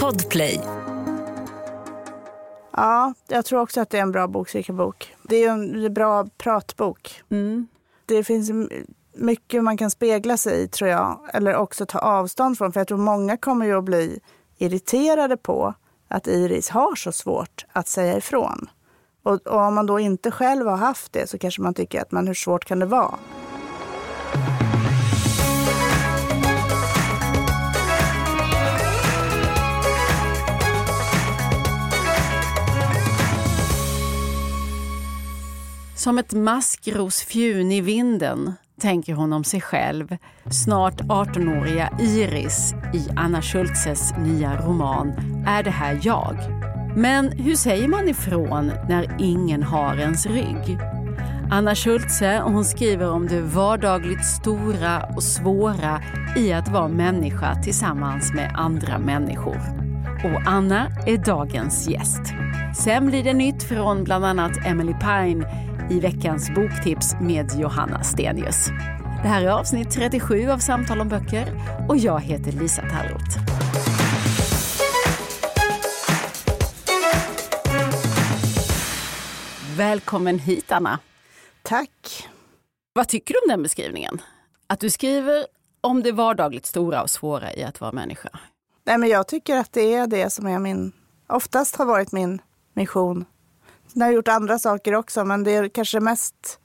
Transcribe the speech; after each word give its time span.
Podplay. 0.00 0.60
Ja, 2.72 3.14
jag 3.28 3.44
tror 3.44 3.60
också 3.60 3.80
att 3.80 3.90
det 3.90 3.98
är 3.98 4.02
en 4.02 4.12
bra 4.12 4.26
bokcirkelbok. 4.26 5.14
Det 5.22 5.44
är 5.44 5.50
en 5.50 5.94
bra 5.94 6.26
pratbok. 6.38 7.22
Mm. 7.30 7.66
Det 8.06 8.24
finns 8.24 8.50
mycket 9.14 9.64
man 9.64 9.76
kan 9.76 9.90
spegla 9.90 10.36
sig 10.36 10.62
i 10.62 10.68
tror 10.68 10.90
jag. 10.90 11.20
Eller 11.32 11.56
också 11.56 11.86
ta 11.86 11.98
avstånd 11.98 12.58
från. 12.58 12.72
För 12.72 12.80
jag 12.80 12.88
tror 12.88 12.98
många 12.98 13.36
kommer 13.36 13.66
ju 13.66 13.78
att 13.78 13.84
bli 13.84 14.20
irriterade 14.58 15.36
på 15.36 15.74
att 16.08 16.26
Iris 16.26 16.68
har 16.68 16.94
så 16.94 17.12
svårt 17.12 17.64
att 17.72 17.88
säga 17.88 18.16
ifrån. 18.16 18.70
Och, 19.22 19.46
och 19.46 19.60
om 19.60 19.74
man 19.74 19.86
då 19.86 20.00
inte 20.00 20.30
själv 20.30 20.66
har 20.66 20.76
haft 20.76 21.12
det 21.12 21.30
så 21.30 21.38
kanske 21.38 21.62
man 21.62 21.74
tycker 21.74 22.02
att 22.02 22.12
men 22.12 22.26
hur 22.26 22.34
svårt 22.34 22.64
kan 22.64 22.78
det 22.78 22.86
vara? 22.86 23.14
Som 36.04 36.18
ett 36.18 36.32
maskrosfjun 36.32 37.72
i 37.72 37.80
vinden 37.80 38.52
tänker 38.80 39.14
hon 39.14 39.32
om 39.32 39.44
sig 39.44 39.60
själv, 39.60 40.16
snart 40.50 41.00
18-åriga 41.00 41.92
Iris 42.00 42.74
i 42.94 43.08
Anna 43.16 43.42
Schultzes 43.42 44.14
nya 44.18 44.66
roman 44.66 45.12
Är 45.46 45.62
det 45.62 45.70
här 45.70 46.00
jag? 46.02 46.36
Men 46.96 47.32
hur 47.32 47.54
säger 47.56 47.88
man 47.88 48.08
ifrån 48.08 48.72
när 48.88 49.16
ingen 49.18 49.62
har 49.62 49.96
ens 49.96 50.26
rygg? 50.26 50.78
Anna 51.50 51.74
Schultze 51.74 52.40
hon 52.44 52.64
skriver 52.64 53.10
om 53.10 53.26
det 53.26 53.40
vardagligt 53.40 54.24
stora 54.24 55.02
och 55.16 55.22
svåra 55.22 56.02
i 56.36 56.52
att 56.52 56.68
vara 56.68 56.88
människa 56.88 57.62
tillsammans 57.62 58.32
med 58.34 58.52
andra 58.54 58.98
människor. 58.98 59.60
Och 60.24 60.42
Anna 60.46 60.86
är 61.06 61.16
dagens 61.16 61.88
gäst. 61.88 62.22
Sen 62.76 63.06
blir 63.06 63.24
det 63.24 63.34
nytt 63.34 63.62
från 63.62 64.04
bland 64.04 64.24
annat 64.24 64.66
Emily 64.66 64.92
Pine 64.92 65.73
i 65.90 66.00
veckans 66.00 66.50
boktips 66.54 67.14
med 67.20 67.50
Johanna 67.58 68.02
Stenius. 68.02 68.68
Det 69.22 69.28
här 69.28 69.42
är 69.42 69.48
avsnitt 69.48 69.90
37 69.90 70.50
av 70.50 70.58
Samtal 70.58 71.00
om 71.00 71.08
böcker 71.08 71.46
och 71.88 71.96
jag 71.96 72.20
heter 72.20 72.52
Lisa 72.52 72.82
Tallroth. 72.82 73.38
Välkommen 79.76 80.38
hit 80.38 80.72
Anna. 80.72 80.98
Tack. 81.62 82.28
Vad 82.92 83.08
tycker 83.08 83.34
du 83.34 83.40
om 83.40 83.48
den 83.48 83.62
beskrivningen? 83.62 84.20
Att 84.66 84.80
du 84.80 84.90
skriver 84.90 85.46
om 85.80 86.02
det 86.02 86.12
vardagligt 86.12 86.66
stora 86.66 87.02
och 87.02 87.10
svåra 87.10 87.54
i 87.54 87.62
att 87.62 87.80
vara 87.80 87.92
människa. 87.92 88.28
Nej, 88.86 88.98
men 88.98 89.08
jag 89.08 89.28
tycker 89.28 89.56
att 89.56 89.72
det 89.72 89.94
är 89.94 90.06
det 90.06 90.30
som 90.30 90.46
är 90.46 90.58
min, 90.58 90.92
oftast 91.28 91.76
har 91.76 91.86
varit 91.86 92.12
min 92.12 92.40
mission. 92.74 93.24
Sen 93.92 94.02
har 94.02 94.08
jag 94.08 94.14
gjort 94.14 94.28
andra 94.28 94.58
saker 94.58 94.94
också, 94.94 95.24
men 95.24 95.44
det 95.44 95.50
är 95.50 95.68
kanske 95.68 96.00
mest 96.00 96.58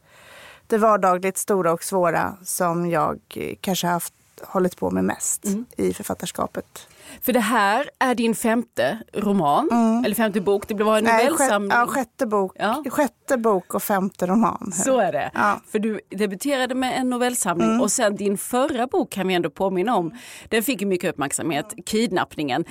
det 0.67 0.77
vardagligt 0.77 1.37
stora 1.37 1.73
och 1.73 1.83
svåra 1.83 2.37
som 2.43 2.89
jag 2.89 3.19
eh, 3.35 3.55
kanske 3.61 3.87
har 3.87 3.93
haft, 3.93 4.13
hållit 4.41 4.77
på 4.77 4.91
med 4.91 5.03
mest 5.03 5.45
i 5.77 5.93
författarskapet. 5.93 6.87
För 7.21 7.33
det 7.33 7.39
här 7.39 7.89
är 7.99 8.15
din 8.15 8.35
femte 8.35 8.97
roman, 9.13 9.69
eller 10.05 10.15
femte 10.15 10.41
bok. 10.41 10.67
Det 10.67 10.83
var 10.83 10.97
en 10.97 11.03
Nej, 11.03 11.13
sjätte, 11.13 11.31
novellsamling. 11.31 11.71
ja, 11.71 11.87
sjätte, 11.87 12.25
bok, 12.27 12.51
Ja. 12.59 12.83
sjätte 12.89 13.37
bok 13.37 13.73
och 13.73 13.83
femte 13.83 14.27
roman. 14.27 14.71
Så 14.75 14.99
är 14.99 15.11
det. 15.11 15.31
Ja. 15.33 15.61
För 15.71 15.79
du 15.79 15.99
debuterade 16.09 16.75
med 16.75 16.97
en 16.99 17.09
novellsamling 17.09 17.79
och 17.81 17.91
sen 17.91 18.15
din 18.15 18.37
förra 18.37 18.87
bok 18.87 19.09
kan 19.09 19.27
vi 19.27 19.33
ändå 19.33 19.49
påminna 19.49 19.95
om. 19.95 20.11
Den 20.49 20.63
fick 20.63 20.81
mycket 20.81 21.09
uppmärksamhet, 21.09 21.73
Kidnappningen, 21.85 22.65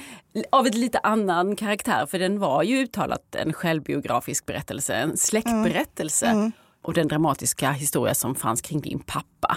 av 0.53 0.67
ett 0.67 0.75
lite 0.75 0.99
annan 0.99 1.57
karaktär 1.57 2.07
för 2.07 2.19
den 2.19 2.39
var 2.39 2.63
ju 2.63 2.77
uttalat 2.83 3.35
en 3.35 3.53
självbiografisk 3.53 4.47
berättelse, 4.47 4.95
en 4.95 5.17
släktberättelse 5.17 6.53
och 6.83 6.95
den 6.95 7.09
dramatiska 7.09 7.71
historia 7.71 8.15
som 8.15 8.35
fanns 8.35 8.61
kring 8.61 8.81
din 8.81 8.99
pappa. 8.99 9.57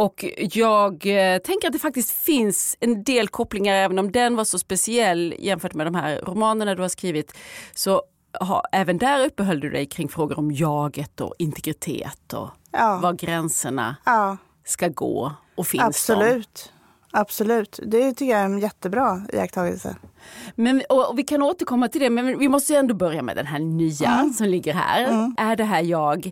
Och 0.00 0.24
jag 0.38 1.06
eh, 1.06 1.38
tänker 1.38 1.66
att 1.66 1.72
det 1.72 1.78
faktiskt 1.78 2.10
finns 2.10 2.76
en 2.80 3.04
del 3.04 3.28
kopplingar, 3.28 3.74
även 3.74 3.98
om 3.98 4.12
den 4.12 4.36
var 4.36 4.44
så 4.44 4.58
speciell 4.58 5.34
jämfört 5.38 5.74
med 5.74 5.86
de 5.86 5.94
här 5.94 6.20
romanerna 6.26 6.74
du 6.74 6.82
har 6.82 6.88
skrivit. 6.88 7.32
Så 7.74 8.02
ha, 8.40 8.62
även 8.72 8.98
där 8.98 9.26
uppehöll 9.26 9.60
du 9.60 9.70
dig 9.70 9.86
kring 9.86 10.08
frågor 10.08 10.38
om 10.38 10.52
jaget 10.52 11.20
och 11.20 11.34
integritet 11.38 12.32
och 12.32 12.48
Ja. 12.72 12.98
var 13.02 13.12
gränserna 13.12 13.96
Ja, 14.04 14.36
ska 14.64 14.88
gå 14.88 15.32
och 15.54 15.66
finns 15.66 15.82
de. 15.82 15.86
absolut. 15.88 16.72
Absolut. 17.12 17.80
Det 17.86 18.12
tycker 18.12 18.32
jag 18.32 18.40
är 18.40 18.44
en 18.44 18.58
jättebra 18.58 19.22
iakttagelse. 19.32 19.96
Men, 20.54 20.82
och, 20.88 21.10
och 21.10 21.18
vi 21.18 21.22
kan 21.22 21.42
återkomma 21.42 21.88
till 21.88 22.00
det, 22.00 22.10
men 22.10 22.38
vi 22.38 22.48
måste 22.48 22.72
ju 22.72 22.78
ändå 22.78 22.94
börja 22.94 23.22
med 23.22 23.36
den 23.36 23.46
här 23.46 23.58
nya 23.58 24.32
som 24.36 24.46
ligger 24.46 24.74
här. 24.74 25.32
Är 25.38 25.56
det 25.56 25.64
här 25.64 25.82
jag? 25.82 26.30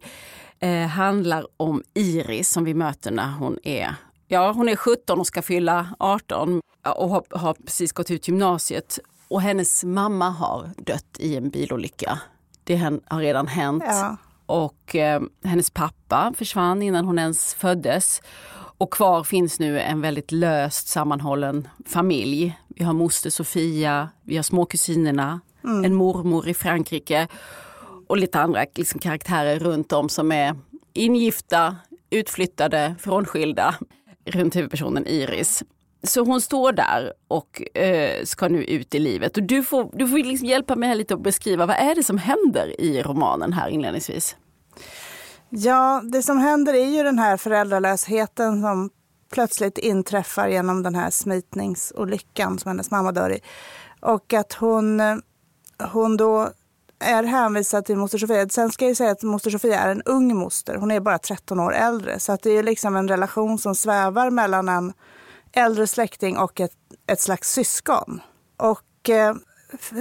Eh, 0.60 0.86
handlar 0.86 1.46
om 1.56 1.82
Iris 1.94 2.50
som 2.50 2.64
vi 2.64 2.74
möter 2.74 3.10
när 3.10 3.32
hon 3.32 3.58
är 3.62 3.94
Ja, 4.30 4.52
hon 4.52 4.68
är 4.68 4.76
17 4.76 5.20
och 5.20 5.26
ska 5.26 5.42
fylla 5.42 5.88
18 5.98 6.60
och 6.96 7.08
har, 7.08 7.24
har 7.30 7.54
precis 7.54 7.92
gått 7.92 8.10
ut 8.10 8.28
gymnasiet. 8.28 8.98
Och 9.28 9.42
hennes 9.42 9.84
mamma 9.84 10.30
har 10.30 10.70
dött 10.76 11.16
i 11.18 11.36
en 11.36 11.50
bilolycka. 11.50 12.18
Det 12.64 12.76
har 13.06 13.20
redan 13.20 13.46
hänt. 13.46 13.84
Ja. 13.86 14.16
Och 14.46 14.96
eh, 14.96 15.22
hennes 15.44 15.70
pappa 15.70 16.32
försvann 16.36 16.82
innan 16.82 17.04
hon 17.04 17.18
ens 17.18 17.54
föddes. 17.54 18.22
Och 18.78 18.90
kvar 18.90 19.24
finns 19.24 19.58
nu 19.58 19.80
en 19.80 20.00
väldigt 20.00 20.32
löst 20.32 20.88
sammanhållen 20.88 21.68
familj. 21.86 22.58
Vi 22.68 22.84
har 22.84 22.92
moster 22.92 23.30
Sofia, 23.30 24.08
vi 24.22 24.36
har 24.36 24.42
småkusinerna, 24.42 25.40
en 25.84 25.94
mormor 25.94 26.48
i 26.48 26.54
Frankrike 26.54 27.28
och 28.08 28.16
lite 28.16 28.40
andra 28.40 28.66
liksom, 28.74 29.00
karaktärer 29.00 29.58
runt 29.58 29.92
om 29.92 30.08
som 30.08 30.32
är 30.32 30.56
ingifta, 30.92 31.76
utflyttade, 32.10 32.94
frånskilda 32.98 33.74
runt 34.24 34.56
huvudpersonen 34.56 35.06
Iris. 35.06 35.62
Så 36.02 36.24
hon 36.24 36.40
står 36.40 36.72
där 36.72 37.12
och 37.28 37.78
eh, 37.78 38.24
ska 38.24 38.48
nu 38.48 38.64
ut 38.64 38.94
i 38.94 38.98
livet. 38.98 39.36
Och 39.36 39.42
du 39.42 39.62
får, 39.62 39.90
du 39.92 40.08
får 40.08 40.18
liksom 40.18 40.48
hjälpa 40.48 40.76
mig 40.76 40.88
här 40.88 40.96
lite 40.96 41.14
att 41.14 41.22
beskriva 41.22 41.66
vad 41.66 41.76
är 41.76 41.94
det 41.94 42.02
som 42.02 42.18
händer 42.18 42.80
i 42.80 43.02
romanen 43.02 43.52
här 43.52 43.68
inledningsvis? 43.68 44.36
Ja, 45.48 46.02
det 46.12 46.22
som 46.22 46.38
händer 46.38 46.74
är 46.74 46.86
ju 46.86 47.02
den 47.02 47.18
här 47.18 47.36
föräldralösheten 47.36 48.62
som 48.62 48.90
plötsligt 49.32 49.78
inträffar 49.78 50.48
genom 50.48 50.82
den 50.82 50.94
här 50.94 51.10
smitningsolyckan 51.10 52.58
som 52.58 52.68
hennes 52.68 52.90
mamma 52.90 53.12
dör 53.12 53.30
i. 53.30 53.40
Och 54.00 54.32
att 54.32 54.52
hon, 54.52 55.00
eh, 55.00 55.16
hon 55.92 56.16
då 56.16 56.50
är 56.98 57.22
hänvisad 57.22 57.84
till 57.84 57.96
moster 57.96 58.18
Sofia. 58.18 58.48
Sen 58.48 58.70
ska 58.70 58.86
jag 58.86 58.96
säga 58.96 59.10
att 59.10 59.22
moster 59.22 59.50
Sofia 59.50 59.80
är 59.80 59.90
en 59.90 60.02
ung 60.02 60.36
moster. 60.36 60.74
Hon 60.74 60.90
är 60.90 61.00
bara 61.00 61.18
13 61.18 61.60
år 61.60 61.74
äldre. 61.74 62.20
Så 62.20 62.32
att 62.32 62.42
det 62.42 62.50
är 62.50 62.62
liksom 62.62 62.96
en 62.96 63.08
relation 63.08 63.58
som 63.58 63.74
svävar 63.74 64.30
mellan 64.30 64.68
en 64.68 64.92
äldre 65.52 65.86
släkting 65.86 66.38
och 66.38 66.60
ett, 66.60 66.72
ett 67.06 67.20
slags 67.20 67.52
syskon. 67.52 68.20
Och 68.56 69.10
eh, 69.10 69.34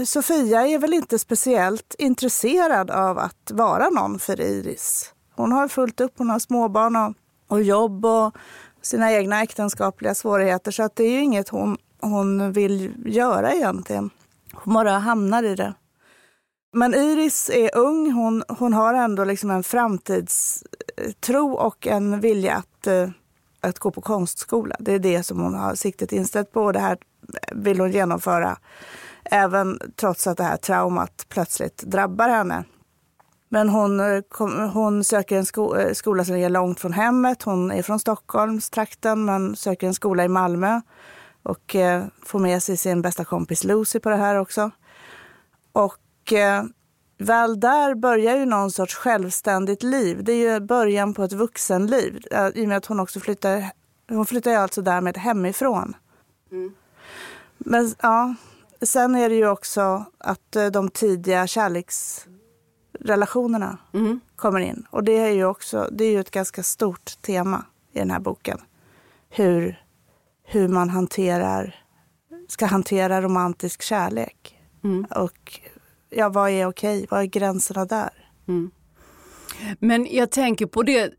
Sofia 0.06 0.68
är 0.68 0.80
väl 0.80 0.94
inte 0.94 1.19
speciellt 1.19 1.96
intresserad 1.97 2.91
av 2.91 3.18
att 3.19 3.52
vara 3.53 3.90
någon 3.90 4.19
för 4.19 4.41
Iris. 4.41 5.13
Hon 5.36 5.52
har 5.52 5.68
fullt 5.68 6.02
upp, 6.02 6.13
hon 6.18 6.30
har 6.30 6.40
småbarn 6.40 6.96
och, 6.96 7.13
och 7.47 7.63
jobb 7.63 8.06
och 8.06 8.36
sina 8.81 9.12
egna 9.12 9.44
äktenskapliga 9.44 10.16
svårigheter. 10.16 10.72
Så 10.72 10.84
att 10.84 10.96
det 10.96 11.03
är 11.03 11.12
ju 11.12 11.22
inget 11.22 11.50
hon, 11.50 11.78
hon 12.02 12.52
vill 12.52 12.94
göra 13.06 13.53
egentligen. 13.53 14.09
Hon 14.53 14.74
bara 14.74 14.91
hamnar 14.91 15.44
i 15.44 15.56
det. 15.56 15.74
Men 16.77 16.93
Iris 16.93 17.49
är 17.49 17.77
ung, 17.77 18.11
hon, 18.11 18.43
hon 18.47 18.73
har 18.73 18.93
ändå 18.93 19.23
liksom 19.23 19.51
en 19.51 19.63
framtidstro 19.63 21.53
och 21.53 21.88
en 21.88 22.19
vilja 22.19 22.55
att, 22.55 22.88
eh, 22.88 23.09
att 23.61 23.79
gå 23.79 23.91
på 23.91 24.01
konstskola. 24.01 24.75
Det 24.79 24.93
är 24.93 24.99
det 24.99 25.23
som 25.23 25.39
hon 25.39 25.53
har 25.53 25.75
siktet 25.75 26.11
inställt 26.11 26.51
på 26.51 26.63
och 26.63 26.73
det 26.73 26.79
här 26.79 26.97
vill 27.51 27.79
hon 27.79 27.91
genomföra 27.91 28.57
även 29.24 29.79
trots 29.95 30.27
att 30.27 30.38
det 30.38 30.44
här 30.44 30.57
traumat 30.57 31.25
plötsligt 31.29 31.77
drabbar 31.77 32.29
henne. 32.29 32.63
Men 33.50 33.69
hon, 33.69 34.00
eh, 34.00 34.23
hon 34.73 35.03
söker 35.03 35.38
en 35.38 35.45
sko, 35.45 35.75
eh, 35.75 35.94
skola 35.94 36.25
som 36.25 36.35
ligger 36.35 36.50
långt 36.50 36.80
från 36.80 36.94
hemmet. 36.94 37.44
Hon 37.44 37.71
är 37.71 37.81
från 37.81 38.00
Stockholmstrakten 38.00 39.25
men 39.25 39.56
söker 39.56 39.88
en 39.88 39.94
skola 39.94 40.25
i 40.25 40.30
Malmö 40.30 40.81
och 41.44 41.75
får 42.25 42.39
med 42.39 42.63
sig 42.63 42.77
sin 42.77 43.01
bästa 43.01 43.25
kompis 43.25 43.63
Lucy 43.63 44.00
på 44.00 44.09
det 44.09 44.15
här 44.15 44.35
också. 44.35 44.71
Och 45.71 45.97
eh, 46.33 46.63
väl 47.18 47.59
där 47.59 47.95
börjar 47.95 48.38
ju 48.38 48.45
någon 48.45 48.71
sorts 48.71 48.95
självständigt 48.95 49.83
liv. 49.83 50.24
Det 50.24 50.31
är 50.31 50.53
ju 50.53 50.59
början 50.59 51.13
på 51.13 51.24
ett 51.24 51.33
vuxenliv. 51.33 52.19
I 52.53 52.63
och 52.63 52.68
med 52.68 52.77
att 52.77 52.85
hon 52.85 53.00
också 53.00 53.19
flyttar, 53.19 53.63
hon 54.09 54.25
flyttar 54.25 54.51
ju 54.51 54.57
alltså 54.57 54.81
därmed 54.81 55.18
hemifrån. 55.18 55.95
Men 57.57 57.95
ja, 58.01 58.35
sen 58.81 59.15
är 59.15 59.29
det 59.29 59.35
ju 59.35 59.50
också 59.50 60.06
att 60.18 60.56
eh, 60.56 60.65
de 60.65 60.89
tidiga 60.89 61.47
kärleksrelationerna 61.47 63.77
Mm. 63.94 64.19
kommer 64.35 64.59
in. 64.59 64.85
Och 64.89 65.03
det 65.03 65.18
är 65.18 65.31
ju 65.31 65.45
också, 65.45 65.89
det 65.91 66.06
är 66.06 66.12
ju 66.12 66.19
ett 66.19 66.31
ganska 66.31 66.63
stort 66.63 67.21
tema 67.21 67.65
i 67.91 68.00
den 68.00 68.12
här 68.12 68.19
boken. 68.19 68.62
Hur, 69.30 69.83
hur 70.44 70.68
man 70.68 70.89
hanterar 70.89 71.75
ska 72.47 72.65
hantera 72.65 73.21
romantisk 73.21 73.81
kärlek. 73.81 74.59
Mm. 74.83 75.06
Och 75.06 75.59
ja, 76.09 76.30
vad 76.30 76.50
är 76.50 76.65
okej? 76.65 77.07
Vad 77.09 77.21
är 77.21 77.25
gränserna 77.25 77.86
där? 77.86 78.09
Mm. 78.48 78.71
Men 79.80 80.07
jag 80.12 80.31
tänker 80.31 80.65
på 80.65 80.83
det 80.83 81.13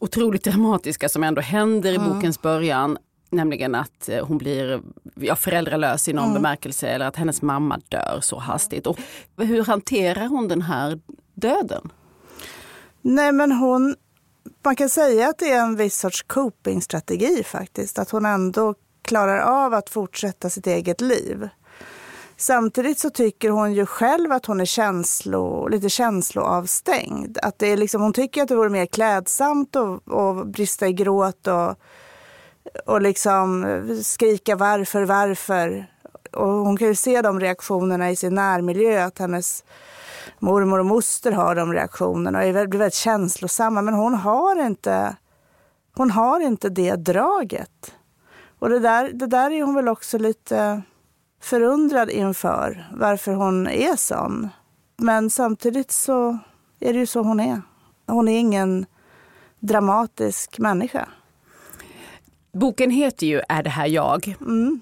otroligt 0.00 0.44
dramatiska 0.44 1.08
som 1.08 1.24
ändå 1.24 1.40
händer 1.40 1.92
i 1.92 1.96
mm. 1.96 2.08
bokens 2.08 2.42
början. 2.42 2.98
Nämligen 3.30 3.74
att 3.74 4.08
eh, 4.08 4.26
hon 4.26 4.38
blir 4.38 4.80
ja, 5.14 5.36
föräldralös 5.36 6.08
i 6.08 6.12
någon 6.12 6.24
mm. 6.24 6.34
bemärkelse 6.34 6.88
eller 6.88 7.06
att 7.06 7.16
hennes 7.16 7.42
mamma 7.42 7.80
dör 7.88 8.18
så 8.22 8.38
hastigt. 8.38 8.86
Och 8.86 8.98
hur 9.36 9.64
hanterar 9.64 10.26
hon 10.26 10.48
den 10.48 10.62
här 10.62 11.00
döden? 11.34 11.92
Nej 13.02 13.32
men 13.32 13.52
hon, 13.52 13.96
man 14.64 14.76
kan 14.76 14.88
säga 14.88 15.28
att 15.28 15.38
det 15.38 15.50
är 15.50 15.60
en 15.60 15.76
viss 15.76 15.98
sorts 15.98 16.22
copingstrategi 16.22 17.42
faktiskt. 17.44 17.98
Att 17.98 18.10
hon 18.10 18.26
ändå 18.26 18.74
klarar 19.02 19.38
av 19.38 19.74
att 19.74 19.90
fortsätta 19.90 20.50
sitt 20.50 20.66
eget 20.66 21.00
liv. 21.00 21.48
Samtidigt 22.40 22.98
så 22.98 23.10
tycker 23.10 23.50
hon 23.50 23.72
ju 23.72 23.86
själv 23.86 24.32
att 24.32 24.46
hon 24.46 24.60
är 24.60 24.64
känslo, 24.64 25.68
lite 25.68 25.88
känsloavstängd. 25.88 27.38
Att 27.42 27.58
det 27.58 27.66
är 27.66 27.76
liksom, 27.76 28.02
hon 28.02 28.12
tycker 28.12 28.42
att 28.42 28.48
det 28.48 28.56
vore 28.56 28.68
mer 28.68 28.86
klädsamt 28.86 29.76
att, 29.76 30.12
att 30.12 30.46
brista 30.46 30.88
i 30.88 30.92
gråt 30.92 31.46
och, 31.46 31.74
och 32.86 33.02
liksom 33.02 33.66
skrika 34.04 34.56
varför, 34.56 35.02
varför. 35.02 35.86
Och 36.32 36.48
hon 36.48 36.76
kan 36.76 36.88
ju 36.88 36.94
se 36.94 37.22
de 37.22 37.40
reaktionerna 37.40 38.10
i 38.10 38.16
sin 38.16 38.34
närmiljö, 38.34 39.04
att 39.04 39.18
hennes 39.18 39.64
mormor 40.38 40.78
och 40.78 40.86
moster 40.86 41.32
har 41.32 41.54
de 41.54 41.72
reaktionerna 41.72 42.38
och 42.38 42.44
är 42.44 42.52
väldigt, 42.52 42.80
väldigt 42.80 42.94
känslosamma. 42.94 43.82
Men 43.82 43.94
hon 43.94 44.14
har 44.14 44.66
inte, 44.66 45.16
hon 45.96 46.10
har 46.10 46.40
inte 46.40 46.68
det 46.68 46.96
draget. 46.96 47.94
Och 48.58 48.70
det 48.70 48.78
där, 48.78 49.10
det 49.12 49.26
där 49.26 49.50
är 49.50 49.62
hon 49.62 49.74
väl 49.74 49.88
också 49.88 50.18
lite 50.18 50.82
förundrad 51.40 52.10
inför, 52.10 52.88
varför 52.92 53.32
hon 53.32 53.66
är 53.66 53.96
sån. 53.96 54.48
Men 54.96 55.30
samtidigt 55.30 55.90
så 55.90 56.38
är 56.80 56.92
det 56.92 56.98
ju 56.98 57.06
så 57.06 57.22
hon 57.22 57.40
är. 57.40 57.62
Hon 58.06 58.28
är 58.28 58.38
ingen 58.38 58.86
dramatisk 59.60 60.58
människa. 60.58 61.08
Boken 62.52 62.90
heter 62.90 63.26
ju 63.26 63.40
Är 63.48 63.62
det 63.62 63.70
här 63.70 63.86
jag? 63.86 64.36
Mm. 64.40 64.80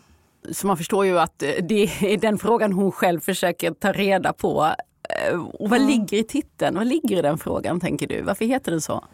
Så 0.53 0.67
man 0.67 0.77
förstår 0.77 1.07
ju 1.07 1.19
att 1.19 1.39
det 1.39 1.83
är 2.01 2.17
den 2.17 2.39
frågan 2.39 2.73
hon 2.73 2.93
själv 2.93 3.21
försöker 3.21 3.71
ta 3.71 3.93
reda 3.93 4.33
på. 4.33 4.75
Eh, 5.09 5.41
och 5.41 5.71
vad 5.71 5.81
mm. 5.81 5.91
ligger 5.91 6.19
i 6.19 6.25
titeln? 6.25 6.77
Vad 6.77 6.87
ligger 6.87 7.19
i 7.19 7.23
den 7.23 7.39
frågan 7.39 7.81
tänker 7.81 8.07
du? 8.07 8.23
Varför 8.23 8.45
heter 8.45 8.71
den 8.71 8.81
så? 8.81 9.05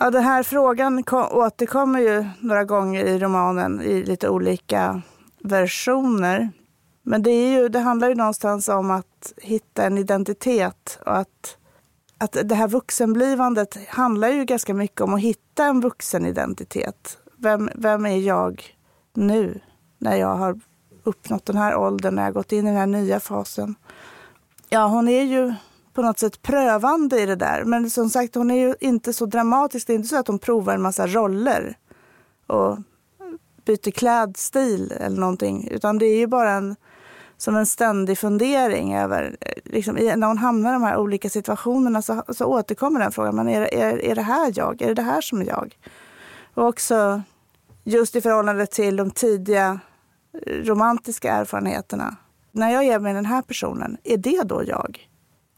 Ja, 0.00 0.10
den 0.10 0.24
här 0.24 0.42
frågan 0.42 1.04
återkommer 1.30 2.00
ju 2.00 2.24
några 2.40 2.64
gånger 2.64 3.04
i 3.04 3.18
romanen 3.18 3.82
i 3.82 4.02
lite 4.04 4.28
olika 4.28 5.02
versioner. 5.38 6.50
Men 7.08 7.22
det, 7.22 7.30
är 7.30 7.60
ju, 7.60 7.68
det 7.68 7.78
handlar 7.78 8.08
ju 8.08 8.14
någonstans 8.14 8.68
om 8.68 8.90
att 8.90 9.32
hitta 9.36 9.84
en 9.84 9.98
identitet 9.98 10.98
och 11.06 11.16
att, 11.16 11.56
att 12.18 12.36
det 12.44 12.54
här 12.54 12.68
vuxenblivandet 12.68 13.88
handlar 13.88 14.28
ju 14.28 14.44
ganska 14.44 14.74
mycket 14.74 15.00
om 15.00 15.14
att 15.14 15.20
hitta 15.20 15.64
en 15.64 15.80
vuxenidentitet. 15.80 17.18
Vem, 17.36 17.70
vem 17.74 18.06
är 18.06 18.16
jag 18.16 18.76
nu 19.14 19.60
när 19.98 20.16
jag 20.16 20.34
har 20.36 20.60
uppnått 21.02 21.46
den 21.46 21.56
här 21.56 21.76
åldern, 21.76 22.14
när 22.14 22.24
jag 22.24 22.34
gått 22.34 22.52
in 22.52 22.66
i 22.66 22.70
den 22.70 22.76
här 22.76 22.86
nya 22.86 23.20
fasen? 23.20 23.74
Ja, 24.68 24.86
hon 24.86 25.08
är 25.08 25.22
ju 25.22 25.54
på 25.92 26.02
något 26.02 26.18
sätt 26.18 26.42
prövande 26.42 27.20
i 27.20 27.26
det 27.26 27.36
där. 27.36 27.64
Men 27.64 27.90
som 27.90 28.10
sagt, 28.10 28.34
hon 28.34 28.50
är 28.50 28.68
ju 28.68 28.74
inte 28.80 29.12
så 29.12 29.26
dramatisk. 29.26 29.86
Det 29.86 29.92
är 29.92 29.94
inte 29.94 30.08
så 30.08 30.18
att 30.18 30.28
hon 30.28 30.38
provar 30.38 30.74
en 30.74 30.82
massa 30.82 31.06
roller 31.06 31.78
och 32.46 32.78
byter 33.64 33.90
klädstil 33.90 34.92
eller 35.00 35.20
någonting. 35.20 35.68
Utan 35.70 35.98
det 35.98 36.06
är 36.06 36.18
ju 36.18 36.26
bara 36.26 36.50
en, 36.50 36.76
som 37.36 37.56
en 37.56 37.66
ständig 37.66 38.18
fundering 38.18 38.94
över... 38.94 39.36
Liksom, 39.64 39.94
när 39.94 40.26
hon 40.26 40.38
hamnar 40.38 40.70
i 40.70 40.72
de 40.72 40.82
här 40.82 40.96
olika 40.96 41.30
situationerna 41.30 42.02
så, 42.02 42.22
så 42.28 42.44
återkommer 42.44 43.00
den 43.00 43.12
frågan. 43.12 43.36
Men 43.36 43.48
är, 43.48 43.74
är, 43.74 44.04
är 44.04 44.14
det 44.14 44.22
här 44.22 44.52
jag? 44.54 44.82
Är 44.82 44.86
det 44.88 44.94
det 44.94 45.02
här 45.02 45.20
som 45.20 45.40
är 45.40 45.46
jag? 45.46 45.78
Och 46.54 46.66
också 46.66 47.22
just 47.84 48.16
i 48.16 48.20
förhållande 48.20 48.66
till 48.66 48.96
de 48.96 49.10
tidiga 49.10 49.80
romantiska 50.46 51.32
erfarenheterna. 51.32 52.16
När 52.52 52.70
jag 52.70 52.84
ger 52.84 52.98
mig 52.98 53.14
den 53.14 53.26
här 53.26 53.42
personen, 53.42 53.96
är 54.04 54.16
det 54.16 54.42
då 54.42 54.62
jag? 54.66 55.08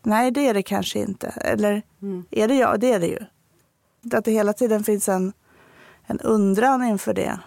Nej, 0.03 0.31
det 0.31 0.49
är 0.49 0.55
det 0.55 0.63
kanske 0.63 0.99
inte. 0.99 1.29
Eller 1.29 1.83
mm. 2.03 2.25
är 2.31 2.49
det 2.49 2.55
jag? 2.55 2.81
Det 2.81 2.93
är 2.93 3.01
det 3.01 3.07
ju. 3.07 3.19
Att 4.13 4.25
det 4.25 4.31
hela 4.31 4.53
tiden 4.53 4.85
finns 4.85 5.09
en, 5.09 5.33
en 6.07 6.21
undran 6.21 6.85
inför 6.85 7.15
det. 7.15 7.39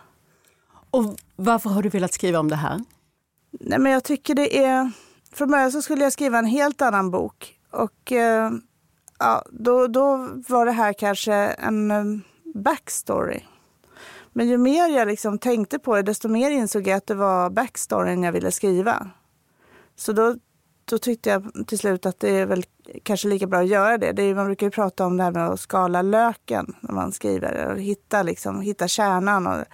Och 0.91 1.15
Varför 1.35 1.69
har 1.69 1.83
du 1.83 1.89
velat 1.89 2.13
skriva 2.13 2.39
om 2.39 2.49
det 2.49 2.55
här? 2.55 2.83
Nej, 3.51 3.79
men 3.79 3.91
jag 3.91 4.03
tycker 4.03 4.35
det 4.35 4.63
är... 4.63 4.91
Från 5.33 5.51
början 5.51 5.71
så 5.71 5.81
skulle 5.81 6.03
jag 6.03 6.13
skriva 6.13 6.39
en 6.39 6.45
helt 6.45 6.81
annan 6.81 7.11
bok. 7.11 7.59
Och 7.71 8.11
eh, 8.11 8.51
ja, 9.19 9.43
då, 9.51 9.87
då 9.87 10.29
var 10.47 10.65
det 10.65 10.71
här 10.71 10.93
kanske 10.93 11.33
en 11.33 11.91
eh, 11.91 12.03
backstory. 12.53 13.39
Men 14.33 14.47
ju 14.47 14.57
mer 14.57 14.87
jag 14.97 15.07
liksom 15.07 15.39
tänkte 15.39 15.79
på 15.79 15.95
det, 15.95 16.01
desto 16.01 16.27
mer 16.27 16.51
insåg 16.51 16.87
jag 16.87 16.97
att 16.97 17.07
det 17.07 17.15
var 17.15 17.49
backstoryn 17.49 18.23
jag 18.23 18.31
ville 18.31 18.51
skriva. 18.51 19.09
Så 19.95 20.13
då 20.13 20.35
då 20.85 20.97
tyckte 20.97 21.29
jag 21.29 21.67
till 21.67 21.79
slut 21.79 22.05
att 22.05 22.19
det 22.19 22.29
är 22.29 22.45
väl 22.45 22.63
kanske 23.03 23.27
lika 23.27 23.47
bra 23.47 23.59
att 23.59 23.67
göra 23.67 23.97
det. 23.97 24.11
det 24.11 24.23
är, 24.23 24.35
man 24.35 24.45
brukar 24.45 24.67
ju 24.67 24.71
prata 24.71 25.05
om 25.05 25.17
det 25.17 25.23
här 25.23 25.31
med 25.31 25.47
att 25.47 25.59
skala 25.59 26.01
löken 26.01 26.75
när 26.81 26.93
man 26.93 27.11
skriver. 27.11 27.73
Och 27.73 27.79
hitta, 27.79 28.23
liksom, 28.23 28.61
hitta 28.61 28.87
kärnan. 28.87 29.47
Och 29.47 29.65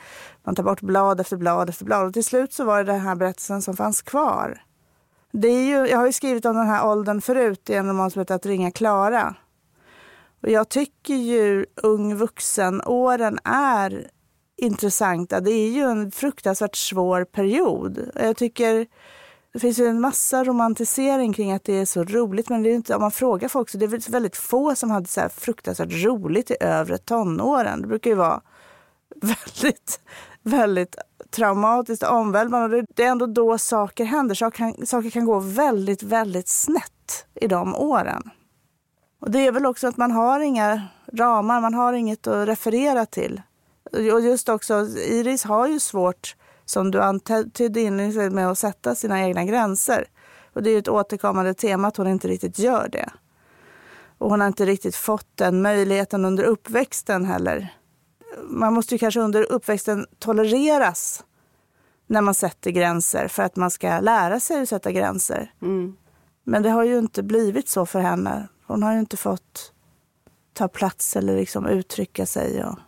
man 0.44 0.56
tar 0.56 0.64
bort 0.64 0.82
blad 0.82 1.20
efter 1.20 1.38
blad 1.38 1.70
efter 1.70 1.86
blad. 1.86 2.08
Och 2.08 2.14
till 2.14 2.24
slut 2.24 2.54
så 2.54 2.66
var 2.66 2.84
det 2.84 2.92
den 2.92 3.02
här 3.02 3.16
berättelsen 3.16 3.62
som 3.62 3.78
fanns 3.78 4.02
kvar. 4.02 4.62
Det 5.32 5.48
är 5.48 5.66
ju, 5.66 5.90
jag 5.90 5.98
har 5.98 6.06
ju 6.06 6.14
skrivit 6.14 6.46
om 6.46 6.56
den 6.56 6.68
här 6.68 6.88
åldern 6.88 7.22
förut 7.22 7.70
i 7.70 7.74
en 7.74 7.88
roman 7.88 8.12
som 8.12 8.20
heter 8.20 8.36
Att 8.36 8.46
ringa 8.46 8.72
Klara. 8.72 9.36
Och 10.44 10.50
jag 10.50 10.70
tycker 10.70 11.16
ju 11.16 11.66
ung 11.76 12.16
vuxen-åren 12.16 13.40
är 13.44 14.10
intressanta. 14.58 15.40
Det 15.40 15.52
är 15.52 15.70
ju 15.70 15.82
en 15.82 16.12
fruktansvärt 16.12 16.76
svår 16.76 17.24
period. 17.24 18.12
Jag 18.16 18.38
tycker 18.38 18.88
det 19.58 19.62
finns 19.62 19.80
ju 19.80 19.86
en 19.86 20.02
massa 20.02 20.44
romantisering 20.44 21.34
kring 21.34 21.52
att 21.52 21.64
det 21.64 21.74
är 21.74 21.86
så 21.86 22.04
roligt. 22.04 22.50
Men 22.50 22.64
det 22.64 22.70
är 22.70 22.76
inte, 22.76 22.96
om 22.96 23.02
man 23.02 23.12
frågar 23.12 23.48
folk 23.48 23.70
så 23.70 23.78
det 23.78 23.86
är 23.86 24.12
väldigt 24.12 24.36
få 24.36 24.76
som 24.76 24.92
hade 24.92 25.08
så 25.08 25.22
här 25.22 25.30
fruktansvärt 25.30 26.06
roligt 26.06 26.52
i 26.52 26.56
övre 26.60 26.98
tonåren. 26.98 27.82
Det 27.82 27.88
brukar 27.88 28.10
ju 28.10 28.16
vara 28.16 28.42
väldigt, 29.16 30.00
väldigt 30.44 30.96
traumatiskt 31.30 32.04
och 32.04 32.16
omvälvande. 32.16 32.86
Det 32.96 33.04
är 33.04 33.12
ändå 33.12 33.26
då 33.26 33.58
saker 33.58 34.06
händer. 34.06 34.36
Saker 34.36 34.58
kan, 34.58 34.86
saker 34.86 35.10
kan 35.10 35.26
gå 35.26 35.40
väldigt, 35.40 36.04
väldigt 36.04 36.48
snett 36.48 37.26
i 37.36 37.48
de 37.48 37.76
åren. 37.76 38.30
Och 39.20 39.32
det 39.32 39.48
är 39.48 39.52
väl 39.52 39.66
också 39.66 39.88
att 39.88 39.98
man 39.98 40.12
har 40.12 40.40
inga 40.40 40.82
ramar, 41.14 41.62
man 41.62 41.74
har 41.74 41.94
inget 41.94 42.28
att 42.28 42.48
referera 42.48 43.06
till. 43.06 43.42
Och 43.92 44.22
just 44.22 44.50
också, 44.50 44.74
Iris 44.88 45.44
har 45.44 45.68
ju 45.68 45.80
svårt 45.80 46.36
som 46.70 46.92
du 46.92 47.02
antydde 47.02 47.82
inledningsvis 47.82 48.32
med 48.32 48.48
att 48.48 48.60
sätta 48.60 48.96
sina 48.96 49.22
egna 49.22 49.46
gränser. 49.46 50.08
Och 50.54 50.64
det 50.64 50.70
är 50.70 50.80
ett 50.80 50.88
återkommande 50.88 51.54
tema 51.54 51.88
att 51.88 51.98
hon 51.98 52.08
inte 52.08 52.28
riktigt 52.28 52.60
gör 52.60 52.90
det. 52.92 53.10
Och 54.18 54.30
hon 54.30 54.40
har 54.40 54.48
inte 54.48 54.66
riktigt 54.66 54.96
fått 54.96 55.28
den 55.36 55.62
möjligheten 55.62 56.26
under 56.26 56.44
uppväxten 56.44 57.26
heller. 57.26 57.74
Man 58.44 58.74
måste 58.74 58.96
ju 58.96 59.00
kanske 59.00 59.20
under 59.20 59.52
uppväxten 59.52 60.06
tolereras 60.20 61.24
när 62.08 62.22
man 62.22 62.34
sätter 62.34 62.72
gränser 62.72 63.28
för 63.28 63.44
att 63.44 63.56
man 63.56 63.72
ska 63.72 64.00
lära 64.00 64.40
sig 64.40 64.62
att 64.62 64.70
sätta 64.70 64.92
gränser. 64.92 65.52
Mm. 65.62 65.96
Men 66.44 66.64
det 66.64 66.70
har 66.70 66.84
ju 66.84 67.00
inte 67.00 67.24
blivit 67.24 67.70
så 67.70 67.86
för 67.86 68.00
henne. 68.00 68.48
Hon 68.66 68.84
har 68.84 68.94
ju 68.94 69.00
inte 69.00 69.18
fått 69.18 69.74
ta 70.54 70.68
plats 70.68 71.16
eller 71.16 71.36
liksom 71.36 71.66
uttrycka 71.66 72.26
sig 72.26 72.64
och 72.64 72.80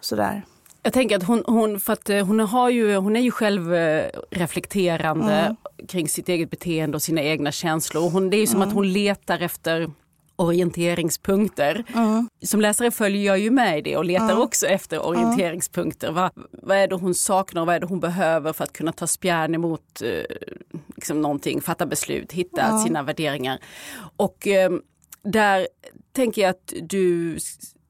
sådär. 0.00 0.44
Jag 0.82 0.92
tänker 0.92 1.16
att 1.16 1.22
hon, 1.22 1.42
hon, 1.46 1.80
för 1.80 1.92
att 1.92 2.10
eh, 2.10 2.26
hon, 2.26 2.40
har 2.40 2.70
ju, 2.70 2.96
hon 2.96 3.16
är 3.16 3.20
ju 3.20 3.30
själv 3.30 3.74
eh, 3.74 4.10
mm. 4.30 5.56
kring 5.88 6.08
sitt 6.08 6.28
eget 6.28 6.50
beteende 6.50 6.96
och 6.96 7.02
sina 7.02 7.22
egna 7.22 7.52
känslor. 7.52 8.10
Hon, 8.10 8.30
det 8.30 8.36
är 8.36 8.40
ju 8.40 8.46
som 8.46 8.56
mm. 8.56 8.68
att 8.68 8.74
hon 8.74 8.92
letar 8.92 9.40
efter 9.40 9.90
orienteringspunkter. 10.36 11.84
Mm. 11.94 12.28
Som 12.42 12.60
läsare 12.60 12.90
följer 12.90 13.26
jag 13.26 13.38
ju 13.38 13.50
med 13.50 13.78
i 13.78 13.82
det 13.82 13.96
och 13.96 14.04
letar 14.04 14.30
mm. 14.30 14.42
också 14.42 14.66
efter 14.66 15.06
orienteringspunkter. 15.06 16.12
Vad, 16.12 16.30
vad 16.50 16.76
är 16.76 16.88
det 16.88 16.94
hon 16.94 17.14
saknar 17.14 17.60
och 17.60 17.66
vad 17.66 17.76
är 17.76 17.80
det 17.80 17.86
hon 17.86 18.00
behöver 18.00 18.52
för 18.52 18.64
att 18.64 18.72
kunna 18.72 18.92
ta 18.92 19.06
spjärn 19.06 19.54
emot 19.54 20.02
eh, 20.02 20.36
liksom 20.96 21.22
någonting, 21.22 21.60
fatta 21.60 21.86
beslut, 21.86 22.32
hitta 22.32 22.78
sina 22.78 23.02
värderingar. 23.02 23.58
Och 24.16 24.46
eh, 24.46 24.72
där 25.22 25.68
tänker 26.12 26.42
jag 26.42 26.50
att 26.50 26.72
du, 26.82 27.38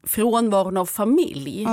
frånvaron 0.06 0.76
av 0.76 0.86
familj 0.86 1.66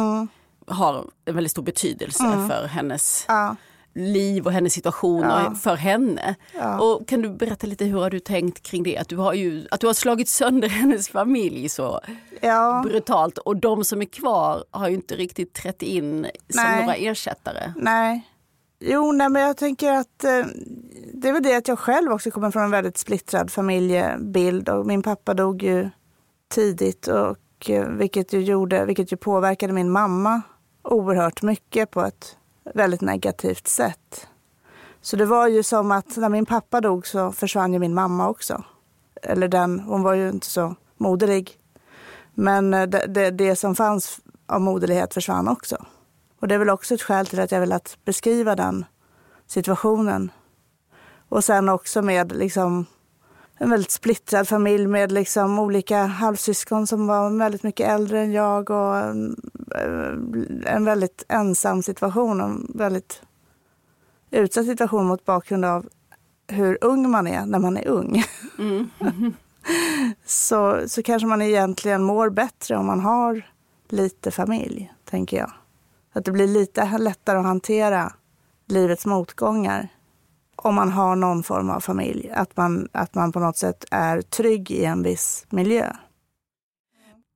har 0.69 1.05
en 1.25 1.35
väldigt 1.35 1.51
stor 1.51 1.63
betydelse 1.63 2.23
mm. 2.23 2.49
för 2.49 2.67
hennes 2.67 3.25
ja. 3.27 3.55
liv 3.93 4.45
och 4.45 4.51
hennes 4.51 4.73
situation 4.73 5.23
ja. 5.23 5.47
och 5.47 5.57
för 5.57 5.75
henne. 5.75 6.35
Ja. 6.53 6.79
Och 6.79 7.07
kan 7.07 7.21
du 7.21 7.29
berätta 7.29 7.67
lite 7.67 7.85
hur 7.85 7.99
har 7.99 8.09
du 8.09 8.19
tänkt 8.19 8.63
kring 8.63 8.83
det? 8.83 8.97
Att 8.97 9.09
du 9.09 9.17
har, 9.17 9.33
ju, 9.33 9.67
att 9.71 9.79
du 9.79 9.87
har 9.87 9.93
slagit 9.93 10.29
sönder 10.29 10.67
hennes 10.79 11.09
familj 11.09 11.69
så 11.69 12.01
brutalt 12.83 13.37
och 13.37 13.57
de 13.57 13.83
som 13.83 14.01
är 14.01 14.05
kvar 14.05 14.63
har 14.71 14.87
ju 14.87 14.95
inte 14.95 15.15
riktigt 15.15 15.53
trätt 15.53 15.81
in 15.81 16.27
som 16.49 16.63
Nej. 16.63 16.79
några 16.79 16.95
ersättare. 16.95 17.73
Nej. 17.75 18.25
Jo, 18.79 19.11
nej, 19.11 19.29
men 19.29 19.41
jag 19.41 19.57
tänker 19.57 19.91
att 19.91 20.23
eh, 20.23 20.45
det 21.13 21.29
är 21.29 21.33
väl 21.33 21.43
det 21.43 21.55
att 21.55 21.67
jag 21.67 21.79
själv 21.79 22.11
också 22.11 22.31
kommer 22.31 22.51
från 22.51 22.63
en 22.63 22.71
väldigt 22.71 22.97
splittrad 22.97 23.51
familjebild 23.51 24.69
och 24.69 24.85
min 24.85 25.03
pappa 25.03 25.33
dog 25.33 25.63
ju 25.63 25.89
tidigt 26.49 27.07
och 27.07 27.69
eh, 27.69 27.87
vilket 27.87 28.33
ju 28.33 28.41
gjorde, 28.41 28.85
vilket 28.85 29.11
ju 29.11 29.17
påverkade 29.17 29.73
min 29.73 29.91
mamma 29.91 30.41
oerhört 30.89 31.41
mycket 31.41 31.91
på 31.91 32.01
ett 32.01 32.37
väldigt 32.75 33.01
negativt 33.01 33.67
sätt. 33.67 34.27
Så 35.01 35.15
det 35.15 35.25
var 35.25 35.47
ju 35.47 35.63
som 35.63 35.91
att 35.91 36.17
när 36.17 36.29
min 36.29 36.45
pappa 36.45 36.81
dog 36.81 37.07
så 37.07 37.31
försvann 37.31 37.73
ju 37.73 37.79
min 37.79 37.93
mamma 37.93 38.29
också. 38.29 38.63
Eller 39.21 39.47
den, 39.47 39.79
hon 39.79 40.03
var 40.03 40.13
ju 40.13 40.29
inte 40.29 40.47
så 40.47 40.75
moderlig. 40.97 41.57
Men 42.33 42.73
eh, 42.73 42.87
det, 42.87 43.05
det, 43.07 43.31
det 43.31 43.55
som 43.55 43.75
fanns 43.75 44.19
av 44.45 44.61
moderlighet 44.61 45.13
försvann 45.13 45.47
också. 45.47 45.85
Och 46.39 46.47
det 46.47 46.55
är 46.55 46.59
väl 46.59 46.69
också 46.69 46.93
ett 46.93 47.01
skäl 47.01 47.27
till 47.27 47.39
att 47.39 47.51
jag 47.51 47.59
velat 47.59 47.97
beskriva 48.05 48.55
den 48.55 48.85
situationen. 49.47 50.31
Och 51.29 51.43
sen 51.43 51.69
också 51.69 52.01
med 52.01 52.31
liksom 52.31 52.85
en 53.57 53.69
väldigt 53.69 53.91
splittrad 53.91 54.47
familj 54.47 54.87
med 54.87 55.11
liksom 55.11 55.59
olika 55.59 56.05
halvsyskon 56.05 56.87
som 56.87 57.07
var 57.07 57.37
väldigt 57.37 57.63
mycket 57.63 57.89
äldre 57.89 58.19
än 58.19 58.31
jag 58.31 58.69
och 58.69 58.97
mm, 58.97 59.35
en, 59.75 60.61
eh, 60.65 60.75
en 60.75 60.85
väldigt 60.85 61.23
ensam 61.29 61.83
situation. 61.83 62.41
En 62.41 62.71
väldigt 62.75 63.21
utsatt 64.31 64.65
situation 64.65 65.05
mot 65.05 65.25
bakgrund 65.25 65.65
av 65.65 65.89
hur 66.47 66.77
ung 66.81 67.09
man 67.09 67.27
är 67.27 67.45
när 67.45 67.59
man 67.59 67.77
är 67.77 67.87
ung. 67.87 68.23
Mm. 68.59 68.89
så, 70.25 70.83
så 70.87 71.03
kanske 71.03 71.27
man 71.27 71.41
egentligen 71.41 72.03
mår 72.03 72.29
bättre 72.29 72.77
om 72.77 72.85
man 72.85 72.99
har 72.99 73.45
lite 73.89 74.31
familj, 74.31 74.93
tänker 75.05 75.37
jag. 75.37 75.51
Att 76.13 76.25
det 76.25 76.31
blir 76.31 76.47
lite 76.47 76.97
lättare 76.97 77.37
att 77.37 77.45
hantera 77.45 78.13
livets 78.67 79.05
motgångar 79.05 79.87
om 80.55 80.75
man 80.75 80.91
har 80.91 81.15
någon 81.15 81.43
form 81.43 81.69
av 81.69 81.79
familj. 81.79 82.31
Att 82.33 82.57
man, 82.57 82.89
att 82.91 83.15
man 83.15 83.31
på 83.31 83.39
något 83.39 83.57
sätt 83.57 83.85
är 83.91 84.21
trygg 84.21 84.71
i 84.71 84.85
en 84.85 85.03
viss 85.03 85.45
miljö. 85.49 85.93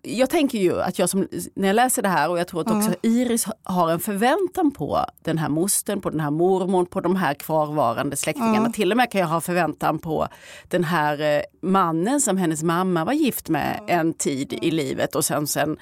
Jag 0.05 0.29
tänker 0.29 0.57
ju 0.57 0.81
att 0.81 0.99
jag 0.99 1.09
som, 1.09 1.27
när 1.55 1.67
jag 1.67 1.75
läser 1.75 2.01
det 2.01 2.09
här 2.09 2.29
och 2.29 2.39
jag 2.39 2.47
tror 2.47 2.61
att 2.61 2.67
också 2.67 2.87
mm. 2.87 2.97
Iris 3.01 3.47
har 3.63 3.91
en 3.91 3.99
förväntan 3.99 4.71
på 4.71 5.05
den 5.21 5.37
här 5.37 5.49
mostern, 5.49 6.01
på 6.01 6.09
den 6.09 6.19
här 6.19 6.31
mormon, 6.31 6.85
på 6.85 7.01
de 7.01 7.15
här 7.15 7.33
kvarvarande 7.33 8.15
släktingarna. 8.15 8.57
Mm. 8.57 8.71
Till 8.71 8.91
och 8.91 8.97
med 8.97 9.11
kan 9.11 9.21
jag 9.21 9.27
ha 9.27 9.41
förväntan 9.41 9.99
på 9.99 10.27
den 10.67 10.83
här 10.83 11.21
eh, 11.21 11.41
mannen 11.61 12.21
som 12.21 12.37
hennes 12.37 12.63
mamma 12.63 13.05
var 13.05 13.13
gift 13.13 13.49
med 13.49 13.79
en 13.87 14.13
tid 14.13 14.53
i 14.61 14.71
livet 14.71 15.15
och 15.15 15.25
sen, 15.25 15.47
sen 15.47 15.77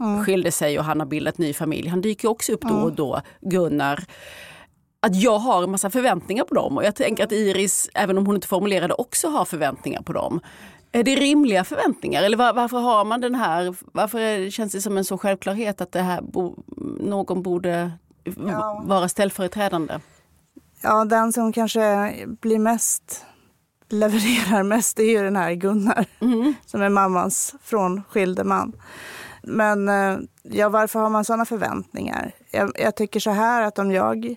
mm. 0.00 0.24
skilde 0.24 0.52
sig 0.52 0.78
och 0.78 0.84
han 0.84 1.00
har 1.00 1.06
bildat 1.06 1.38
ny 1.38 1.54
familj. 1.54 1.88
Han 1.88 2.00
dyker 2.00 2.28
också 2.28 2.52
upp 2.52 2.62
då 2.62 2.74
och 2.74 2.92
då, 2.92 3.20
Gunnar 3.40 4.04
att 5.06 5.22
jag 5.22 5.38
har 5.38 5.62
en 5.62 5.70
massa 5.70 5.90
förväntningar 5.90 6.44
på 6.44 6.54
dem 6.54 6.76
och 6.76 6.84
jag 6.84 6.94
tänker 6.94 7.24
att 7.24 7.32
Iris, 7.32 7.90
även 7.94 8.18
om 8.18 8.26
hon 8.26 8.34
inte 8.34 8.48
formulerade, 8.48 8.94
också 8.94 9.28
har 9.28 9.44
förväntningar 9.44 10.02
på 10.02 10.12
dem. 10.12 10.40
Är 10.92 11.02
det 11.04 11.14
rimliga 11.14 11.64
förväntningar 11.64 12.22
eller 12.22 12.36
var, 12.36 12.52
varför 12.52 12.78
har 12.78 13.04
man 13.04 13.20
den 13.20 13.34
här, 13.34 13.74
varför 13.92 14.50
känns 14.50 14.72
det 14.72 14.80
som 14.80 14.98
en 14.98 15.04
så 15.04 15.18
självklarhet 15.18 15.80
att 15.80 15.92
det 15.92 16.00
här 16.00 16.22
bo, 16.22 16.56
någon 17.00 17.42
borde 17.42 17.92
ja. 18.24 18.82
vara 18.86 19.08
ställföreträdande? 19.08 20.00
Ja, 20.82 21.04
den 21.04 21.32
som 21.32 21.52
kanske 21.52 22.14
blir 22.40 22.58
mest, 22.58 23.26
levererar 23.88 24.62
mest, 24.62 24.98
är 24.98 25.04
ju 25.04 25.22
den 25.22 25.36
här 25.36 25.52
Gunnar 25.52 26.06
mm. 26.20 26.54
som 26.66 26.82
är 26.82 26.88
mammans 26.88 27.54
frånskilde 27.62 28.44
man. 28.44 28.72
Men 29.42 29.88
eh, 29.88 30.18
ja, 30.42 30.68
varför 30.68 31.00
har 31.00 31.10
man 31.10 31.24
sådana 31.24 31.44
förväntningar? 31.44 32.32
Jag, 32.50 32.70
jag, 32.74 32.96
tycker 32.96 33.20
så 33.20 33.30
här 33.30 33.62
att 33.62 33.78
om 33.78 33.92
jag, 33.92 34.34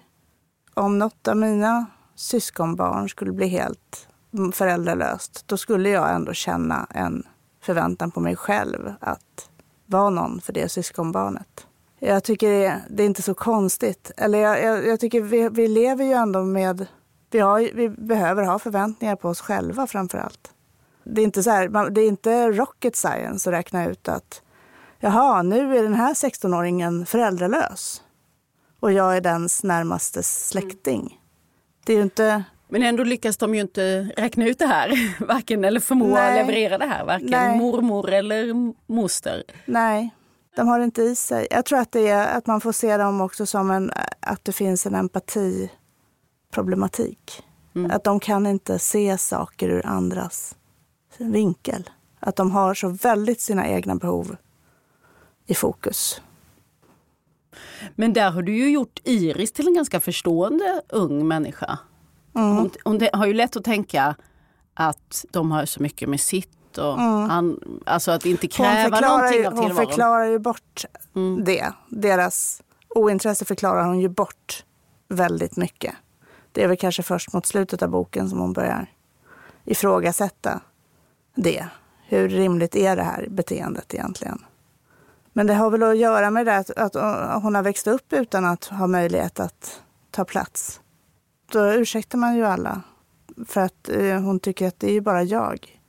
om 0.74 1.00
något 1.00 1.28
av 1.28 1.38
mina 1.38 1.86
syskonbarn 2.16 3.10
skulle 3.10 3.32
bli 3.32 3.48
helt 3.48 4.09
föräldralöst, 4.54 5.44
då 5.48 5.58
skulle 5.58 5.90
jag 5.90 6.14
ändå 6.14 6.34
känna 6.34 6.88
en 6.90 7.24
förväntan 7.62 8.12
på 8.12 8.20
mig 8.20 8.36
själv 8.36 8.94
att 9.00 9.50
vara 9.86 10.10
någon 10.10 10.42
för 10.42 10.54
det 10.54 10.70
syskonbarnet. 10.70 11.68
Jag 12.00 12.24
tycker 12.24 12.52
det, 12.52 12.82
det 12.90 13.04
är 13.04 13.08
inte 13.08 13.22
så 13.22 13.34
konstigt. 13.34 14.12
Eller 14.18 14.40
jag, 14.40 14.64
jag, 14.64 14.88
jag 14.88 15.00
tycker 15.00 15.22
vi, 15.22 15.50
vi, 15.50 15.68
lever 15.68 16.06
ju 16.06 16.12
ändå 16.12 16.44
med... 16.44 16.86
Vi, 17.32 17.40
har, 17.40 17.70
vi 17.74 17.90
behöver 17.90 18.44
ha 18.44 18.60
förväntningar 18.60 19.16
på 19.16 19.30
oss 19.30 19.42
själva 19.42 19.88
framför 19.88 20.18
allt. 20.18 20.52
Det 21.04 21.22
är 21.22 21.26
inte, 21.26 21.44
så 21.44 21.50
här, 21.50 21.90
det 21.90 22.02
är 22.02 22.08
inte 22.08 22.52
rocket 22.52 22.96
science 22.96 23.50
att 23.50 23.54
räkna 23.54 23.90
ut 23.90 24.08
att 24.08 24.42
jaha, 25.00 25.42
nu 25.42 25.78
är 25.78 25.84
den 25.84 25.94
här 25.94 26.14
16-åringen 26.14 27.06
föräldralös 27.06 28.04
och 28.80 28.92
jag 28.92 29.18
är 29.18 29.22
dens 29.22 29.64
närmaste 29.64 30.24
släkting. 30.24 31.20
Det 31.86 31.94
är 31.94 31.98
ju 31.98 32.04
inte... 32.04 32.44
Men 32.70 32.84
ändå 32.84 33.04
lyckas 33.04 33.38
de 33.38 33.56
ju 33.56 33.62
inte 33.62 34.12
räkna 34.18 34.48
ut 34.48 34.60
det 34.60 34.66
här, 34.66 35.16
varken 35.26 35.66
eller 35.66 35.80
förmå 35.80 36.08
Nej. 36.08 36.36
leverera 36.36 36.78
det 36.78 36.86
här, 36.86 37.06
varken 37.06 37.30
Nej. 37.30 37.58
mormor 37.58 38.10
eller 38.10 38.54
moster. 38.94 39.44
Nej, 39.66 40.10
de 40.56 40.68
har 40.68 40.80
det 40.80 40.86
inte 40.86 41.02
i 41.02 41.16
sig. 41.16 41.48
Jag 41.52 41.66
tror 41.66 41.80
att, 41.80 41.92
det 41.92 42.08
är, 42.08 42.38
att 42.38 42.48
man 42.48 42.62
får 42.62 42.72
se 42.72 42.98
dem 42.98 43.22
också 43.22 43.46
som 43.46 43.72
en, 43.72 43.92
att 44.20 44.46
det 44.46 44.52
finns 44.52 44.86
en 44.86 44.96
empatiproblematik. 44.96 47.44
Mm. 47.76 47.92
Att 47.92 48.04
de 48.04 48.20
kan 48.20 48.48
inte 48.48 48.80
se 48.80 49.18
saker 49.18 49.70
ur 49.70 49.86
andras 49.86 50.56
vinkel. 51.18 51.90
Att 52.20 52.36
de 52.36 52.52
har 52.52 52.74
så 52.74 52.90
väldigt 52.90 53.42
sina 53.42 53.68
egna 53.68 53.96
behov 53.96 54.36
i 55.46 55.56
fokus. 55.56 56.22
Men 57.96 58.14
där 58.14 58.32
har 58.32 58.42
du 58.42 58.58
ju 58.58 58.70
gjort 58.70 59.00
Iris 59.04 59.52
till 59.52 59.68
en 59.68 59.74
ganska 59.74 60.00
förstående 60.00 60.82
ung 60.90 61.28
människa. 61.28 61.80
Mm. 62.36 62.58
Hon, 62.58 62.72
hon, 62.84 63.02
har 63.14 63.26
ju 63.26 63.34
lätt 63.34 63.56
att 63.56 63.64
tänka 63.64 64.16
att 64.74 65.26
de 65.32 65.52
har 65.52 65.66
så 65.66 65.82
mycket 65.82 66.10
med 66.10 66.20
sitt 66.20 66.78
och 66.78 66.94
mm. 66.94 67.32
an, 67.32 67.60
alltså 67.86 68.12
att 68.12 68.26
inte 68.26 68.48
kräva 68.48 69.00
någonting 69.00 69.48
av 69.48 69.52
tillvaron. 69.52 69.72
Hon 69.72 69.76
förklarar 69.76 70.26
ju 70.26 70.40
bort 70.40 70.86
mm. 71.16 71.44
det. 71.44 71.74
Deras 71.90 72.62
ointresse 72.90 73.46
förklarar 73.46 73.86
hon 73.86 74.00
ju 74.00 74.10
bort 74.10 74.66
väldigt 75.08 75.58
mycket. 75.58 75.96
Det 76.52 76.64
är 76.64 76.68
väl 76.68 76.78
kanske 76.78 77.04
först 77.04 77.34
mot 77.34 77.46
slutet 77.46 77.82
av 77.82 77.90
boken 77.90 78.30
som 78.30 78.40
hon 78.40 78.54
börjar 78.54 78.88
ifrågasätta 79.66 80.62
det. 81.36 81.68
Hur 82.08 82.30
rimligt 82.30 82.76
är 82.76 82.96
det 82.96 83.04
här 83.04 83.28
beteendet 83.30 83.94
egentligen? 83.94 84.46
Men 85.34 85.48
det 85.48 85.54
har 85.54 85.70
väl 85.70 85.84
att 85.84 85.98
göra 85.98 86.30
med 86.30 86.46
det 86.46 86.58
att, 86.58 86.70
att 86.70 86.94
hon 87.44 87.56
har 87.56 87.64
växt 87.64 87.88
upp 87.88 88.14
utan 88.14 88.46
att 88.46 88.66
ha 88.66 88.88
möjlighet 88.88 89.40
att 89.40 89.82
ta 90.12 90.26
plats. 90.26 90.82
Då 91.52 91.74
ursäktar 91.74 92.18
man 92.18 92.36
ju 92.36 92.46
alla. 92.46 92.82
För 93.46 93.62
att 93.62 93.90
eh, 93.90 94.22
hon 94.22 94.40
tycker 94.40 94.68
att 94.68 94.80
det 94.80 94.88
är 94.88 94.94
ju 94.94 95.02
bara 95.02 95.24
jag. 95.24 95.82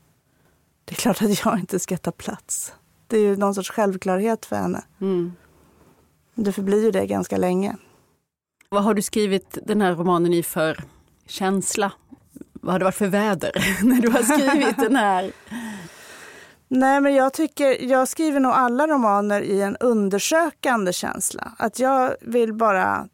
Det 0.85 0.93
är 0.93 0.97
klart 0.97 1.23
att 1.23 1.45
jag 1.45 1.59
inte 1.59 1.79
ska 1.79 1.97
ta 1.97 2.13
plats. 2.13 2.73
Det 3.07 3.17
är 3.17 3.21
ju 3.21 3.37
någon 3.37 3.55
sorts 3.55 3.71
självklarhet 3.71 4.47
för 4.47 4.57
henne. 4.57 4.85
Mm. 5.01 5.33
Det 6.35 6.53
förblir 6.53 6.85
ju 6.85 6.91
det 6.91 7.07
ganska 7.07 7.37
länge. 7.37 7.77
Vad 8.69 8.85
har 8.85 8.95
du 8.95 9.03
skrivit 9.03 9.59
den 9.65 9.81
här 9.81 9.95
romanen 9.95 10.33
i 10.33 10.43
för 10.43 10.85
känsla? 11.27 11.93
Vad 12.53 12.73
har 12.73 12.79
det 12.79 12.85
varit 12.85 12.95
för 12.95 13.07
väder 13.07 13.53
när 13.85 14.03
du 14.03 14.09
har 14.09 14.23
skrivit 14.23 14.77
den 14.77 14.97
här? 14.97 15.33
Nej, 16.69 17.01
men 17.01 17.15
jag 17.15 17.33
tycker, 17.33 17.85
jag 17.85 18.09
skriver 18.09 18.41
nog 18.41 18.53
alla 18.53 18.87
romaner 18.87 19.43
i 19.43 19.61
en 19.61 19.77
undersökande 19.77 20.93
känsla. 20.93 21.53
Att 21.59 21.79
jag 21.79 22.17
vill 22.21 22.53
bara, 22.53 23.09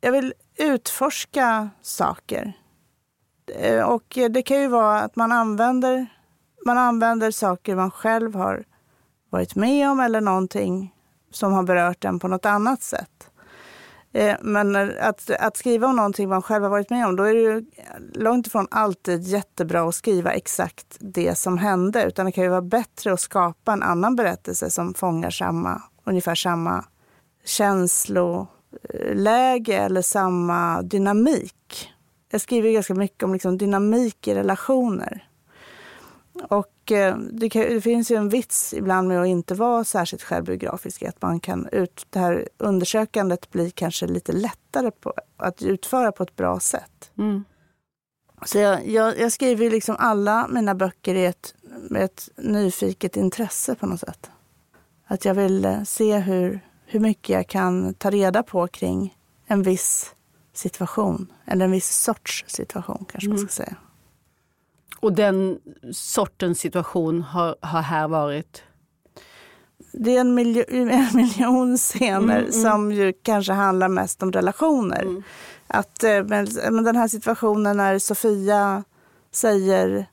jag 0.00 0.12
vill 0.12 0.34
utforska 0.58 1.68
saker. 1.82 2.52
Eh, 3.46 3.82
och 3.82 4.18
det 4.30 4.42
kan 4.42 4.60
ju 4.60 4.68
vara 4.68 5.00
att 5.00 5.16
man 5.16 5.32
använder, 5.32 6.06
man 6.66 6.78
använder 6.78 7.30
saker 7.30 7.76
man 7.76 7.90
själv 7.90 8.34
har 8.34 8.64
varit 9.30 9.54
med 9.54 9.90
om 9.90 10.00
eller 10.00 10.20
någonting 10.20 10.94
som 11.30 11.52
har 11.52 11.62
berört 11.62 12.04
en 12.04 12.18
på 12.18 12.28
något 12.28 12.46
annat 12.46 12.82
sätt. 12.82 13.30
Eh, 14.12 14.36
men 14.40 14.76
att, 15.00 15.30
att 15.30 15.56
skriva 15.56 15.86
om 15.86 15.96
någonting 15.96 16.28
man 16.28 16.42
själv 16.42 16.62
har 16.62 16.70
varit 16.70 16.90
med 16.90 17.06
om, 17.06 17.16
då 17.16 17.22
är 17.22 17.34
det 17.34 17.40
ju 17.40 17.64
långt 18.14 18.46
ifrån 18.46 18.66
alltid 18.70 19.22
jättebra 19.22 19.88
att 19.88 19.94
skriva 19.94 20.32
exakt 20.32 20.96
det 21.00 21.38
som 21.38 21.58
hände. 21.58 22.04
Utan 22.04 22.26
det 22.26 22.32
kan 22.32 22.44
ju 22.44 22.50
vara 22.50 22.62
bättre 22.62 23.12
att 23.12 23.20
skapa 23.20 23.72
en 23.72 23.82
annan 23.82 24.16
berättelse 24.16 24.70
som 24.70 24.94
fångar 24.94 25.30
samma, 25.30 25.82
ungefär 26.04 26.34
samma 26.34 26.84
känslor 27.44 28.46
känsloläge 28.82 29.76
eller 29.76 30.02
samma 30.02 30.82
dynamik. 30.82 31.90
Jag 32.30 32.40
skriver 32.40 32.72
ganska 32.72 32.94
mycket 32.94 33.22
om 33.22 33.32
liksom 33.32 33.58
dynamik 33.58 34.28
i 34.28 34.34
relationer. 34.34 35.28
Och 36.48 36.92
eh, 36.92 37.16
det, 37.16 37.50
kan, 37.50 37.62
det, 37.62 37.80
finns 37.80 38.10
ju 38.10 38.16
en 38.16 38.28
vits 38.28 38.74
ibland 38.74 39.08
med 39.08 39.20
att 39.20 39.26
inte 39.26 39.54
vara 39.54 39.84
särskilt 39.84 40.22
självbiografisk. 40.22 41.02
Att 41.02 41.22
man 41.22 41.40
kan 41.40 41.68
ut, 41.72 42.06
det 42.10 42.18
här 42.18 42.48
undersökandet 42.58 43.50
blir 43.50 43.70
kanske 43.70 44.06
lite 44.06 44.32
lättare 44.32 44.90
på, 44.90 45.12
att 45.36 45.62
utföra 45.62 46.12
på 46.12 46.22
ett 46.22 46.36
bra 46.36 46.60
sätt. 46.60 47.10
Mm. 47.18 47.44
Så 48.46 48.58
jag, 48.58 48.86
jag, 48.88 49.18
jag, 49.18 49.32
skriver 49.32 49.70
liksom 49.70 49.96
alla 49.98 50.48
mina 50.48 50.74
böcker 50.74 51.14
i 51.14 51.24
ett, 51.24 51.54
med 51.90 52.04
ett 52.04 52.28
nyfiket 52.36 53.16
intresse 53.16 53.74
på 53.74 53.86
något 53.86 54.00
sätt. 54.00 54.30
Att 55.06 55.24
jag 55.24 55.34
vill 55.34 55.64
eh, 55.64 55.82
se 55.82 56.18
hur, 56.18 56.60
hur 56.86 57.00
mycket 57.00 57.28
jag 57.28 57.48
kan 57.48 57.94
ta 57.94 58.10
reda 58.10 58.42
på 58.42 58.66
kring 58.66 59.16
en 59.46 59.62
viss 59.62 60.14
situation. 60.52 61.32
Eller 61.44 61.64
en 61.64 61.70
viss 61.70 61.90
sorts 61.90 62.44
situation 62.46 63.04
kanske 63.08 63.28
man 63.28 63.38
ska 63.38 63.48
säga. 63.48 63.76
Och 65.00 65.12
den 65.12 65.58
sortens 65.92 66.58
situation 66.58 67.22
har, 67.22 67.56
har 67.60 67.82
här 67.82 68.08
varit? 68.08 68.62
Det 69.92 70.16
är 70.16 70.20
en, 70.20 70.34
miljo, 70.34 70.64
en 70.68 71.16
miljon 71.16 71.76
scener 71.76 72.50
som 72.50 72.92
ju 72.92 73.12
kanske 73.22 73.52
handlar 73.52 73.88
mest 73.88 74.22
om 74.22 74.32
relationer. 74.32 75.22
Att, 75.66 76.04
eh, 76.04 76.24
men, 76.24 76.48
men 76.70 76.84
den 76.84 76.96
här 76.96 77.08
situationen 77.08 77.76
när 77.76 77.98
Sofia 77.98 78.84
säger 79.32 80.06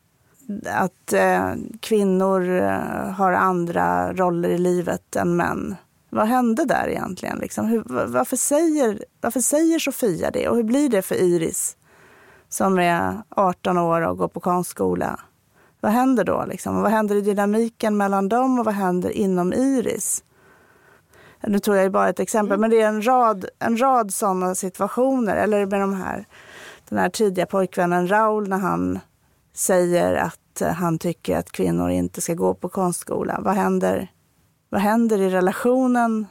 att 0.66 1.14
eh, 1.14 1.54
kvinnor 1.80 2.50
eh, 2.50 3.12
har 3.12 3.34
andra 3.34 4.14
roller 4.14 4.50
i 4.50 4.58
livet 4.58 5.16
än 5.16 5.36
män. 5.36 5.76
Vad 6.12 6.28
hände 6.28 6.66
där 6.66 6.88
egentligen? 6.88 7.38
Liksom? 7.38 7.66
Hur, 7.66 7.84
va- 7.86 8.06
varför, 8.08 8.38
säger, 8.38 9.06
varför 9.22 9.40
säger 9.40 9.80
Sofia 9.80 10.32
det? 10.32 10.48
Och 10.48 10.56
hur 10.56 10.64
blir 10.64 10.90
det 10.90 11.02
för 11.02 11.16
Iris 11.16 11.78
som 12.50 12.80
är 12.80 13.22
18 13.30 13.78
år 13.78 14.02
och 14.02 14.18
går 14.18 14.28
på 14.28 14.40
konstskola? 14.40 15.20
Vad 15.80 15.92
händer 15.92 16.24
då? 16.24 16.46
Liksom? 16.48 16.82
Vad 16.82 16.92
händer 16.92 17.16
i 17.16 17.22
dynamiken 17.22 17.98
mellan 17.98 18.30
dem 18.30 18.60
och 18.60 18.66
vad 18.66 18.74
händer 18.74 19.10
inom 19.10 19.54
Iris? 19.54 20.24
Nu 21.44 21.60
tog 21.60 21.76
jag 21.76 21.92
bara 21.92 22.10
ett 22.10 22.20
exempel, 22.20 22.60
men 22.60 22.70
det 22.70 22.82
är 22.82 22.88
en 22.88 23.08
rad, 23.08 23.46
en 23.60 23.78
rad 23.82 24.14
sådana 24.14 24.56
situationer. 24.56 25.36
Eller 25.36 25.66
med 25.66 25.80
de 25.82 25.94
här, 25.94 26.26
den 26.90 27.00
här 27.00 27.10
tidiga 27.10 27.46
pojkvännen 27.46 28.08
Raul 28.08 28.50
när 28.50 28.58
han 28.58 29.00
säger 29.54 30.14
att 30.16 30.62
eh, 30.62 30.68
han 30.68 31.00
tycker 31.00 31.38
att 31.38 31.52
kvinnor 31.52 31.90
inte 31.90 32.22
ska 32.22 32.34
gå 32.34 32.54
på 32.54 32.70
konstskola. 32.70 33.40
Vad 33.42 33.54
händer, 33.56 34.12
vad 34.72 34.82
händer 34.82 35.22
i 35.22 35.30
relationen? 35.30 36.26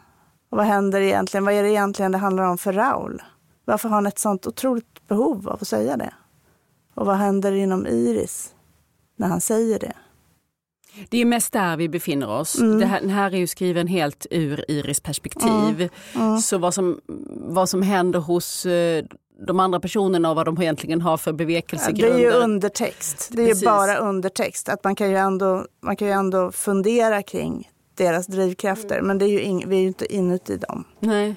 Och 0.51 0.59
vad 0.59 0.67
händer 0.67 1.01
egentligen? 1.01 1.45
Vad 1.45 1.55
är 1.55 1.63
det 1.63 1.71
egentligen 1.71 2.13
det 2.13 2.19
handlar 2.19 2.45
om 2.45 2.59
för 2.59 2.73
Raul? 2.73 3.23
Varför 3.65 3.89
har 3.89 3.95
han 3.95 4.07
ett 4.07 4.19
sånt 4.19 4.47
otroligt 4.47 5.09
behov 5.09 5.49
av 5.49 5.59
att 5.61 5.69
säga 5.69 5.97
det? 5.97 6.15
Och 6.95 7.07
vad 7.07 7.17
händer 7.17 7.53
inom 7.53 7.87
Iris 7.87 8.55
när 9.17 9.29
han 9.29 9.41
säger 9.41 9.79
det? 9.79 9.93
Det 11.09 11.19
är 11.19 11.25
mest 11.25 11.53
där 11.53 11.77
vi 11.77 11.89
befinner 11.89 12.29
oss. 12.29 12.53
Det 12.53 12.87
här, 12.87 13.01
den 13.01 13.11
här 13.11 13.35
är 13.35 13.39
ju 13.39 13.47
skriven 13.47 13.87
helt 13.87 14.27
ur 14.31 14.65
Iris 14.71 15.01
perspektiv. 15.01 15.89
Så 16.43 16.59
vad 16.59 16.75
som, 16.75 17.01
vad 17.29 17.69
som 17.69 17.83
händer 17.83 18.21
hos 18.21 18.67
eh, 18.67 19.05
de 19.47 19.61
andra 19.61 19.81
personerna 19.81 20.31
och 20.31 20.37
vad 20.37 20.47
de 20.47 20.63
egentligen 20.63 21.01
har 21.01 21.17
för 21.17 21.33
bevekelsegrunder. 21.33 22.19
det 22.19 22.25
är 22.25 22.33
ju 22.33 22.37
undertext. 22.37 23.31
Det 23.33 23.43
är 23.43 23.55
ju 23.55 23.65
bara 23.65 23.97
undertext. 23.97 24.69
Att 24.69 24.85
man, 24.85 24.95
kan 24.95 25.11
ju 25.11 25.17
ändå, 25.17 25.67
man 25.81 25.97
kan 25.97 26.09
ju 26.09 26.15
ändå 26.15 26.53
fundera 26.53 27.23
kring 27.23 27.71
deras 28.05 28.27
drivkrafter. 28.27 29.03
Men 29.03 29.19
det 29.19 29.25
är 29.25 29.29
ju 29.29 29.41
ing, 29.41 29.69
vi 29.69 29.77
är 29.77 29.81
ju 29.81 29.87
inte 29.87 30.15
inuti 30.15 30.57
dem. 30.57 30.85
Nej. 31.01 31.37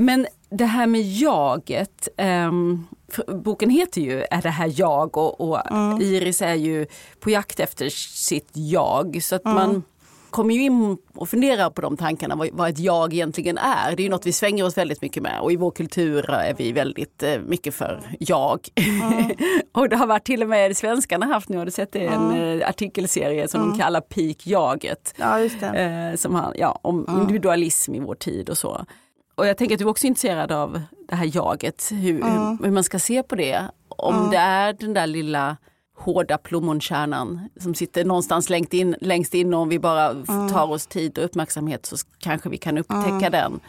Men 0.00 0.26
det 0.50 0.64
här 0.64 0.86
med 0.86 1.02
jaget. 1.02 2.08
för 3.08 3.34
boken 3.34 3.70
heter 3.70 4.00
ju 4.00 4.24
Är 4.30 4.42
det 4.42 4.50
här 4.50 4.72
jag? 4.76 5.16
Och, 5.16 5.40
och 5.40 5.60
Iris 6.00 6.42
är 6.42 6.54
ju 6.54 6.86
på 7.20 7.30
jakt 7.30 7.60
efter 7.60 7.88
sitt 7.88 8.50
jag. 8.52 9.22
Så 9.22 9.34
att 9.36 9.44
man 9.44 9.82
kommer 10.30 10.54
ju 10.54 10.62
in 10.62 10.96
och 11.14 11.28
funderar 11.28 11.70
på 11.70 11.80
de 11.80 11.96
tankarna, 11.96 12.36
vad, 12.36 12.48
vad 12.52 12.70
ett 12.70 12.78
jag 12.78 13.12
egentligen 13.12 13.58
är. 13.58 13.96
Det 13.96 14.02
är 14.02 14.04
ju 14.04 14.10
något 14.10 14.26
vi 14.26 14.32
svänger 14.32 14.64
oss 14.64 14.78
väldigt 14.78 15.02
mycket 15.02 15.22
med 15.22 15.40
och 15.40 15.52
i 15.52 15.56
vår 15.56 15.70
kultur 15.70 16.30
är 16.30 16.54
vi 16.54 16.72
väldigt 16.72 17.22
eh, 17.22 17.38
mycket 17.40 17.74
för 17.74 18.16
jag. 18.20 18.60
och 19.72 19.88
det 19.88 19.96
har 19.96 20.06
varit 20.06 20.24
till 20.24 20.42
och 20.42 20.48
med 20.48 20.76
svenskarna 20.76 21.26
haft 21.26 21.48
nu, 21.48 21.56
har 21.56 21.64
du 21.64 21.70
sett 21.70 21.92
det, 21.92 22.06
en 22.06 22.60
eh, 22.60 22.68
artikelserie 22.68 23.48
som 23.48 23.60
de 23.60 23.78
kallar 23.78 24.00
Peak 24.00 24.46
jaget. 24.46 25.14
Ja, 25.16 25.40
just 25.40 25.60
det. 25.60 25.66
Eh, 25.66 26.16
som 26.16 26.34
han, 26.34 26.52
ja, 26.56 26.78
om 26.82 27.06
individualism 27.20 27.94
i 27.94 28.00
vår 28.00 28.14
tid 28.14 28.50
och 28.50 28.58
så. 28.58 28.86
Och 29.38 29.46
jag 29.46 29.56
tänker 29.56 29.74
att 29.74 29.78
du 29.78 29.84
också 29.84 30.06
är 30.06 30.08
intresserad 30.08 30.52
av 30.52 30.82
det 31.08 31.14
här 31.14 31.36
jaget, 31.36 31.88
hur, 31.90 32.22
hur, 32.22 32.64
hur 32.64 32.70
man 32.70 32.84
ska 32.84 32.98
se 32.98 33.22
på 33.22 33.34
det. 33.36 33.70
Om 33.88 34.30
det 34.30 34.36
är 34.36 34.72
den 34.72 34.94
där 34.94 35.06
lilla 35.06 35.56
hårda 35.98 36.38
plommonkärnan 36.38 37.48
som 37.60 37.74
sitter 37.74 38.04
någonstans 38.04 38.50
längst 38.50 38.74
in, 38.74 38.96
längst 39.00 39.34
in 39.34 39.54
och 39.54 39.60
om 39.60 39.68
vi 39.68 39.78
bara 39.78 40.14
tar 40.52 40.70
oss 40.70 40.86
tid 40.86 41.18
och 41.18 41.24
uppmärksamhet 41.24 41.86
så 41.86 41.96
kanske 42.18 42.48
vi 42.48 42.56
kan 42.56 42.78
upptäcka 42.78 43.30
den. 43.30 43.60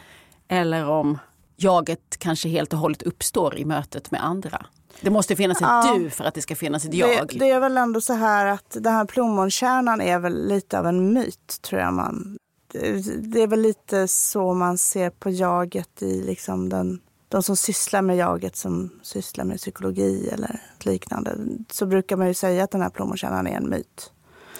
Eller 0.48 0.88
om 0.88 1.18
jaget 1.56 2.16
kanske 2.18 2.48
helt 2.48 2.72
och 2.72 2.78
hållet 2.78 3.02
uppstår 3.02 3.58
i 3.58 3.64
mötet 3.64 4.10
med 4.10 4.24
andra. 4.24 4.66
Det 5.00 5.10
måste 5.10 5.36
finnas 5.36 5.56
ett 5.56 5.62
Ja. 5.62 5.94
du 5.98 6.10
för 6.10 6.24
att 6.24 6.34
det 6.34 6.42
ska 6.42 6.56
finnas 6.56 6.84
ett 6.84 6.94
jag. 6.94 7.28
Det, 7.28 7.38
det 7.38 7.50
är 7.50 7.60
väl 7.60 7.76
ändå 7.76 8.00
så 8.00 8.12
här 8.12 8.46
att 8.46 8.76
den 8.80 8.92
här 8.92 9.04
plommonkärnan 9.04 10.00
är 10.00 10.18
väl 10.18 10.48
lite 10.48 10.78
av 10.78 10.86
en 10.86 11.12
myt, 11.12 11.58
tror 11.62 11.80
jag 11.80 11.92
man. 11.92 12.36
Det, 12.72 13.16
det 13.16 13.42
är 13.42 13.46
väl 13.46 13.60
lite 13.60 14.08
så 14.08 14.54
man 14.54 14.78
ser 14.78 15.10
på 15.10 15.30
jaget 15.30 16.02
i 16.02 16.22
liksom 16.22 16.68
den, 16.68 17.00
de 17.28 17.42
som 17.42 17.56
sysslar 17.56 18.02
med 18.02 18.16
jaget 18.16 18.56
som 18.56 18.90
sysslar 19.02 19.44
med 19.44 19.58
psykologi 19.58 20.28
eller 20.28 20.60
liknande. 20.78 21.36
Så 21.70 21.86
brukar 21.86 22.16
man 22.16 22.28
ju 22.28 22.34
säga 22.34 22.64
att 22.64 22.70
den 22.70 22.82
här 22.82 22.90
plommonkärnan 22.90 23.46
är 23.46 23.56
en 23.56 23.68
myt. 23.68 24.12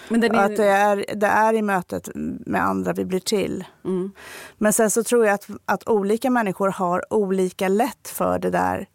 Men 0.09 0.25
är, 0.25 0.45
att 0.45 0.57
det 0.57 0.67
är, 0.67 1.05
det 1.15 1.27
är 1.27 1.55
i 1.55 1.63
mötet 1.63 2.09
med 2.47 2.65
andra 2.65 2.93
vi 2.93 3.05
blir 3.05 3.21
till. 3.21 3.65
Mm. 3.85 4.13
Men 4.59 4.73
sen 4.73 4.91
så 4.91 5.05
tror 5.05 5.27
jag 5.27 5.35
att, 5.35 5.49
att 5.65 5.89
olika 5.89 6.31
människor 6.31 6.69
har 6.69 7.13
olika 7.13 7.69
lätt 7.69 8.09
för 8.09 8.39
det 8.39 8.51
där 8.51 8.89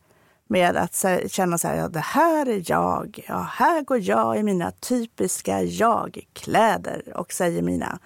med 0.47 0.77
att 0.77 1.05
känna 1.27 1.57
så 1.57 1.67
här, 1.67 1.75
ja 1.75 1.87
det 1.87 1.99
här 1.99 2.49
är 2.49 2.63
jag, 2.65 3.25
ja 3.27 3.47
här 3.51 3.81
går 3.81 3.99
jag 3.99 4.39
i 4.39 4.43
mina 4.43 4.71
typiska 4.71 5.61
jag-kläder 5.61 7.13
och 7.15 7.33
säger 7.33 7.61
mina 7.61 7.99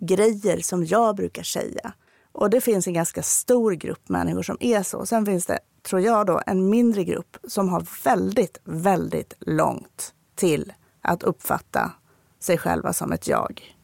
grejer 0.00 0.60
som 0.60 0.84
jag 0.84 1.16
brukar 1.16 1.42
säga. 1.42 1.92
Och 2.32 2.50
det 2.50 2.60
finns 2.60 2.86
en 2.86 2.92
ganska 2.92 3.22
stor 3.22 3.72
grupp 3.72 4.08
människor 4.08 4.42
som 4.42 4.56
är 4.60 4.82
så. 4.82 5.06
Sen 5.06 5.26
finns 5.26 5.46
det, 5.46 5.58
tror 5.82 6.00
jag 6.00 6.26
då, 6.26 6.40
en 6.46 6.70
mindre 6.70 7.04
grupp 7.04 7.36
som 7.48 7.68
har 7.68 7.86
väldigt, 8.04 8.58
väldigt 8.64 9.34
långt 9.40 10.14
till 10.34 10.72
att 11.02 11.22
uppfatta 11.22 11.92
sig 12.40 12.58
själva 12.58 12.92
som 12.92 13.12
ett 13.12 13.28
jag. 13.28 13.76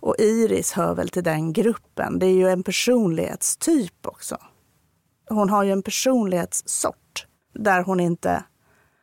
Och 0.00 0.14
Iris 0.18 0.72
hör 0.72 0.94
väl 0.94 1.08
till 1.08 1.24
den 1.24 1.52
gruppen. 1.52 2.18
Det 2.18 2.26
är 2.26 2.34
ju 2.34 2.48
en 2.48 2.62
personlighetstyp 2.62 4.06
också. 4.06 4.36
Hon 5.28 5.50
har 5.50 5.64
ju 5.64 5.72
en 5.72 5.82
personlighetssort 5.82 7.26
där 7.54 7.82
hon 7.82 8.00
inte 8.00 8.44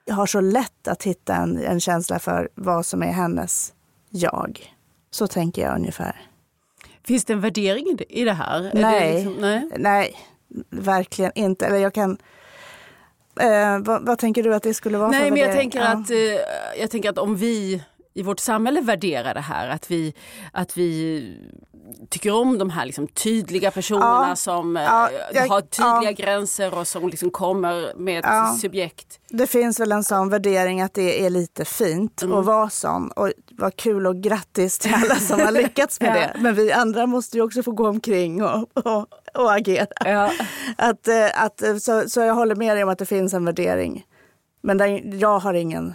har 0.10 0.26
så 0.26 0.42
lätt 0.42 0.88
att 0.88 1.04
hitta 1.04 1.36
en, 1.36 1.58
en 1.58 1.80
känsla 1.80 2.20
för 2.20 2.50
vad 2.56 2.86
som 2.86 3.04
är 3.04 3.12
hennes 3.12 3.74
jag. 4.10 4.76
Så 5.12 5.28
tänker 5.28 5.62
jag 5.62 5.76
ungefär. 5.76 6.16
Finns 7.04 7.26
det 7.26 7.34
en 7.34 7.42
värdering 7.42 7.98
i 8.10 8.24
det- 8.24 8.34
här? 8.34 8.60
Är 8.60 8.72
det 8.74 8.82
Nej. 8.82 9.14
liksom- 9.14 9.34
nej. 9.42 9.70
Nej, 9.78 10.16
verkligen 10.70 11.32
inte. 11.36 11.66
Eller 11.66 11.78
jag 11.78 11.94
kan... 11.94 12.18
Eh, 13.40 13.80
vad, 13.80 14.06
vad 14.06 14.20
tänker 14.20 14.44
du 14.44 14.56
att 14.56 14.64
det 14.64 14.74
skulle 14.74 14.98
vara 14.98 15.10
Nej, 15.12 15.22
för 15.24 15.30
men 15.30 15.40
jag 15.40 15.52
tänker, 15.52 15.80
Ja. 15.80 15.88
att, 15.88 16.10
eh, 16.12 16.18
jag 16.82 16.92
tänker 16.92 17.10
att 17.10 17.18
om 17.18 17.36
vi 17.36 17.84
i 18.14 18.24
vårt 18.24 18.40
samhälle 18.40 18.82
värderar 18.82 19.34
det 19.34 19.40
här, 19.42 19.70
att 19.70 19.92
vi, 19.92 20.14
att 20.52 20.78
vi 20.78 21.24
tycker 22.10 22.32
om 22.34 22.58
de 22.58 22.70
här 22.70 22.86
liksom 22.86 23.08
tydliga 23.08 23.72
personerna 23.72 24.26
Ja. 24.30 24.36
som 24.36 24.78
eh, 24.78 24.84
Ja, 24.84 25.10
jag- 25.34 25.48
har 25.48 25.62
tydliga 25.62 26.12
ja. 26.18 26.26
gränser 26.26 26.78
och 26.78 26.88
som 26.88 27.10
liksom 27.10 27.30
kommer 27.30 27.94
med 27.98 28.20
ett 28.20 28.26
Ja. 28.28 28.58
subjekt. 28.62 29.20
Det 29.30 29.48
finns 29.48 29.80
väl 29.80 29.92
en 29.92 30.04
sån 30.04 30.30
värdering 30.30 30.82
att 30.82 30.94
det 30.94 31.26
är 31.26 31.30
lite 31.30 31.66
fint 31.66 32.22
Mm. 32.22 32.38
att 32.38 32.46
vara 32.46 32.70
sån. 32.70 33.12
Och 33.12 33.32
vad 33.52 33.76
kul 33.76 34.08
och 34.08 34.16
grattis 34.22 34.80
till 34.80 34.94
alla 34.94 35.16
som 35.16 35.40
har 35.40 35.52
lyckats 35.52 36.02
med 36.02 36.14
det. 36.36 36.40
Men 36.42 36.56
vi 36.56 36.72
andra 36.72 37.06
måste 37.06 37.38
ju 37.38 37.44
också 37.44 37.64
få 37.64 37.72
gå 37.72 37.88
omkring 37.88 38.44
och, 38.44 38.68
och, 38.86 39.08
och 39.34 39.54
agera. 39.54 40.32
Att, 40.78 41.08
eh, 41.08 41.44
att, 41.44 41.62
eh, 41.62 41.76
så, 41.78 42.10
så 42.10 42.20
jag 42.22 42.34
håller 42.36 42.56
med 42.56 42.76
dig 42.78 42.84
om 42.84 42.90
att 42.90 43.00
det 43.00 43.06
finns 43.06 43.34
en 43.34 43.46
värdering. 43.46 44.04
Men 44.64 44.78
den, 44.78 45.20
jag 45.20 45.40
har 45.40 45.54
ingen, 45.54 45.94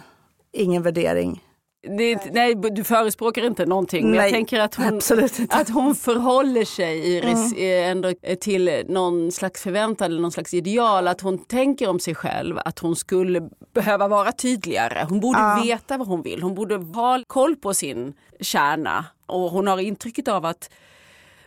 ingen 0.53 0.83
värdering. 0.83 1.43
Det, 1.81 2.33
nej, 2.33 2.55
du 2.55 2.83
förespråkar 2.83 3.45
inte 3.45 3.65
någonting. 3.65 4.05
Men 4.05 4.13
jag 4.13 4.21
Nej, 4.21 4.31
tänker 4.31 4.59
att 4.59 4.75
hon, 4.75 5.01
att 5.49 5.69
hon 5.69 5.95
förhåller 5.95 6.65
sig, 6.65 7.15
Iris, 7.15 7.53
eh, 7.53 7.89
ändå 7.89 8.13
till 8.41 8.83
någon 8.87 9.31
slags 9.31 9.61
förväntan 9.61 10.11
eller 10.11 10.21
någon 10.21 10.31
slags 10.31 10.53
ideal. 10.53 11.07
Att 11.07 11.21
hon 11.21 11.37
tänker 11.37 11.89
om 11.89 11.99
sig 11.99 12.15
själv 12.15 12.59
att 12.65 12.79
hon 12.79 12.95
skulle 12.95 13.49
behöva 13.73 14.07
vara 14.07 14.31
tydligare. 14.31 15.05
Hon 15.09 15.19
borde 15.19 15.61
veta 15.63 15.97
vad 15.97 16.07
hon 16.07 16.21
vill. 16.21 16.41
Hon 16.41 16.55
borde 16.55 16.75
ha 16.75 17.23
koll 17.27 17.55
på 17.55 17.73
sin 17.73 18.13
kärna. 18.39 19.05
Och 19.25 19.51
hon 19.51 19.67
har 19.67 19.77
intrycket 19.77 20.27
av 20.27 20.45
att 20.45 20.69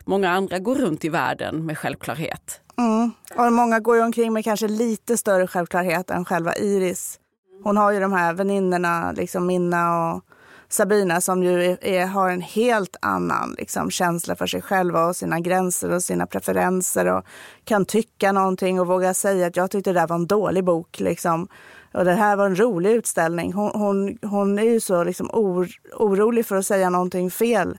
många 0.05 0.29
andra 0.29 0.59
går 0.59 0.75
runt 0.75 1.05
i 1.05 1.09
världen 1.09 1.65
med 1.65 1.77
självklarhet. 1.77 2.61
Mm. 2.77 3.11
Och 3.35 3.53
många 3.53 3.79
går 3.79 4.03
omkring 4.03 4.33
med 4.33 4.43
kanske 4.43 4.67
lite 4.67 5.17
större 5.17 5.47
självklarhet 5.47 6.09
än 6.09 6.25
själva 6.25 6.55
Iris. 6.55 7.19
Hon 7.63 7.77
har 7.77 7.91
ju 7.91 7.99
de 7.99 8.13
här 8.13 8.33
väninnorna, 8.33 9.11
liksom 9.11 9.45
Minna 9.45 10.11
och 10.11 10.25
Sabina 10.69 11.21
som 11.21 11.43
ju 11.43 11.63
är, 11.63 11.85
är, 11.85 12.05
har 12.05 12.29
en 12.29 12.41
helt 12.41 12.95
annan 13.01 13.55
liksom, 13.57 13.91
känsla 13.91 14.35
för 14.35 14.47
sig 14.47 14.61
själva 14.61 15.05
och 15.05 15.15
sina 15.15 15.39
gränser 15.39 15.91
och 15.91 16.03
sina 16.03 16.25
preferenser 16.25 17.05
och 17.05 17.25
kan 17.63 17.85
tycka 17.85 18.31
någonting 18.31 18.79
och 18.79 18.87
våga 18.87 19.13
säga 19.13 19.47
att 19.47 19.55
jag 19.55 19.71
tyckte 19.71 19.93
det 19.93 19.99
där 19.99 20.07
var 20.07 20.15
en 20.15 20.27
dålig 20.27 20.63
bok. 20.63 20.99
Liksom. 20.99 21.47
Och 21.93 22.05
det 22.05 22.13
här 22.13 22.35
var 22.35 22.45
en 22.45 22.59
rolig 22.59 22.91
utställning. 22.91 23.53
Hon, 23.53 23.71
hon, 23.73 24.17
hon 24.21 24.59
är 24.59 24.63
ju 24.63 24.79
så 24.79 25.03
liksom 25.03 25.29
or, 25.33 25.69
orolig 25.97 26.45
för 26.45 26.55
att 26.55 26.65
säga 26.65 26.89
någonting 26.89 27.31
fel. 27.31 27.77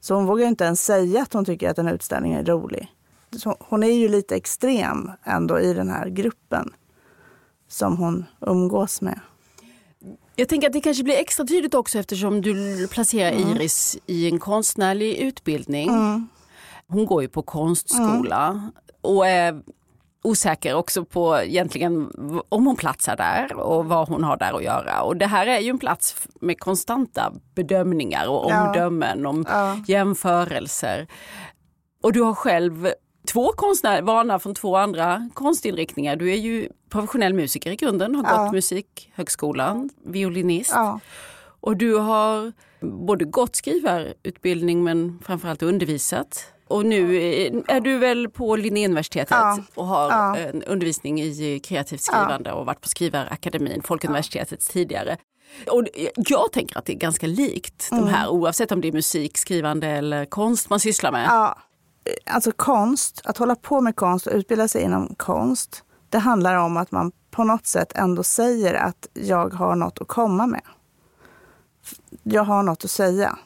Så 0.00 0.14
hon 0.14 0.26
vågar 0.26 0.46
inte 0.46 0.64
ens 0.64 0.84
säga 0.84 1.22
att 1.22 1.32
hon 1.32 1.44
tycker 1.44 1.70
att 1.70 1.78
en 1.78 1.88
utställning 1.88 2.32
är 2.32 2.44
rolig. 2.44 2.88
Så 3.36 3.56
hon 3.60 3.82
är 3.82 3.92
ju 3.92 4.08
lite 4.08 4.36
extrem 4.36 5.10
ändå 5.24 5.60
i 5.60 5.74
den 5.74 5.88
här 5.88 6.08
gruppen 6.08 6.72
som 7.72 7.96
hon 7.96 8.24
umgås 8.40 9.00
med. 9.00 9.20
Jag 10.36 10.48
tänker 10.48 10.66
att 10.66 10.72
det 10.72 10.80
kanske 10.80 11.04
blir 11.04 11.16
extra 11.16 11.46
tydligt 11.46 11.74
också 11.74 11.98
eftersom 11.98 12.40
du 12.40 12.88
placerar 12.88 13.32
mm. 13.32 13.48
Iris 13.48 13.98
i 14.06 14.28
en 14.28 14.38
konstnärlig 14.38 15.16
utbildning. 15.16 15.88
Mm. 15.88 16.28
Hon 16.86 17.06
går 17.06 17.22
ju 17.22 17.28
på 17.28 17.42
konstskola 17.42 18.46
mm. 18.46 18.70
och 19.00 19.26
är 19.26 19.62
osäker 20.22 20.74
också 20.74 21.04
på 21.04 21.38
egentligen 21.38 22.10
om 22.48 22.66
hon 22.66 22.76
platsar 22.76 23.16
där 23.16 23.56
och 23.56 23.84
vad 23.84 24.08
hon 24.08 24.24
har 24.24 24.36
där 24.36 24.56
att 24.56 24.64
göra. 24.64 25.02
Och 25.02 25.16
det 25.16 25.26
här 25.26 25.46
är 25.46 25.58
ju 25.58 25.70
en 25.70 25.78
plats 25.78 26.28
med 26.40 26.60
konstanta 26.60 27.32
bedömningar 27.54 28.28
och 28.28 28.46
omdömen, 28.46 29.20
ja. 29.22 29.28
om 29.28 29.44
ja. 29.48 29.76
jämförelser. 29.86 31.06
Och 32.02 32.12
du 32.12 32.20
har 32.22 32.34
själv 32.34 32.88
två 33.26 33.52
konstnärer, 33.52 34.02
vana 34.02 34.38
från 34.38 34.54
två 34.54 34.76
andra 34.76 35.30
konstinriktningar. 35.34 36.16
Du 36.16 36.32
är 36.32 36.36
ju 36.36 36.68
professionell 36.88 37.34
musiker 37.34 37.70
i 37.70 37.76
grunden, 37.76 38.14
har 38.14 38.24
ja. 38.24 38.44
gått 38.44 38.52
Musikhögskolan, 38.52 39.90
violinist. 40.04 40.72
Ja. 40.74 41.00
Och 41.60 41.76
du 41.76 41.94
har 41.94 42.52
både 42.80 43.24
gått 43.24 43.56
skrivarutbildning 43.56 44.84
men 44.84 45.18
framförallt 45.24 45.62
undervisat. 45.62 46.52
Och 46.68 46.86
nu 46.86 47.16
är 47.68 47.80
du 47.80 47.98
väl 47.98 48.28
på 48.28 48.56
Linnéuniversitetet 48.56 49.30
ja. 49.30 49.58
och 49.74 49.86
har 49.86 50.10
ja. 50.10 50.36
en 50.36 50.62
undervisning 50.62 51.22
i 51.22 51.60
kreativt 51.64 52.00
skrivande 52.00 52.50
ja. 52.50 52.56
och 52.56 52.66
varit 52.66 52.80
på 52.80 52.88
Skrivarakademin, 52.88 53.82
Folkuniversitetets 53.82 54.68
tidigare. 54.68 55.16
Och 55.70 55.84
jag 56.16 56.52
tänker 56.52 56.78
att 56.78 56.84
det 56.84 56.92
är 56.92 56.96
ganska 56.96 57.26
likt 57.26 57.88
mm. 57.92 58.04
de 58.04 58.10
här 58.10 58.28
oavsett 58.28 58.72
om 58.72 58.80
det 58.80 58.88
är 58.88 58.92
musik, 58.92 59.38
skrivande 59.38 59.86
eller 59.88 60.24
konst 60.24 60.70
man 60.70 60.80
sysslar 60.80 61.12
med. 61.12 61.54
Alltså 62.26 62.52
konst, 62.56 63.20
att 63.24 63.38
hålla 63.38 63.54
på 63.54 63.80
med 63.80 63.96
konst 63.96 64.26
och 64.26 64.32
utbilda 64.32 64.68
sig 64.68 64.82
inom 64.82 65.14
konst, 65.14 65.84
det 66.08 66.18
handlar 66.18 66.56
om 66.56 66.76
att 66.76 66.90
man 66.90 67.12
på 67.30 67.44
något 67.44 67.66
sätt 67.66 67.92
ändå 67.94 68.22
säger 68.22 68.74
att 68.74 69.06
jag 69.12 69.54
har 69.54 69.76
något 69.76 70.00
att 70.00 70.08
komma 70.08 70.46
med. 70.46 70.62
Jag 72.22 72.44
har 72.44 72.62
något 72.62 72.84
att 72.84 72.90
säga 72.90 73.38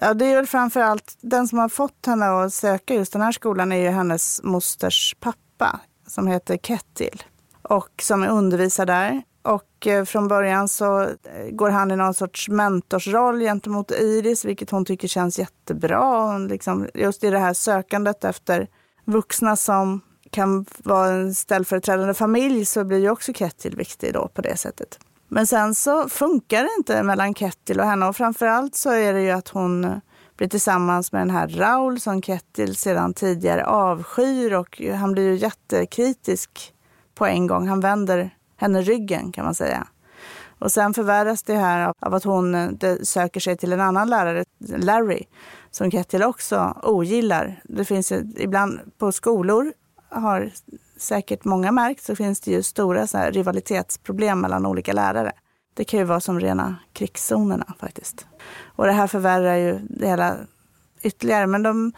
Ja, 0.00 0.14
det 0.14 0.24
är 0.24 0.36
väl 0.36 0.46
framförallt 0.46 1.18
den 1.20 1.48
som 1.48 1.58
har 1.58 1.68
fått 1.68 2.06
henne 2.06 2.26
att 2.26 2.54
söka 2.54 2.94
just 2.94 3.12
den 3.12 3.22
här 3.22 3.32
skolan 3.32 3.72
är 3.72 3.76
ju 3.76 3.88
hennes 3.88 4.40
mosters 4.42 5.16
pappa 5.20 5.80
som 6.06 6.26
heter 6.26 6.56
Kettil 6.56 7.22
och 7.62 7.90
som 8.02 8.22
undervisar 8.22 8.86
där. 8.86 9.22
Och 9.42 9.86
eh, 9.86 10.04
från 10.04 10.28
början 10.28 10.68
så 10.68 11.02
eh, 11.02 11.50
går 11.50 11.70
han 11.70 11.90
i 11.90 11.96
någon 11.96 12.14
sorts 12.14 12.48
mentorsroll 12.48 13.40
gentemot 13.40 13.90
Iris, 13.90 14.44
vilket 14.44 14.70
hon 14.70 14.84
tycker 14.84 15.08
känns 15.08 15.38
jättebra. 15.38 16.32
Hon 16.32 16.48
liksom, 16.48 16.88
just 16.94 17.24
i 17.24 17.30
det 17.30 17.38
här 17.38 17.54
sökandet 17.54 18.24
efter 18.24 18.68
vuxna 19.04 19.56
som 19.56 20.00
kan 20.30 20.66
vara 20.84 21.08
en 21.08 21.34
ställföreträdande 21.34 22.14
familj 22.14 22.64
så 22.64 22.84
blir 22.84 22.98
ju 22.98 23.10
också 23.10 23.32
Kettil 23.32 23.76
viktig 23.76 24.12
då 24.14 24.28
på 24.28 24.42
det 24.42 24.56
sättet. 24.56 24.98
Men 25.34 25.46
sen 25.46 25.74
så 25.74 26.08
funkar 26.08 26.62
det 26.62 26.70
inte 26.78 27.02
mellan 27.02 27.34
Kettil 27.34 27.80
och 27.80 27.86
henne 27.86 28.06
och 28.06 28.16
framförallt 28.16 28.74
så 28.74 28.90
är 28.90 29.12
det 29.12 29.22
ju 29.22 29.30
att 29.30 29.48
hon 29.48 29.84
eh, 29.84 29.96
blir 30.36 30.48
tillsammans 30.48 31.12
med 31.12 31.20
den 31.20 31.30
här 31.30 31.48
Raul 31.48 32.00
som 32.00 32.22
Kettil 32.22 32.76
sedan 32.76 33.14
tidigare 33.14 33.66
avskyr 33.66 34.52
och 34.52 34.82
han 34.94 35.12
blir 35.12 35.22
ju 35.22 35.36
jättekritisk 35.36 36.74
på 37.14 37.26
en 37.26 37.46
gång. 37.46 37.68
Han 37.68 37.80
vänder 37.80 38.30
henne 38.56 38.82
ryggen 38.82 39.32
kan 39.32 39.44
man 39.44 39.54
säga. 39.54 39.86
Och 40.58 40.72
sen 40.72 40.94
förvärras 40.94 41.42
det 41.42 41.56
här 41.56 41.92
av 42.00 42.14
att 42.14 42.24
hon 42.24 42.54
eh, 42.54 42.96
söker 43.02 43.40
sig 43.40 43.56
till 43.56 43.72
en 43.72 43.80
annan 43.80 44.10
lärare, 44.10 44.44
Larry, 44.58 45.24
som 45.70 45.90
Kettil 45.90 46.22
också 46.22 46.76
ogillar. 46.82 47.62
Det 47.64 47.84
finns 47.84 48.12
ibland 48.36 48.80
på 48.98 49.12
skolor, 49.12 49.72
har 50.08 50.50
säkert 51.02 51.44
många 51.44 51.72
märkt, 51.72 52.04
så 52.04 52.16
finns 52.16 52.40
det 52.40 52.50
ju 52.50 52.62
stora 52.62 53.06
så 53.06 53.18
här, 53.18 53.32
rivalitetsproblem 53.32 54.40
mellan 54.40 54.66
olika 54.66 54.92
lärare. 54.92 55.32
Det 55.74 55.84
kan 55.84 55.98
ju 55.98 56.04
vara 56.04 56.20
som 56.20 56.40
rena 56.40 56.76
krigszonerna 56.92 57.74
faktiskt. 57.78 58.26
Och 58.64 58.86
det 58.86 58.92
här 58.92 59.06
förvärrar 59.06 59.56
ju 59.56 59.78
det 59.78 60.06
hela 60.06 60.36
ytterligare. 61.02 61.46
Men 61.46 61.62
de 61.62 61.92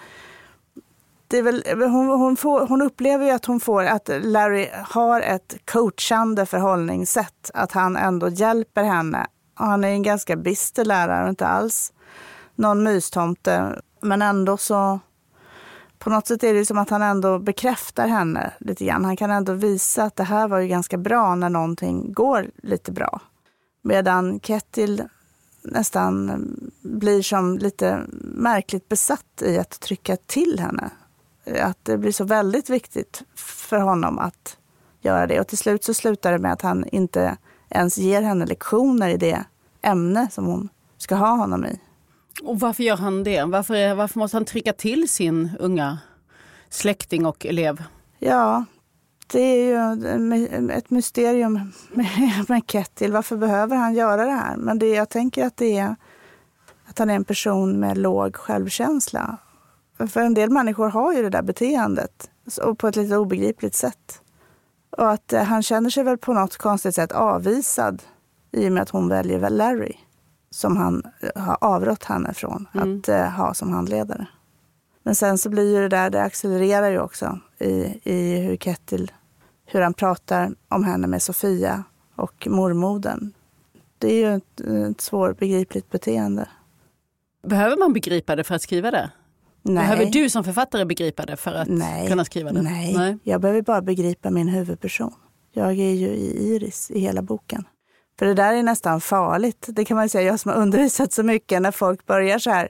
det 1.28 1.38
är 1.38 1.42
väl, 1.42 1.64
hon, 1.90 2.08
hon, 2.08 2.36
får, 2.36 2.66
hon 2.66 2.82
upplever 2.82 3.24
ju 3.24 3.30
att 3.30 3.44
hon 3.44 3.60
får 3.60 3.84
att 3.84 4.10
Larry 4.22 4.68
har 4.88 5.20
ett 5.20 5.56
coachande 5.64 6.46
förhållningssätt. 6.46 7.50
Att 7.54 7.72
han 7.72 7.96
ändå 7.96 8.28
hjälper 8.28 8.84
henne. 8.84 9.26
Han 9.54 9.84
är 9.84 9.88
en 9.88 10.02
ganska 10.02 10.36
bister 10.36 10.84
lärare 10.84 11.22
och 11.22 11.28
inte 11.28 11.46
alls 11.46 11.92
någon 12.54 12.82
mystomte. 12.82 13.82
Men 14.00 14.22
ändå 14.22 14.56
så... 14.56 15.00
På 16.04 16.10
något 16.10 16.26
sätt 16.26 16.44
är 16.44 16.54
det 16.54 16.66
som 16.66 16.78
att 16.78 16.90
han 16.90 17.02
ändå 17.02 17.38
bekräftar 17.38 18.08
henne 18.08 18.52
lite 18.58 18.84
grann. 18.84 19.04
Han 19.04 19.16
kan 19.16 19.30
ändå 19.30 19.52
visa 19.52 20.04
att 20.04 20.16
det 20.16 20.24
här 20.24 20.48
var 20.48 20.58
ju 20.58 20.68
ganska 20.68 20.96
bra 20.96 21.34
när 21.34 21.48
någonting 21.48 22.12
går 22.12 22.50
lite 22.62 22.92
bra. 22.92 23.20
Medan 23.82 24.40
Kettil 24.40 25.02
nästan 25.62 26.46
blir 26.80 27.22
som 27.22 27.58
lite 27.58 28.00
märkligt 28.20 28.88
besatt 28.88 29.42
i 29.42 29.58
att 29.58 29.80
trycka 29.80 30.16
till 30.16 30.60
henne 30.60 30.90
att 31.60 31.84
det 31.84 31.98
blir 31.98 32.12
så 32.12 32.24
väldigt 32.24 32.70
viktigt 32.70 33.22
för 33.34 33.78
honom 33.78 34.18
att 34.18 34.56
göra 35.00 35.26
det. 35.26 35.40
Och 35.40 35.46
till 35.46 35.58
slut 35.58 35.84
så 35.84 35.94
slutar 35.94 36.32
det 36.32 36.38
med 36.38 36.52
att 36.52 36.62
han 36.62 36.84
inte 36.84 37.36
ens 37.70 37.98
ger 37.98 38.22
henne 38.22 38.46
lektioner 38.46 39.08
i 39.08 39.16
det 39.16 39.44
ämne 39.82 40.28
som 40.30 40.46
hon 40.46 40.68
ska 40.96 41.14
ha 41.14 41.30
honom 41.36 41.66
i. 41.66 41.80
Och 42.42 42.60
varför 42.60 42.82
gör 42.82 42.96
han 42.96 43.24
det? 43.24 43.44
Varför, 43.44 43.94
varför 43.94 44.18
måste 44.18 44.36
han 44.36 44.44
trycka 44.44 44.72
till 44.72 45.08
sin 45.08 45.50
unga 45.58 45.98
släkting 46.68 47.26
och 47.26 47.46
elev? 47.46 47.82
Ja, 48.18 48.64
det 49.26 49.40
är 49.40 49.64
ju 49.64 50.70
ett 50.70 50.90
mysterium 50.90 51.72
med, 51.92 52.08
med 52.48 52.62
Kettil. 52.66 53.12
Varför 53.12 53.36
behöver 53.36 53.76
han 53.76 53.94
göra 53.94 54.24
det 54.24 54.30
här? 54.30 54.56
Men 54.56 54.78
det, 54.78 54.88
jag 54.88 55.08
tänker 55.08 55.46
att 55.46 55.56
det 55.56 55.78
är 55.78 55.96
att 56.84 56.98
han 56.98 57.10
är 57.10 57.14
en 57.14 57.24
person 57.24 57.80
med 57.80 57.98
låg 57.98 58.36
självkänsla. 58.36 59.38
För 60.08 60.20
en 60.20 60.34
del 60.34 60.50
människor 60.50 60.88
har 60.88 61.12
ju 61.14 61.22
det 61.22 61.30
där 61.30 61.42
beteendet 61.42 62.30
och 62.62 62.78
på 62.78 62.88
ett 62.88 62.96
lite 62.96 63.16
obegripligt 63.16 63.74
sätt. 63.74 64.20
Och 64.96 65.10
att 65.10 65.32
eh, 65.32 65.42
han 65.42 65.62
känner 65.62 65.90
sig 65.90 66.04
väl 66.04 66.18
på 66.18 66.32
något 66.32 66.56
konstigt 66.56 66.94
sätt 66.94 67.12
avvisad 67.12 68.02
i 68.52 68.68
och 68.68 68.72
med 68.72 68.82
att 68.82 68.90
hon 68.90 69.08
väljer 69.08 69.50
Larry 69.50 69.96
som 70.54 70.76
han 70.76 71.02
eh, 71.20 71.42
har 71.42 71.56
avrått 71.60 72.04
henne 72.04 72.34
från 72.34 72.68
mm. 72.74 72.98
att 72.98 73.08
uh, 73.08 73.16
ha 73.16 73.54
som 73.54 73.70
handledare. 73.70 74.26
Men 75.02 75.14
sen 75.14 75.38
så 75.38 75.50
blir 75.50 75.74
ju 75.74 75.80
det 75.80 75.88
där, 75.88 76.10
det 76.10 76.22
accelererar 76.22 76.90
ju 76.90 77.00
också 77.00 77.38
i, 77.58 78.00
i 78.02 78.36
hur 78.36 78.56
Kettil, 78.56 79.12
hur 79.66 79.80
han 79.80 79.94
pratar 79.94 80.54
om 80.68 80.84
henne 80.84 81.06
med 81.06 81.22
Sofia 81.22 81.84
och 82.16 82.46
mormoden. 82.50 83.32
Det 83.98 84.12
är 84.12 84.16
ju 84.16 84.34
ett, 84.36 84.60
ett 84.60 85.00
svårbegripligt 85.00 85.90
beteende. 85.90 86.48
Behöver 87.42 87.76
man 87.76 87.92
begripa 87.92 88.36
det 88.36 88.44
för 88.44 88.54
att 88.54 88.62
skriva 88.62 88.90
det? 88.90 89.10
Nej. 89.62 89.74
Behöver 89.74 90.06
du 90.06 90.30
som 90.30 90.44
författare 90.44 90.84
begripa 90.84 91.26
det 91.26 91.36
för 91.36 91.54
att 91.54 91.68
Nej. 91.68 92.08
kunna 92.08 92.24
skriva 92.24 92.52
det? 92.52 92.62
Nej. 92.62 92.94
Nej, 92.96 93.18
jag 93.22 93.40
behöver 93.40 93.62
bara 93.62 93.82
begripa 93.82 94.30
min 94.30 94.48
huvudperson. 94.48 95.12
Jag 95.52 95.70
är 95.70 95.92
ju 95.92 96.08
i 96.08 96.54
Iris 96.54 96.90
i 96.90 97.00
hela 97.00 97.22
boken. 97.22 97.64
För 98.18 98.26
det 98.26 98.34
där 98.34 98.52
är 98.54 98.62
nästan 98.62 99.00
farligt. 99.00 99.66
Det 99.68 99.84
kan 99.84 99.96
man 99.96 100.08
säga, 100.08 100.30
jag 100.30 100.40
som 100.40 100.50
har 100.50 100.58
undervisat 100.58 101.12
så 101.12 101.22
mycket, 101.22 101.62
när 101.62 101.70
folk 101.70 102.06
börjar 102.06 102.38
så 102.38 102.50
här, 102.50 102.68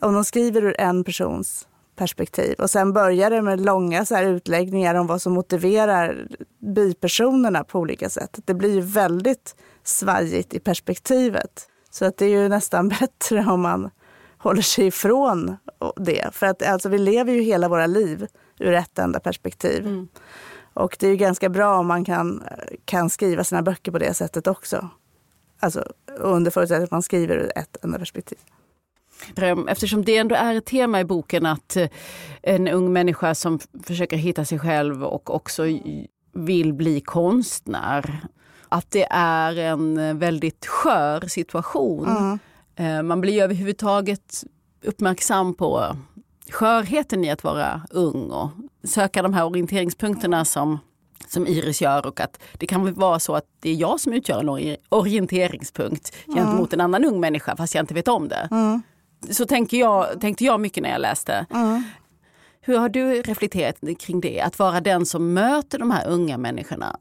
om 0.00 0.14
de 0.14 0.24
skriver 0.24 0.64
ur 0.64 0.80
en 0.80 1.04
persons 1.04 1.68
perspektiv 1.96 2.54
och 2.58 2.70
sen 2.70 2.92
börjar 2.92 3.30
det 3.30 3.42
med 3.42 3.60
långa 3.60 4.04
så 4.04 4.14
här 4.14 4.24
utläggningar 4.24 4.94
om 4.94 5.06
vad 5.06 5.22
som 5.22 5.32
motiverar 5.32 6.28
bipersonerna 6.74 7.64
på 7.64 7.78
olika 7.78 8.10
sätt. 8.10 8.38
Det 8.44 8.54
blir 8.54 8.74
ju 8.74 8.80
väldigt 8.80 9.56
svajigt 9.84 10.54
i 10.54 10.60
perspektivet. 10.60 11.68
Så 11.90 12.04
att 12.04 12.16
det 12.16 12.24
är 12.24 12.42
ju 12.42 12.48
nästan 12.48 12.88
bättre 13.00 13.44
om 13.44 13.60
man 13.60 13.90
håller 14.38 14.62
sig 14.62 14.86
ifrån 14.86 15.56
det. 15.96 16.28
För 16.32 16.46
att 16.46 16.62
alltså, 16.62 16.88
vi 16.88 16.98
lever 16.98 17.32
ju 17.32 17.40
hela 17.40 17.68
våra 17.68 17.86
liv 17.86 18.26
ur 18.58 18.72
ett 18.72 18.98
enda 18.98 19.20
perspektiv. 19.20 19.86
Mm. 19.86 20.08
Och 20.74 20.96
det 21.00 21.06
är 21.06 21.10
ju 21.10 21.16
ganska 21.16 21.48
bra 21.48 21.78
om 21.78 21.86
man 21.86 22.04
kan, 22.04 22.42
kan 22.84 23.10
skriva 23.10 23.44
sina 23.44 23.62
böcker 23.62 23.92
på 23.92 23.98
det 23.98 24.14
sättet 24.14 24.46
också. 24.46 24.88
Alltså 25.60 25.84
under 26.18 26.50
förutsättning 26.50 26.84
att 26.84 26.90
man 26.90 27.02
skriver 27.02 27.36
ur 27.36 27.52
ett 27.56 27.76
enda 27.84 27.98
perspektiv. 27.98 28.38
Eftersom 29.68 30.04
det 30.04 30.16
ändå 30.16 30.34
är 30.34 30.54
ett 30.54 30.64
tema 30.64 31.00
i 31.00 31.04
boken 31.04 31.46
att 31.46 31.76
eh, 31.76 31.88
en 32.42 32.68
ung 32.68 32.92
människa 32.92 33.34
som 33.34 33.58
försöker 33.82 34.16
hitta 34.16 34.44
sig 34.44 34.58
själv 34.58 35.04
och 35.04 35.34
också 35.34 35.62
vill 36.32 36.72
bli 36.72 37.00
konstnär. 37.00 38.20
Att 38.68 38.90
det 38.90 39.06
är 39.10 39.58
en 39.58 40.18
väldigt 40.18 40.66
skör 40.66 41.20
situation. 41.20 42.08
Mm. 42.08 42.38
Eh, 42.76 43.02
man 43.02 43.20
blir 43.20 43.42
överhuvudtaget 43.42 44.44
uppmärksam 44.84 45.54
på 45.54 45.96
skörheten 46.50 47.24
i 47.24 47.30
att 47.30 47.44
vara 47.44 47.82
ung 47.90 48.30
och 48.30 48.50
söka 48.84 49.22
de 49.22 49.34
här 49.34 49.46
orienteringspunkterna 49.46 50.44
som, 50.44 50.78
som 51.28 51.46
Iris 51.46 51.82
gör 51.82 52.06
och 52.06 52.20
att 52.20 52.42
det 52.52 52.66
kan 52.66 52.94
vara 52.94 53.18
så 53.18 53.34
att 53.34 53.46
det 53.60 53.70
är 53.70 53.74
jag 53.74 54.00
som 54.00 54.12
utgör 54.12 54.40
en 54.40 54.76
orienteringspunkt 54.88 56.14
mm. 56.26 56.38
gentemot 56.38 56.72
en 56.72 56.80
annan 56.80 57.04
ung 57.04 57.20
människa 57.20 57.56
fast 57.56 57.74
jag 57.74 57.82
inte 57.82 57.94
vet 57.94 58.08
om 58.08 58.28
det. 58.28 58.48
Mm. 58.50 58.82
Så 59.30 59.46
tänker 59.46 59.76
jag, 59.76 60.20
tänkte 60.20 60.44
jag 60.44 60.60
mycket 60.60 60.82
när 60.82 60.90
jag 60.90 61.00
läste. 61.00 61.46
Mm. 61.50 61.82
Hur 62.60 62.78
har 62.78 62.88
du 62.88 63.22
reflekterat 63.22 63.76
kring 63.98 64.20
det? 64.20 64.40
Att 64.40 64.58
vara 64.58 64.80
den 64.80 65.06
som 65.06 65.32
möter 65.32 65.78
de 65.78 65.90
här 65.90 66.08
unga 66.08 66.38
människorna? 66.38 66.96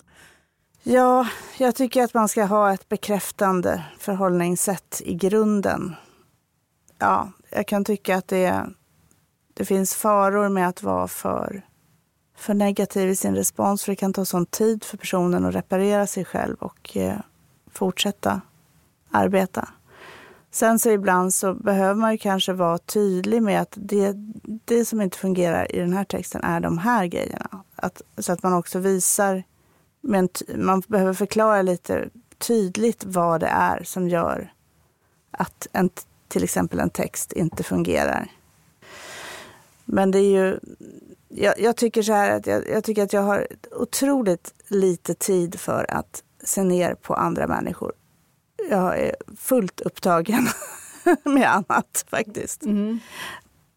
Ja, 0.84 1.28
jag 1.58 1.76
tycker 1.76 2.04
att 2.04 2.14
man 2.14 2.28
ska 2.28 2.46
ha 2.46 2.74
ett 2.74 2.90
bekräftande 2.90 3.84
förhållningssätt 4.00 5.02
i 5.06 5.14
grunden. 5.14 5.96
Ja, 7.00 7.32
jag 7.50 7.68
kan 7.68 7.86
tycka 7.86 8.18
att 8.18 8.28
det, 8.28 8.66
det 9.54 9.66
finns 9.66 9.96
faror 9.96 10.50
med 10.50 10.68
att 10.68 10.84
vara 10.84 11.08
för, 11.08 11.62
för 12.44 12.54
negativ 12.54 13.10
i 13.10 13.16
sin 13.16 13.36
respons. 13.36 13.84
För 13.84 13.92
det 13.92 13.96
kan 13.96 14.14
ta 14.14 14.26
sån 14.26 14.46
tid 14.46 14.84
för 14.84 14.98
personen 14.98 15.46
att 15.46 15.56
reparera 15.56 16.08
sig 16.08 16.26
själv 16.26 16.56
och 16.60 16.98
eh, 16.98 17.18
fortsätta 17.72 18.42
arbeta. 19.12 19.70
Sen 20.52 20.80
så 20.80 20.90
ibland 20.90 21.34
så 21.34 21.54
behöver 21.54 22.02
man 22.02 22.12
ju 22.12 22.18
kanske 22.18 22.54
vara 22.54 22.78
tydlig 22.78 23.44
med 23.44 23.62
att 23.62 23.74
det, 23.76 24.14
det 24.66 24.86
som 24.86 25.02
inte 25.02 25.18
fungerar 25.18 25.76
i 25.76 25.80
den 25.80 25.94
här 25.94 26.04
texten 26.04 26.44
är 26.44 26.60
de 26.60 26.78
här 26.78 27.06
grejerna. 27.06 27.64
Att, 27.76 28.02
så 28.18 28.34
att 28.34 28.44
man 28.44 28.54
också 28.54 28.80
visar 28.80 29.44
men 30.02 30.30
man 30.56 30.84
behöver 30.88 31.14
förklara 31.14 31.62
lite 31.62 32.10
tydligt 32.38 33.06
vad 33.06 33.40
det 33.40 33.48
är 33.48 33.84
som 33.84 34.10
gör 34.10 34.54
att 35.32 35.68
en, 35.72 35.90
till 36.28 36.44
exempel 36.44 36.80
en 36.80 36.90
text 36.90 37.34
inte 37.34 37.64
fungerar. 37.64 38.32
Men 39.86 40.12
det 40.12 40.20
är 40.20 40.32
ju... 40.32 40.60
Jag, 41.36 41.60
jag 41.60 41.78
tycker 41.78 42.02
så 42.02 42.14
här 42.14 42.32
att 42.32 42.48
jag, 42.48 42.70
jag, 42.70 42.84
tycker 42.84 43.04
att 43.04 43.14
jag 43.14 43.22
har 43.22 43.48
otroligt 43.72 44.54
lite 44.68 45.14
tid 45.14 45.60
för 45.60 45.92
att 45.92 46.24
se 46.44 46.64
ner 46.64 46.96
på 46.96 47.14
andra 47.14 47.48
människor. 47.48 47.94
Jag 48.70 49.00
är 49.00 49.16
fullt 49.38 49.82
upptagen 49.82 50.48
med 51.24 51.56
annat 51.56 52.06
faktiskt. 52.08 52.64
Mm. 52.64 53.00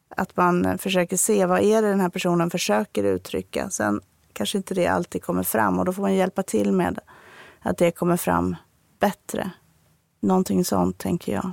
Att 0.09 0.37
man 0.37 0.79
försöker 0.79 1.17
se 1.17 1.47
vad 1.47 1.61
är 1.61 1.83
det 1.83 1.89
den 1.89 2.01
här 2.01 2.09
personen 2.09 2.51
försöker 2.51 3.05
uttrycka. 3.05 3.71
Sen 3.71 4.01
kanske 4.33 4.59
inte 4.59 4.75
det 4.75 4.87
alltid 4.87 5.23
kommer 5.23 5.43
fram 5.43 5.79
och 5.79 5.85
då 5.85 5.93
får 5.93 6.03
man 6.03 6.15
hjälpa 6.15 6.43
till 6.43 6.73
med 6.73 6.99
att 7.61 7.79
det 7.79 7.91
kommer 7.91 8.17
fram 8.17 8.57
bättre. 8.99 9.51
Någonting 10.21 10.65
sånt 10.65 10.99
tänker 10.99 11.33
jag. 11.33 11.53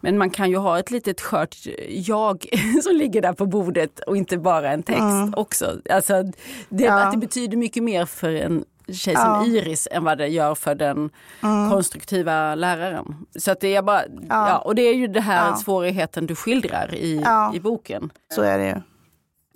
Men 0.00 0.18
man 0.18 0.30
kan 0.30 0.50
ju 0.50 0.56
ha 0.56 0.78
ett 0.78 0.90
litet 0.90 1.20
skört 1.20 1.56
jag 1.88 2.46
som 2.82 2.96
ligger 2.96 3.22
där 3.22 3.32
på 3.32 3.46
bordet 3.46 4.00
och 4.00 4.16
inte 4.16 4.38
bara 4.38 4.72
en 4.72 4.82
text 4.82 5.00
mm. 5.00 5.34
också. 5.36 5.76
Alltså, 5.90 6.22
det, 6.68 6.84
ja. 6.84 7.00
att 7.00 7.12
det 7.12 7.18
betyder 7.18 7.56
mycket 7.56 7.82
mer 7.82 8.06
för 8.06 8.34
en 8.34 8.64
tjej 8.92 9.14
som 9.14 9.24
ja. 9.24 9.46
Iris 9.46 9.88
än 9.90 10.04
vad 10.04 10.18
det 10.18 10.28
gör 10.28 10.54
för 10.54 10.74
den 10.74 11.10
mm. 11.42 11.70
konstruktiva 11.70 12.54
läraren. 12.54 13.26
Så 13.36 13.50
att 13.50 13.60
det 13.60 13.76
är 13.76 13.82
bara, 13.82 14.02
ja. 14.28 14.48
ja 14.48 14.58
och 14.58 14.74
det 14.74 14.82
är 14.82 14.94
ju 14.94 15.06
den 15.06 15.22
här 15.22 15.54
svårigheten 15.54 16.26
du 16.26 16.34
skildrar 16.34 16.94
i, 16.94 17.24
i 17.54 17.60
boken. 17.60 18.10
Så 18.34 18.42
är 18.42 18.58
det 18.58 18.66
ju. 18.66 18.74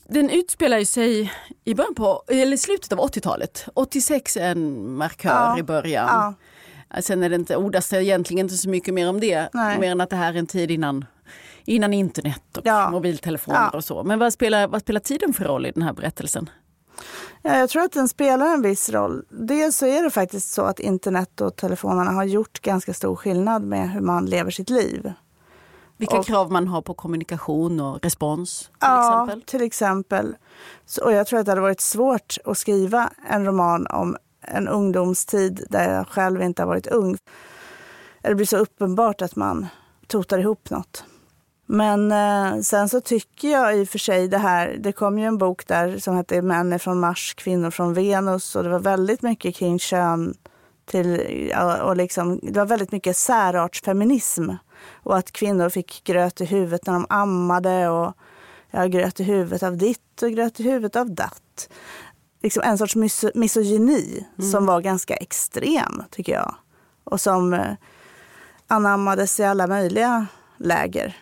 Den 0.09 0.31
utspelar 0.31 0.85
sig 0.85 1.33
i 1.65 1.75
början 1.75 1.95
på, 1.95 2.23
eller 2.29 2.57
slutet 2.57 2.93
av 2.93 2.99
80-talet. 2.99 3.67
86 3.75 4.37
är 4.37 4.51
en 4.51 4.93
markör 4.97 5.59
i 5.59 5.63
början. 5.63 6.35
Sen 7.01 7.23
är 7.23 7.29
det 7.29 7.35
inte, 7.35 7.57
ordas 7.57 7.89
det 7.89 8.05
egentligen 8.05 8.47
inte 8.47 8.57
så 8.57 8.69
mycket 8.69 8.95
mer 8.95 9.09
om 9.09 9.21
det. 9.21 9.49
Nej. 9.53 9.79
Mer 9.79 9.91
än 9.91 10.01
att 10.01 10.11
det 10.11 10.17
här 10.17 10.35
är 10.35 10.39
en 10.39 10.47
tid 10.47 10.71
innan, 10.71 11.05
innan 11.65 11.93
internet 11.93 12.57
och 12.57 12.67
ja. 12.67 12.91
mobiltelefoner 12.91 13.69
ja. 13.73 13.77
och 13.77 13.85
så. 13.85 14.03
Men 14.03 14.19
vad 14.19 14.33
spelar, 14.33 14.69
vad 14.69 14.81
spelar 14.81 15.01
tiden 15.01 15.33
för 15.33 15.45
roll 15.45 15.67
i 15.67 15.71
den 15.71 15.83
här 15.83 15.93
berättelsen? 15.93 16.51
Ja, 17.43 17.57
jag 17.59 17.71
tror 17.71 17.83
att 17.83 17.93
den 17.93 18.09
spelar 18.09 18.55
en 18.55 18.63
viss 18.63 18.91
roll. 18.91 19.25
Dels 19.31 19.77
så 19.77 19.87
är 19.87 20.03
det 20.03 20.11
faktiskt 20.11 20.53
så 20.53 20.63
att 20.63 20.81
internet 20.81 21.41
och 21.41 21.57
telefonerna 21.57 22.11
har 22.11 22.25
gjort 22.25 22.61
ganska 22.61 22.95
stor 22.95 23.17
skillnad 23.17 23.63
med 23.63 23.91
hur 23.91 24.01
man 24.01 24.27
lever 24.27 24.51
sitt 24.51 24.71
liv. 24.71 25.13
Vilka 25.97 26.19
och, 26.19 26.27
krav 26.27 26.53
man 26.53 26.69
har 26.69 26.83
på 26.83 26.95
kommunikation 26.95 27.81
och 27.81 28.05
respons? 28.05 28.61
Till 28.61 28.71
ja, 28.81 29.23
exempel. 29.25 29.43
till 29.43 29.63
exempel. 29.63 30.37
Så, 30.87 31.05
och 31.05 31.13
jag 31.13 31.27
tror 31.27 31.41
att 31.41 31.47
det 31.47 31.53
hade 31.53 31.61
varit 31.61 31.81
svårt 31.81 32.37
att 32.45 32.59
skriva 32.59 33.11
en 33.29 33.45
roman 33.45 33.87
om 33.87 34.17
en 34.49 34.69
ungdomstid 34.69 35.67
där 35.71 35.95
jag 35.95 36.09
själv 36.09 36.43
inte 36.43 36.63
har 36.63 36.67
varit 36.67 36.87
ung. 36.87 37.17
Det 38.23 38.35
blir 38.35 38.47
så 38.47 38.57
uppenbart 38.57 39.23
att 39.23 39.37
man 39.37 39.67
totar 40.07 40.39
ihop 40.39 40.71
något. 40.71 41.05
Men 41.67 42.13
eh, 42.13 42.61
sen 42.61 42.89
så 42.89 43.01
tycker 43.01 43.49
jag 43.49 43.79
i 43.79 43.85
och 43.85 43.89
för 43.89 43.99
sig 43.99 44.29
det 44.29 44.39
här, 44.39 44.77
det 44.81 44.93
kom 44.93 45.19
ju 45.19 45.25
en 45.25 45.39
bok 45.39 45.67
där 45.67 45.99
som 45.99 46.17
hette 46.17 46.43
Män 46.43 46.73
är 46.73 46.79
från 46.79 47.01
Mars, 47.01 47.35
kvinnor 47.35 47.71
från 47.71 47.95
Venus 47.95 48.57
och 48.57 48.63
det 48.65 48.71
var 48.71 48.79
väldigt 48.79 49.23
mycket 49.23 49.55
kring 49.57 49.79
kön 49.79 50.35
till, 50.87 51.21
och 51.83 51.97
liksom, 51.97 52.41
det 52.43 52.59
var 52.59 52.67
väldigt 52.67 52.93
mycket 52.93 53.17
särartsfeminism 53.17 54.51
och 54.93 55.17
att 55.17 55.33
kvinnor 55.33 55.69
fick 55.69 56.05
gröt 56.05 56.41
i 56.41 56.45
huvudet 56.45 56.87
när 56.87 56.93
de 56.93 57.07
ammade 57.09 57.89
och 57.89 58.15
jag 58.71 58.91
gröt 58.91 59.21
i 59.21 59.25
huvudet 59.25 59.63
av 59.63 59.77
ditt 59.77 60.23
och 60.23 60.31
gröt 60.31 60.61
i 60.61 60.63
huvudet 60.63 60.97
av 60.97 61.11
datt. 61.11 61.69
Liksom 62.45 62.63
en 62.63 62.79
sorts 62.79 62.97
mis 62.97 63.25
misogyni 63.35 64.27
mm. 64.39 64.51
som 64.51 64.67
var 64.67 64.81
ganska 64.81 65.15
extrem, 65.15 66.03
tycker 66.11 66.33
jag. 66.33 66.55
Och 67.05 67.21
som 67.21 67.53
eh, 67.55 67.75
anammades 68.67 69.41
i 69.41 69.45
alla 69.45 69.67
möjliga 69.67 70.27
läger. 70.57 71.17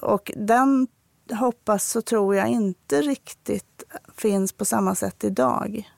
Och 0.00 0.32
den 0.36 0.86
hoppas 1.30 1.96
och 1.96 2.04
tror 2.04 2.36
jag 2.36 2.48
inte 2.48 3.02
riktigt 3.02 3.82
finns 4.16 4.52
på 4.52 4.64
samma 4.64 4.94
sätt 4.94 5.24
idag. 5.24 5.90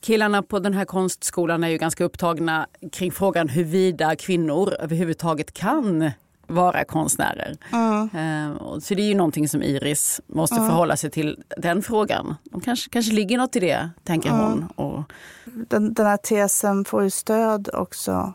Killarna 0.00 0.42
på 0.42 0.58
den 0.58 0.74
här 0.74 0.84
konstskolan 0.84 1.64
är 1.64 1.68
ju 1.68 1.78
ganska 1.78 2.04
upptagna 2.04 2.66
kring 2.92 3.12
frågan 3.12 3.48
huruvida 3.48 4.16
kvinnor 4.16 4.74
överhuvudtaget 4.80 5.52
kan 5.52 6.10
vara 6.46 6.84
konstnärer. 6.84 7.56
Mm. 7.72 8.80
Så 8.80 8.94
det 8.94 9.02
är 9.02 9.08
ju 9.08 9.14
någonting 9.14 9.48
som 9.48 9.62
Iris 9.62 10.20
måste 10.26 10.56
mm. 10.56 10.68
förhålla 10.68 10.96
sig 10.96 11.10
till, 11.10 11.42
den 11.56 11.82
frågan. 11.82 12.34
De 12.44 12.60
kanske, 12.60 12.90
kanske 12.90 13.12
ligger 13.12 13.38
något 13.38 13.56
i 13.56 13.60
det, 13.60 13.90
tänker 14.04 14.28
mm. 14.30 14.40
hon. 14.40 14.64
Och... 14.64 15.02
Den, 15.44 15.94
den 15.94 16.06
här 16.06 16.16
tesen 16.16 16.84
får 16.84 17.02
ju 17.02 17.10
stöd 17.10 17.68
också 17.72 18.32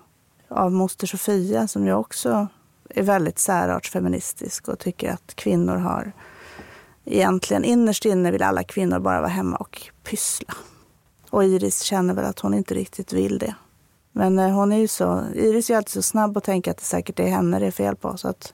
av 0.47 0.71
moster 0.71 1.07
Sofia 1.07 1.67
som 1.67 1.85
ju 1.85 1.93
också 1.93 2.47
är 2.89 3.03
väldigt 3.03 3.39
särartsfeministisk 3.39 4.67
och 4.67 4.79
tycker 4.79 5.11
att 5.11 5.35
kvinnor 5.35 5.75
har 5.75 6.11
egentligen 7.05 7.63
innerst 7.63 8.05
inne 8.05 8.31
vill 8.31 8.43
alla 8.43 8.63
kvinnor 8.63 8.99
bara 8.99 9.19
vara 9.21 9.29
hemma 9.29 9.57
och 9.57 9.81
pyssla. 10.03 10.53
Och 11.29 11.43
Iris 11.43 11.81
känner 11.81 12.13
väl 12.13 12.25
att 12.25 12.39
hon 12.39 12.53
inte 12.53 12.73
riktigt 12.73 13.13
vill 13.13 13.39
det. 13.39 13.55
Men 14.19 14.39
eh, 14.39 14.49
hon 14.49 14.71
är 14.71 14.77
ju 14.77 14.87
så, 14.87 15.23
Iris 15.35 15.69
är 15.69 15.77
alltid 15.77 15.91
så 15.91 16.01
snabb 16.01 16.37
att 16.37 16.43
tänka 16.43 16.71
att 16.71 16.77
det 16.77 16.83
säkert 16.83 17.19
är 17.19 17.27
henne 17.27 17.59
det 17.59 17.65
är 17.65 17.71
fel 17.71 17.95
på. 17.95 18.17
Så 18.17 18.27
att... 18.27 18.53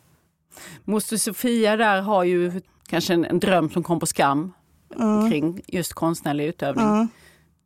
Moster 0.83 1.17
Sofia 1.17 1.75
där 1.75 2.01
har 2.01 2.23
ju 2.23 2.61
kanske 2.87 3.13
en, 3.13 3.25
en 3.25 3.39
dröm 3.39 3.69
som 3.69 3.83
kom 3.83 3.99
på 3.99 4.05
skam 4.05 4.53
mm. 4.99 5.29
kring 5.29 5.61
just 5.67 5.93
konstnärlig 5.93 6.45
utövning. 6.45 6.87
Mm. 6.87 7.07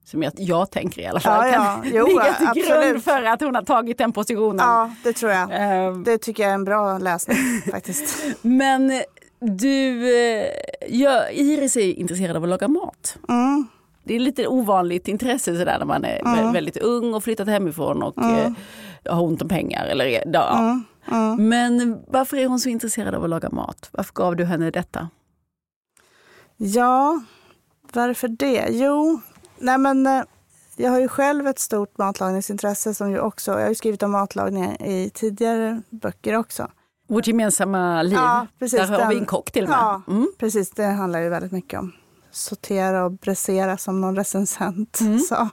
Som 0.05 0.23
jag, 0.23 0.33
jag 0.37 0.71
tänker 0.71 1.01
i 1.01 1.05
alla 1.05 1.19
fall 1.19 1.47
ja, 1.47 1.53
ja. 1.53 1.81
kan 1.83 1.91
jo, 1.95 2.07
ligga 2.07 2.33
till 2.33 2.47
absolut. 2.47 2.67
grund 2.67 3.03
för 3.03 3.23
att 3.23 3.41
hon 3.41 3.55
har 3.55 3.63
tagit 3.63 3.97
den 3.97 4.11
positionen. 4.11 4.65
Ja, 4.65 4.91
det 5.03 5.13
tror 5.13 5.31
jag. 5.31 5.49
Uh, 5.49 5.99
det 5.99 6.17
tycker 6.17 6.43
jag 6.43 6.49
är 6.49 6.55
en 6.55 6.65
bra 6.65 6.97
läsning 6.97 7.37
faktiskt. 7.71 8.35
Men 8.41 9.01
du, 9.39 10.01
uh, 10.01 10.45
ja, 10.89 11.29
Iris 11.29 11.77
är 11.77 11.93
intresserad 11.93 12.35
av 12.35 12.43
att 12.43 12.49
laga 12.49 12.67
mat. 12.67 13.17
Mm 13.29 13.67
det 14.09 14.15
är 14.15 14.19
lite 14.19 14.47
ovanligt 14.47 15.07
intresse 15.07 15.57
sådär 15.57 15.79
när 15.79 15.85
man 15.85 16.05
är 16.05 16.19
mm. 16.19 16.53
väldigt 16.53 16.77
ung 16.77 17.13
och 17.13 17.23
flyttat 17.23 17.47
hemifrån 17.47 18.03
och 18.03 18.17
mm. 18.17 18.55
eh, 19.05 19.13
har 19.13 19.23
ont 19.23 19.41
om 19.41 19.47
pengar. 19.47 19.85
Eller, 19.85 20.05
ja. 20.33 20.59
Mm. 20.59 20.83
mm. 21.11 21.49
Men 21.49 21.99
varför 22.07 22.37
är 22.37 22.47
hon 22.47 22.59
så 22.59 22.69
intresserad 22.69 23.15
av 23.15 23.23
att 23.23 23.29
laga 23.29 23.49
mat? 23.49 23.89
Varför 23.91 24.13
gav 24.13 24.35
du 24.35 24.45
henne 24.45 24.71
detta? 24.71 25.09
Ja, 26.57 27.21
varför 27.93 28.27
det? 28.27 28.67
Jo, 28.69 29.21
nej 29.57 29.77
men 29.77 30.07
eh, 30.07 30.23
jag 30.75 30.91
har 30.91 30.99
ju 30.99 31.07
själv 31.07 31.47
ett 31.47 31.59
stort 31.59 31.97
matlagningsintresse 31.97 32.93
som 32.93 33.11
ju 33.11 33.19
också, 33.19 33.51
jag 33.51 33.61
har 33.61 33.69
ju 33.69 33.75
skrivit 33.75 34.03
om 34.03 34.11
matlagning 34.11 34.75
i 34.79 35.11
tidigare 35.13 35.81
böcker 35.89 36.35
också. 36.35 36.67
Vårt 37.07 37.27
gemensamma 37.27 38.01
liv, 38.01 38.13
ja, 38.13 38.47
precis, 38.59 38.79
där 38.79 38.87
har 38.87 38.97
den, 38.97 39.09
vi 39.09 39.17
en 39.17 39.25
kock 39.25 39.51
till 39.51 39.63
och 39.63 39.69
med. 39.69 39.77
Ja, 39.79 40.01
mm. 40.07 40.31
precis. 40.37 40.69
Det 40.69 40.85
handlar 40.85 41.19
ju 41.19 41.29
väldigt 41.29 41.51
mycket 41.51 41.79
om 41.79 41.93
sortera 42.39 43.05
och 43.05 43.11
bräsera 43.11 43.77
som 43.77 44.01
någon 44.01 44.15
recensent 44.15 44.99
mm. 45.01 45.19
sa. 45.19 45.49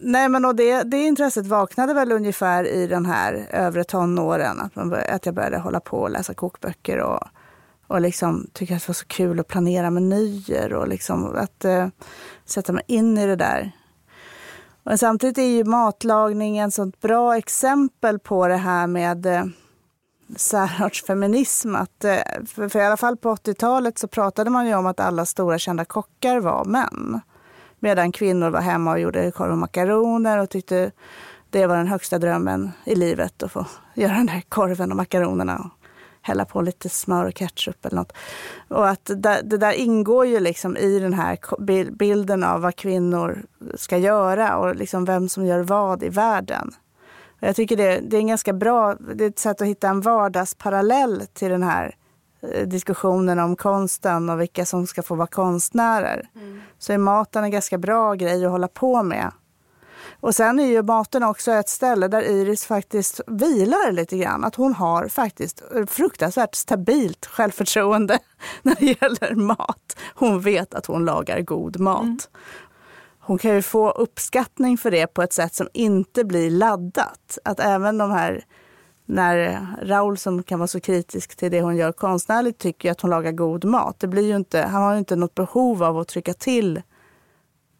Nej, 0.00 0.28
men 0.28 0.44
och 0.44 0.54
det, 0.54 0.82
det 0.82 0.96
intresset 0.96 1.46
vaknade 1.46 1.94
väl 1.94 2.12
ungefär 2.12 2.66
i 2.66 2.86
den 2.86 3.06
här 3.06 3.46
övre 3.50 3.84
tonåren. 3.84 4.60
Att, 4.60 4.76
man 4.76 4.90
började, 4.90 5.12
att 5.12 5.26
jag 5.26 5.34
började 5.34 5.58
hålla 5.58 5.80
på 5.80 5.98
och 5.98 6.10
läsa 6.10 6.34
kokböcker 6.34 6.98
och, 6.98 7.20
och 7.86 8.00
liksom 8.00 8.46
tycka 8.52 8.76
att 8.76 8.82
det 8.82 8.88
var 8.88 8.94
så 8.94 9.06
kul 9.06 9.40
att 9.40 9.48
planera 9.48 9.90
menyer 9.90 10.72
och 10.72 10.88
liksom 10.88 11.36
att 11.36 11.64
uh, 11.64 11.86
sätta 12.44 12.72
mig 12.72 12.84
in 12.86 13.18
i 13.18 13.26
det 13.26 13.36
där. 13.36 13.72
Men 14.82 14.98
samtidigt 14.98 15.38
är 15.38 15.42
ju 15.42 15.64
matlagning 15.64 16.58
ett 16.58 16.74
sånt 16.74 17.00
bra 17.00 17.36
exempel 17.36 18.18
på 18.18 18.48
det 18.48 18.56
här 18.56 18.86
med 18.86 19.26
uh, 19.26 19.44
särartsfeminism. 20.36 21.74
Att, 21.74 22.04
eh, 22.04 22.18
för, 22.46 22.68
för 22.68 22.78
i 22.78 22.82
alla 22.84 22.96
fall 22.96 23.16
på 23.16 23.34
80-talet 23.34 23.98
så 23.98 24.08
pratade 24.08 24.50
man 24.50 24.66
ju 24.66 24.74
om 24.74 24.86
att 24.86 25.00
alla 25.00 25.26
stora 25.26 25.58
kända 25.58 25.84
kockar 25.84 26.40
var 26.40 26.64
män. 26.64 27.20
Medan 27.78 28.12
kvinnor 28.12 28.50
var 28.50 28.60
hemma 28.60 28.92
och 28.92 29.00
gjorde 29.00 29.30
korv 29.30 29.52
och 29.52 29.58
makaroner 29.58 30.38
och 30.38 30.50
tyckte 30.50 30.90
det 31.50 31.66
var 31.66 31.76
den 31.76 31.86
högsta 31.86 32.18
drömmen 32.18 32.70
i 32.84 32.94
livet 32.94 33.42
att 33.42 33.52
få 33.52 33.66
göra 33.94 34.12
den 34.12 34.26
där 34.26 34.42
korven 34.48 34.90
och 34.90 34.96
makaronerna 34.96 35.58
och 35.58 35.70
hälla 36.22 36.44
på 36.44 36.62
lite 36.62 36.88
smör 36.88 37.24
och 37.24 37.34
ketchup 37.34 37.86
eller 37.86 37.96
något. 37.96 38.12
Och 38.68 38.88
att 38.88 39.10
det, 39.16 39.40
det 39.44 39.56
där 39.56 39.72
ingår 39.72 40.26
ju 40.26 40.40
liksom 40.40 40.76
i 40.76 40.98
den 40.98 41.14
här 41.14 41.38
bilden 41.90 42.44
av 42.44 42.60
vad 42.60 42.76
kvinnor 42.76 43.42
ska 43.74 43.98
göra 43.98 44.56
och 44.56 44.76
liksom 44.76 45.04
vem 45.04 45.28
som 45.28 45.46
gör 45.46 45.60
vad 45.60 46.02
i 46.02 46.08
världen. 46.08 46.74
Jag 47.40 47.56
tycker 47.56 47.76
det, 47.76 48.00
det 48.00 48.16
är 48.16 48.20
en 48.20 48.26
ganska 48.26 48.52
bra, 48.52 48.94
det 48.94 49.24
är 49.24 49.28
ett 49.28 49.38
sätt 49.38 49.60
att 49.60 49.68
hitta 49.68 49.88
en 49.88 50.00
vardagsparallell 50.00 51.26
till 51.32 51.50
den 51.50 51.62
här 51.62 51.96
eh, 52.42 52.66
diskussionen 52.66 53.38
om 53.38 53.56
konsten 53.56 54.30
och 54.30 54.40
vilka 54.40 54.66
som 54.66 54.86
ska 54.86 55.02
få 55.02 55.14
vara 55.14 55.26
konstnärer. 55.26 56.28
Mm. 56.34 56.60
Så 56.78 56.92
är 56.92 56.98
maten 56.98 57.44
en 57.44 57.50
ganska 57.50 57.78
bra 57.78 58.14
grej 58.14 58.44
att 58.44 58.50
hålla 58.50 58.68
på 58.68 59.02
med. 59.02 59.32
Och 60.20 60.34
sen 60.34 60.58
är 60.58 60.66
ju 60.66 60.82
maten 60.82 61.22
också 61.22 61.52
ett 61.52 61.68
ställe 61.68 62.08
där 62.08 62.22
Iris 62.22 62.66
faktiskt 62.66 63.20
vilar 63.26 63.92
lite 63.92 64.18
grann. 64.18 64.44
Att 64.44 64.54
hon 64.54 64.74
har 64.74 65.08
faktiskt 65.08 65.62
fruktansvärt 65.86 66.54
stabilt 66.54 67.26
självförtroende 67.26 68.18
när 68.62 68.74
det 68.74 68.86
gäller 68.86 69.34
mat. 69.34 69.96
Hon 70.14 70.40
vet 70.40 70.74
att 70.74 70.86
hon 70.86 71.04
lagar 71.04 71.40
god 71.40 71.80
mat. 71.80 72.02
Mm 72.02 72.18
hon 73.28 73.38
kan 73.38 73.54
ju 73.54 73.62
få 73.62 73.90
uppskattning 73.90 74.78
för 74.78 74.90
det 74.90 75.06
på 75.06 75.22
ett 75.22 75.32
sätt 75.32 75.54
som 75.54 75.68
inte 75.72 76.24
blir 76.24 76.50
laddat. 76.50 77.38
Att 77.44 77.60
även 77.60 77.98
de 77.98 78.10
här, 78.10 78.44
när 79.06 79.66
Raul 79.82 80.18
som 80.18 80.42
kan 80.42 80.58
vara 80.58 80.66
så 80.66 80.80
kritisk 80.80 81.36
till 81.36 81.50
det 81.50 81.60
hon 81.60 81.76
gör 81.76 81.92
konstnärligt 81.92 82.58
tycker 82.58 82.90
att 82.90 83.00
hon 83.00 83.10
lagar 83.10 83.32
god 83.32 83.64
mat. 83.64 84.00
Det 84.00 84.06
blir 84.06 84.26
ju 84.26 84.36
inte, 84.36 84.60
han 84.60 84.82
har 84.82 84.92
ju 84.92 84.98
inte 84.98 85.16
något 85.16 85.34
behov 85.34 85.82
av 85.82 85.98
att 85.98 86.08
trycka 86.08 86.34
till 86.34 86.82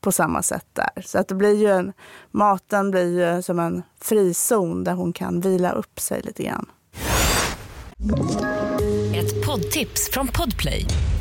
på 0.01 0.13
samma 0.13 0.43
sätt 0.43 0.67
där. 0.73 1.03
Så 1.03 1.19
att 1.19 1.29
det 1.29 1.35
blir 1.35 1.55
ju 1.55 1.69
en, 1.69 1.93
maten 2.31 2.91
blir 2.91 3.37
ju 3.37 3.43
som 3.43 3.59
en 3.59 3.83
frizon 4.01 4.85
där 4.85 4.93
hon 4.93 5.13
kan 5.13 5.41
vila 5.41 5.73
upp 5.73 6.01
sig 6.01 6.23
lite 6.23 6.43
grann. 6.43 6.67
Ett 9.15 9.47
poddtips 9.47 10.11
från 10.11 10.27
Podplay. 10.27 10.87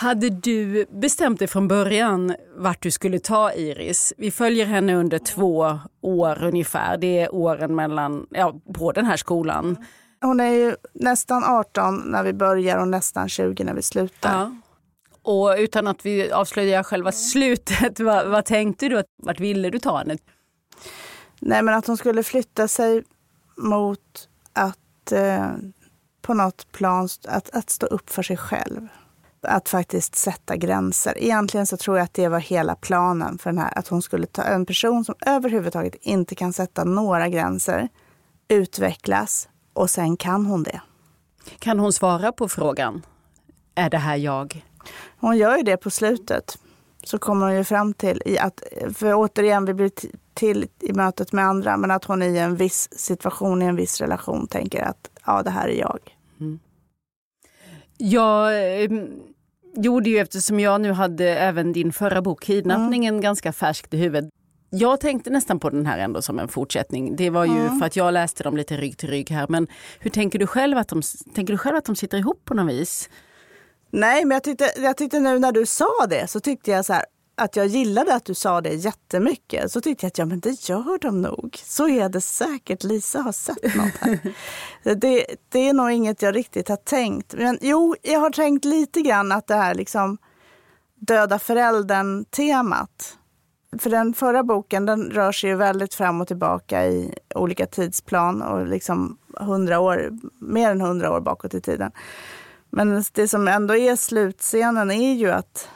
Hade 0.00 0.30
du 0.30 0.86
bestämt 0.90 1.38
dig 1.38 1.48
från 1.48 1.68
början 1.68 2.34
vart 2.56 2.82
du 2.82 2.90
skulle 2.90 3.18
ta 3.18 3.52
Iris? 3.52 4.12
Vi 4.16 4.30
följer 4.30 4.66
henne 4.66 4.94
under 4.94 5.18
två 5.18 5.78
år 6.00 6.44
ungefär. 6.44 6.98
Det 6.98 7.18
är 7.18 7.34
åren 7.34 7.74
mellan, 7.74 8.26
ja, 8.30 8.54
på 8.74 8.92
den 8.92 9.04
här 9.04 9.16
skolan. 9.16 9.76
Hon 10.20 10.40
är 10.40 10.50
ju 10.50 10.76
nästan 10.92 11.44
18 11.44 11.96
när 11.96 12.22
vi 12.22 12.32
börjar 12.32 12.78
och 12.78 12.88
nästan 12.88 13.28
20 13.28 13.64
när 13.64 13.74
vi 13.74 13.82
slutar. 13.82 14.32
Ja. 14.32 14.52
Och 15.22 15.54
utan 15.58 15.86
att 15.86 16.06
vi 16.06 16.32
avslöjar 16.32 16.82
själva 16.82 17.12
slutet, 17.12 18.00
vad, 18.00 18.28
vad 18.28 18.44
tänkte 18.44 18.88
du? 18.88 19.02
Vart 19.22 19.40
ville 19.40 19.70
du 19.70 19.78
ta 19.78 19.98
henne? 19.98 20.18
Nej, 21.40 21.62
men 21.62 21.74
att 21.74 21.86
hon 21.86 21.96
skulle 21.96 22.22
flytta 22.22 22.68
sig 22.68 23.04
mot 23.56 24.28
att 24.52 25.12
eh, 25.12 25.52
på 26.22 26.34
något 26.34 26.72
plan 26.72 27.08
att, 27.28 27.50
att 27.50 27.70
stå 27.70 27.86
upp 27.86 28.10
för 28.10 28.22
sig 28.22 28.36
själv 28.36 28.88
att 29.42 29.68
faktiskt 29.68 30.16
sätta 30.16 30.56
gränser. 30.56 31.14
Egentligen 31.16 31.66
så 31.66 31.76
tror 31.76 31.96
jag 31.96 32.04
att 32.04 32.14
det 32.14 32.28
var 32.28 32.38
hela 32.38 32.74
planen 32.74 33.38
för 33.38 33.50
den 33.50 33.58
här. 33.58 33.78
Att 33.78 33.88
hon 33.88 34.02
skulle 34.02 34.26
ta 34.26 34.42
en 34.42 34.66
person 34.66 35.04
som 35.04 35.14
överhuvudtaget 35.26 35.94
inte 36.00 36.34
kan 36.34 36.52
sätta 36.52 36.84
några 36.84 37.28
gränser, 37.28 37.88
utvecklas 38.48 39.48
och 39.72 39.90
sen 39.90 40.16
kan 40.16 40.46
hon 40.46 40.62
det. 40.62 40.80
Kan 41.58 41.78
hon 41.78 41.92
svara 41.92 42.32
på 42.32 42.48
frågan, 42.48 43.02
är 43.74 43.90
det 43.90 43.98
här 43.98 44.16
jag? 44.16 44.64
Hon 45.20 45.36
gör 45.36 45.56
ju 45.56 45.62
det 45.62 45.76
på 45.76 45.90
slutet. 45.90 46.58
Så 47.04 47.18
kommer 47.18 47.46
hon 47.46 47.56
ju 47.56 47.64
fram 47.64 47.94
till, 47.94 48.38
att, 48.40 48.62
för 48.94 49.14
återigen, 49.14 49.64
vi 49.64 49.74
blir 49.74 49.90
till 50.34 50.68
i 50.80 50.92
mötet 50.92 51.32
med 51.32 51.44
andra, 51.44 51.76
men 51.76 51.90
att 51.90 52.04
hon 52.04 52.22
i 52.22 52.38
en 52.38 52.56
viss 52.56 52.88
situation, 52.92 53.62
i 53.62 53.64
en 53.64 53.76
viss 53.76 54.00
relation 54.00 54.46
tänker 54.46 54.82
att 54.82 55.10
ja, 55.26 55.42
det 55.42 55.50
här 55.50 55.68
är 55.68 55.80
jag. 55.80 55.98
Mm. 56.40 56.58
Jag 57.98 58.64
eh, 58.82 58.90
gjorde 59.76 60.10
ju, 60.10 60.18
eftersom 60.18 60.60
jag 60.60 60.80
nu 60.80 60.92
hade 60.92 61.28
även 61.28 61.72
din 61.72 61.92
förra 61.92 62.22
bok 62.22 62.42
Kidnappningen 62.44 63.14
mm. 63.14 63.22
ganska 63.22 63.52
färskt 63.52 63.94
i 63.94 63.96
huvudet. 63.96 64.30
Jag 64.70 65.00
tänkte 65.00 65.30
nästan 65.30 65.60
på 65.60 65.70
den 65.70 65.86
här 65.86 65.98
ändå 65.98 66.22
som 66.22 66.38
en 66.38 66.48
fortsättning. 66.48 67.16
Det 67.16 67.30
var 67.30 67.44
ju 67.44 67.60
mm. 67.60 67.78
för 67.78 67.86
att 67.86 67.96
jag 67.96 68.14
läste 68.14 68.42
dem 68.42 68.56
lite 68.56 68.76
rygg 68.76 68.98
till 68.98 69.08
rygg 69.08 69.30
här. 69.30 69.46
Men 69.48 69.66
hur 70.00 70.10
tänker 70.10 70.38
du 70.38 70.46
själv 70.46 70.78
att 70.78 70.88
de, 70.88 71.02
tänker 71.34 71.52
du 71.52 71.58
själv 71.58 71.76
att 71.76 71.84
de 71.84 71.96
sitter 71.96 72.18
ihop 72.18 72.44
på 72.44 72.54
något 72.54 72.72
vis? 72.72 73.08
Nej, 73.90 74.24
men 74.24 74.34
jag 74.34 74.42
tyckte, 74.44 74.70
jag 74.76 74.96
tyckte 74.96 75.20
nu 75.20 75.38
när 75.38 75.52
du 75.52 75.66
sa 75.66 76.06
det 76.10 76.30
så 76.30 76.40
tyckte 76.40 76.70
jag 76.70 76.84
så 76.84 76.92
här, 76.92 77.04
att 77.38 77.56
jag 77.56 77.66
gillade 77.66 78.14
att 78.14 78.24
du 78.24 78.34
sa 78.34 78.60
det 78.60 78.74
jättemycket. 78.74 79.72
Så 79.72 79.80
tyckte 79.80 80.04
jag 80.04 80.08
att 80.08 80.18
ja, 80.18 80.24
men 80.24 80.40
det 80.40 80.68
gör 80.68 80.98
de 80.98 81.20
nog. 81.20 81.60
Så 81.64 81.88
är 81.88 82.08
det 82.08 82.20
säkert. 82.20 82.84
Lisa 82.84 83.20
har 83.20 83.32
sett 83.32 83.74
något 83.76 83.96
här. 84.00 84.34
det, 84.94 85.26
det 85.48 85.68
är 85.68 85.72
nog 85.72 85.90
inget 85.90 86.22
jag 86.22 86.36
riktigt 86.36 86.68
har 86.68 86.76
tänkt. 86.76 87.34
Men 87.34 87.58
jo, 87.60 87.96
jag 88.02 88.20
har 88.20 88.30
tänkt 88.30 88.64
lite 88.64 89.00
grann 89.00 89.32
att 89.32 89.46
det 89.46 89.54
här 89.54 89.74
liksom 89.74 90.18
döda 90.94 91.38
föräldern-temat. 91.38 93.14
För 93.78 93.90
den 93.90 94.14
förra 94.14 94.42
boken 94.42 94.86
den 94.86 95.10
rör 95.10 95.32
sig 95.32 95.50
ju 95.50 95.56
väldigt 95.56 95.94
fram 95.94 96.20
och 96.20 96.28
tillbaka 96.28 96.86
i 96.86 97.14
olika 97.34 97.66
tidsplan 97.66 98.42
och 98.42 98.66
liksom 98.66 99.18
100 99.40 99.80
år, 99.80 100.10
mer 100.40 100.70
än 100.70 100.80
hundra 100.80 101.12
år 101.12 101.20
bakåt 101.20 101.54
i 101.54 101.60
tiden. 101.60 101.92
Men 102.70 103.04
det 103.12 103.28
som 103.28 103.48
ändå 103.48 103.76
är 103.76 103.96
slutscenen 103.96 104.90
är 104.90 105.14
ju 105.14 105.30
att 105.30 105.68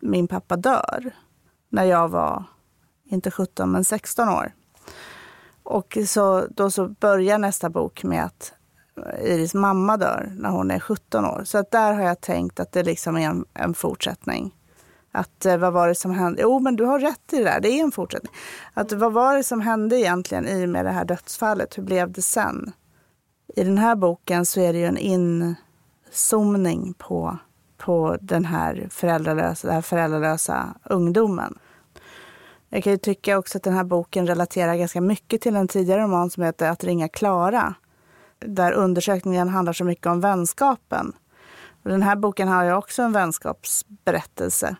min 0.00 0.28
pappa 0.28 0.56
dör 0.56 1.14
när 1.68 1.84
jag 1.84 2.08
var, 2.08 2.44
inte 3.04 3.30
17, 3.30 3.72
men 3.72 3.84
16 3.84 4.28
år. 4.28 4.52
Och 5.62 5.98
så, 6.06 6.46
då 6.50 6.70
så 6.70 6.88
börjar 6.88 7.38
nästa 7.38 7.70
bok 7.70 8.04
med 8.04 8.24
att 8.24 8.52
Iris 9.22 9.54
mamma 9.54 9.96
dör 9.96 10.32
när 10.36 10.50
hon 10.50 10.70
är 10.70 10.80
17 10.80 11.24
år. 11.24 11.42
Så 11.44 11.58
att 11.58 11.70
där 11.70 11.92
har 11.92 12.02
jag 12.02 12.20
tänkt 12.20 12.60
att 12.60 12.72
det 12.72 12.82
liksom 12.82 13.16
är 13.16 13.20
en, 13.20 13.44
en 13.54 13.74
fortsättning. 13.74 14.54
Att 15.12 15.46
eh, 15.46 15.56
vad 15.56 15.72
var 15.72 15.88
det 15.88 15.94
som 15.94 16.10
hände? 16.10 16.42
Jo, 16.42 16.58
men 16.58 16.76
du 16.76 16.84
har 16.84 16.98
rätt 16.98 17.32
i 17.32 17.36
det 17.36 17.44
där. 17.44 17.60
Det 17.60 17.68
är 17.68 17.82
en 17.82 17.92
fortsättning. 17.92 18.32
Att 18.74 18.92
vad 18.92 19.12
var 19.12 19.36
det 19.36 19.42
som 19.42 19.60
hände 19.60 20.00
egentligen 20.00 20.48
i 20.48 20.64
och 20.64 20.68
med 20.68 20.84
det 20.84 20.90
här 20.90 21.04
dödsfallet? 21.04 21.78
Hur 21.78 21.82
blev 21.82 22.12
det 22.12 22.22
sen? 22.22 22.72
I 23.56 23.64
den 23.64 23.78
här 23.78 23.96
boken 23.96 24.46
så 24.46 24.60
är 24.60 24.72
det 24.72 24.78
ju 24.78 24.86
en 24.86 24.98
inzoomning 24.98 26.94
på 26.98 27.38
på 27.86 28.16
den 28.20 28.44
här 28.44 28.86
föräldralösa, 28.90 29.66
den 29.66 29.74
här 29.74 29.82
föräldralösa 29.82 30.74
ungdomen. 30.84 31.58
Jag 32.68 32.84
kan 32.84 32.92
ju 32.92 32.98
tycka 32.98 33.38
också 33.38 33.58
att 33.58 33.64
den 33.64 33.74
här 33.74 33.84
boken 33.84 34.26
relaterar 34.26 34.76
ganska 34.76 35.00
mycket 35.00 35.40
till 35.40 35.56
en 35.56 35.68
tidigare 35.68 36.02
roman 36.02 36.30
som 36.30 36.42
heter 36.42 36.70
Att 36.70 36.84
ringa 36.84 37.08
Klara. 37.08 37.74
Där 38.38 38.72
undersökningen 38.72 39.48
handlar 39.48 39.72
så 39.72 39.84
mycket 39.84 40.06
om 40.06 40.20
vänskapen. 40.20 41.12
Och 41.82 41.90
den 41.90 42.02
här 42.02 42.16
boken 42.16 42.48
har 42.48 42.64
ju 42.64 42.72
också 42.72 43.02
en 43.02 43.12
vänskapsberättelse. 43.12 44.76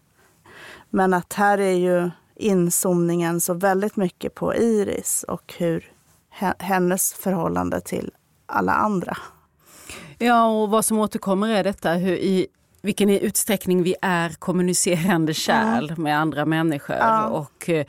Men 0.91 1.15
att 1.15 1.33
här 1.33 1.59
är 1.59 1.77
ju 1.77 2.11
inzoomningen 2.35 3.41
så 3.41 3.55
väldigt 3.55 3.97
mycket 3.97 4.35
på 4.35 4.55
Iris 4.55 5.25
och 5.29 5.55
hur 5.59 5.93
hennes 6.59 7.15
förhållande 7.15 7.81
till 7.81 8.11
alla 8.47 8.73
andra. 8.73 9.17
Ja, 10.19 10.47
och 10.47 10.71
vad 10.71 10.85
som 10.85 10.99
återkommer 10.99 11.49
är 11.49 11.65
detta 11.65 11.93
hur 11.93 12.17
i 12.17 12.47
vilken 12.83 13.11
utsträckning 13.11 13.83
vi 13.83 13.95
är 14.03 14.31
kommunicerande 14.31 15.35
kärl 15.35 15.91
mm. 15.91 16.03
med 16.03 16.19
andra 16.19 16.45
människor. 16.45 16.97
Ja. 16.97 17.27
Och 17.27 17.71
eh, 17.71 17.87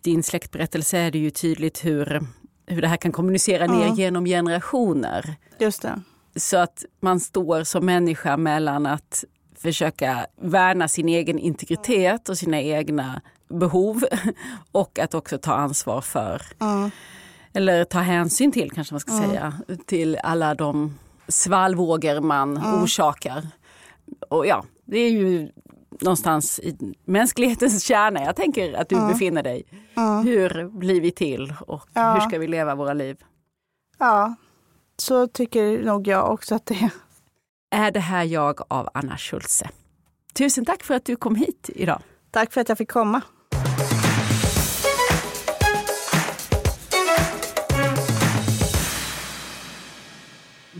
din 0.00 0.22
släktberättelse 0.22 0.98
är 0.98 1.10
det 1.10 1.18
ju 1.18 1.30
tydligt 1.30 1.84
hur, 1.84 2.26
hur 2.66 2.82
det 2.82 2.88
här 2.88 2.96
kan 2.96 3.12
kommunicera 3.12 3.64
mm. 3.64 3.78
ner 3.78 3.94
genom 3.94 4.24
generationer. 4.24 5.34
Just 5.58 5.82
det. 5.82 6.00
Så 6.36 6.56
att 6.56 6.84
man 7.00 7.20
står 7.20 7.64
som 7.64 7.86
människa 7.86 8.36
mellan 8.36 8.86
att 8.86 9.24
försöka 9.58 10.26
värna 10.40 10.88
sin 10.88 11.08
egen 11.08 11.38
integritet 11.38 12.28
och 12.28 12.38
sina 12.38 12.60
egna 12.60 13.20
behov 13.48 14.04
och 14.72 14.98
att 14.98 15.14
också 15.14 15.38
ta 15.38 15.54
ansvar 15.54 16.00
för, 16.00 16.42
mm. 16.60 16.90
eller 17.52 17.84
ta 17.84 17.98
hänsyn 17.98 18.52
till 18.52 18.70
kanske 18.70 18.94
man 18.94 19.00
ska 19.00 19.12
mm. 19.12 19.30
säga, 19.30 19.52
till 19.86 20.18
alla 20.22 20.54
de 20.54 20.98
svallvågor 21.28 22.20
man 22.20 22.56
mm. 22.56 22.82
orsakar 22.82 23.46
och 24.28 24.46
ja, 24.46 24.64
det 24.84 24.98
är 24.98 25.10
ju 25.10 25.52
någonstans 26.00 26.60
i 26.60 26.94
mänsklighetens 27.04 27.84
kärna 27.84 28.24
jag 28.24 28.36
tänker 28.36 28.72
att 28.72 28.88
du 28.88 28.96
mm. 28.96 29.08
befinner 29.08 29.42
dig. 29.42 29.64
Mm. 29.96 30.26
Hur 30.26 30.68
blir 30.78 31.00
vi 31.00 31.10
till 31.10 31.54
och 31.60 31.88
ja. 31.92 32.14
hur 32.14 32.20
ska 32.20 32.38
vi 32.38 32.46
leva 32.46 32.74
våra 32.74 32.92
liv? 32.92 33.16
Ja, 33.98 34.34
så 34.96 35.26
tycker 35.26 35.82
nog 35.82 36.06
jag 36.06 36.32
också 36.32 36.54
att 36.54 36.66
det 36.66 36.74
är. 36.74 36.90
Är 37.70 37.90
det 37.90 38.00
här 38.00 38.24
jag 38.24 38.60
av 38.68 38.88
Anna 38.94 39.16
Schultze. 39.16 39.70
Tusen 40.34 40.64
tack 40.64 40.82
för 40.82 40.94
att 40.94 41.04
du 41.04 41.16
kom 41.16 41.34
hit 41.34 41.70
idag. 41.74 42.02
Tack 42.30 42.52
för 42.52 42.60
att 42.60 42.68
jag 42.68 42.78
fick 42.78 42.90
komma. 42.90 43.20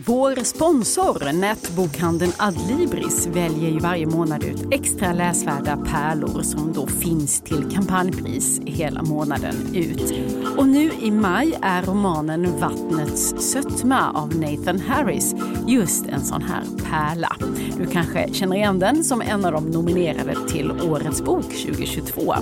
Vår 0.05 0.43
sponsor, 0.43 1.33
nätbokhandeln 1.33 2.31
Adlibris, 2.37 3.27
väljer 3.27 3.69
ju 3.69 3.79
varje 3.79 4.05
månad 4.05 4.43
ut 4.43 4.65
extra 4.71 5.13
läsvärda 5.13 5.77
pärlor 5.77 6.41
som 6.41 6.73
då 6.73 6.87
finns 6.87 7.41
till 7.41 7.71
kampanjpris 7.71 8.61
hela 8.65 9.03
månaden 9.03 9.55
ut. 9.73 10.13
Och 10.57 10.67
nu 10.67 10.91
i 11.01 11.11
maj 11.11 11.57
är 11.61 11.81
romanen 11.81 12.59
Vattnets 12.59 13.51
sötma 13.51 14.11
av 14.11 14.35
Nathan 14.35 14.79
Harris 14.79 15.35
just 15.67 16.05
en 16.05 16.21
sån 16.25 16.41
här 16.41 16.63
pärla. 16.89 17.35
Du 17.77 17.85
kanske 17.85 18.33
känner 18.33 18.55
igen 18.55 18.79
den 18.79 19.03
som 19.03 19.21
en 19.21 19.45
av 19.45 19.51
de 19.51 19.65
nominerade 19.65 20.35
till 20.47 20.71
Årets 20.71 21.21
bok 21.21 21.45
2022. 21.45 22.35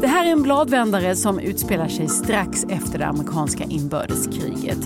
Det 0.00 0.06
här 0.06 0.26
är 0.26 0.30
en 0.30 0.42
bladvändare 0.42 1.16
som 1.16 1.38
utspelar 1.38 1.88
sig 1.88 2.08
strax 2.08 2.64
efter 2.68 2.98
det 2.98 3.06
amerikanska 3.06 3.64
inbördeskriget. 3.64 4.78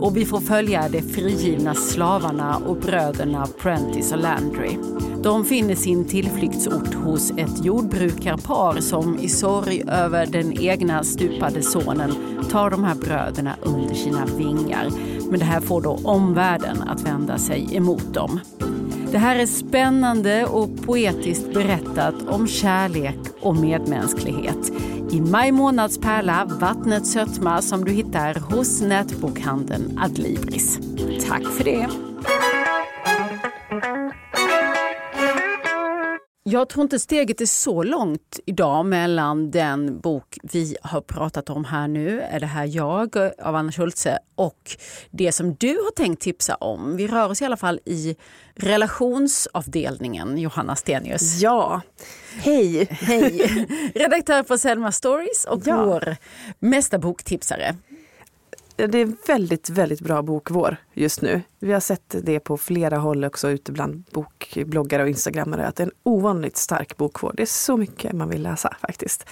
Och 0.00 0.16
vi 0.16 0.24
får 0.24 0.40
följa 0.40 0.88
de 0.88 1.02
frigivna 1.38 1.74
slavarna 1.74 2.56
och 2.56 2.76
bröderna 2.76 3.46
Prentice 3.62 4.14
och 4.14 4.20
Landry. 4.20 4.78
De 5.22 5.44
finner 5.44 5.74
sin 5.74 6.04
tillflyktsort 6.04 6.94
hos 6.94 7.30
ett 7.30 7.64
jordbrukarpar 7.64 8.80
som 8.80 9.18
i 9.18 9.28
sorg 9.28 9.82
över 9.88 10.26
den 10.26 10.60
egna 10.60 11.04
stupade 11.04 11.62
sonen 11.62 12.14
tar 12.50 12.70
de 12.70 12.84
här 12.84 12.94
bröderna 12.94 13.56
under 13.62 13.94
sina 13.94 14.26
vingar. 14.26 14.88
Men 15.30 15.38
det 15.38 15.44
här 15.44 15.60
får 15.60 15.82
då 15.82 16.00
omvärlden 16.04 16.82
att 16.82 17.06
vända 17.06 17.38
sig 17.38 17.76
emot 17.76 18.14
dem. 18.14 18.40
Det 19.12 19.18
här 19.18 19.36
är 19.36 19.46
spännande 19.46 20.46
och 20.46 20.68
poetiskt 20.86 21.54
berättat 21.54 22.14
om 22.28 22.46
kärlek 22.46 23.18
och 23.40 23.56
medmänsklighet. 23.56 24.72
I 25.12 25.20
maj 25.20 25.52
månads 25.52 25.98
pärla 25.98 26.44
Vattnets 26.60 27.12
sötma 27.12 27.62
som 27.62 27.84
du 27.84 27.92
hittar 27.92 28.34
hos 28.34 28.80
nätbokhandeln 28.80 29.98
Adlibris. 29.98 30.78
Tack 31.28 31.42
för 31.42 31.64
det! 31.64 32.07
Jag 36.50 36.68
tror 36.68 36.82
inte 36.82 36.98
steget 36.98 37.40
är 37.40 37.46
så 37.46 37.82
långt 37.82 38.40
idag 38.46 38.86
mellan 38.86 39.50
den 39.50 40.00
bok 40.00 40.38
vi 40.42 40.76
har 40.82 41.00
pratat 41.00 41.50
om 41.50 41.64
här 41.64 41.88
nu, 41.88 42.20
Är 42.20 42.40
det 42.40 42.46
här 42.46 42.66
jag 42.66 43.16
av 43.16 43.56
Anna 43.56 43.72
Schultze 43.72 44.18
och 44.34 44.76
det 45.10 45.32
som 45.32 45.54
du 45.54 45.68
har 45.68 45.90
tänkt 45.90 46.22
tipsa 46.22 46.54
om. 46.54 46.96
Vi 46.96 47.06
rör 47.06 47.28
oss 47.28 47.42
i 47.42 47.44
alla 47.44 47.56
fall 47.56 47.80
i 47.84 48.16
relationsavdelningen, 48.54 50.38
Johanna 50.38 50.76
Stenius. 50.76 51.40
Ja, 51.40 51.80
hej! 52.38 52.88
Hej! 52.90 53.38
Redaktör 53.94 54.42
på 54.42 54.58
Selma 54.58 54.92
Stories 54.92 55.44
och 55.44 55.62
ja. 55.64 55.84
vår 55.84 56.16
mesta 56.58 56.98
boktipsare 56.98 57.76
det 58.86 58.98
är 58.98 59.26
väldigt, 59.26 59.70
väldigt 59.70 60.00
bra 60.00 60.22
bokvår 60.22 60.76
just 60.94 61.22
nu. 61.22 61.42
Vi 61.58 61.72
har 61.72 61.80
sett 61.80 62.14
det 62.22 62.40
på 62.40 62.56
flera 62.56 62.96
håll 62.96 63.24
också 63.24 63.50
ute 63.50 63.72
bland 63.72 64.04
bokbloggare 64.12 65.02
och 65.02 65.08
instagrammare 65.08 65.66
att 65.66 65.76
det 65.76 65.82
är 65.82 65.86
en 65.86 65.92
ovanligt 66.02 66.56
stark 66.56 66.96
bokvår. 66.96 67.32
Det 67.36 67.42
är 67.42 67.46
så 67.46 67.76
mycket 67.76 68.12
man 68.12 68.28
vill 68.28 68.42
läsa 68.42 68.76
faktiskt. 68.80 69.28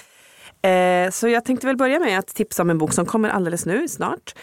Eh, 0.63 1.11
så 1.11 1.29
jag 1.29 1.45
tänkte 1.45 1.67
väl 1.67 1.77
börja 1.77 2.01
med 2.01 2.19
att 2.19 2.27
tipsa 2.27 2.63
om 2.63 2.71
en 2.71 2.79
bok 2.79 2.93
som 2.93 3.07
kommer 3.07 3.29
alldeles 3.29 3.67
nu 3.67 3.89
snart. 3.89 4.35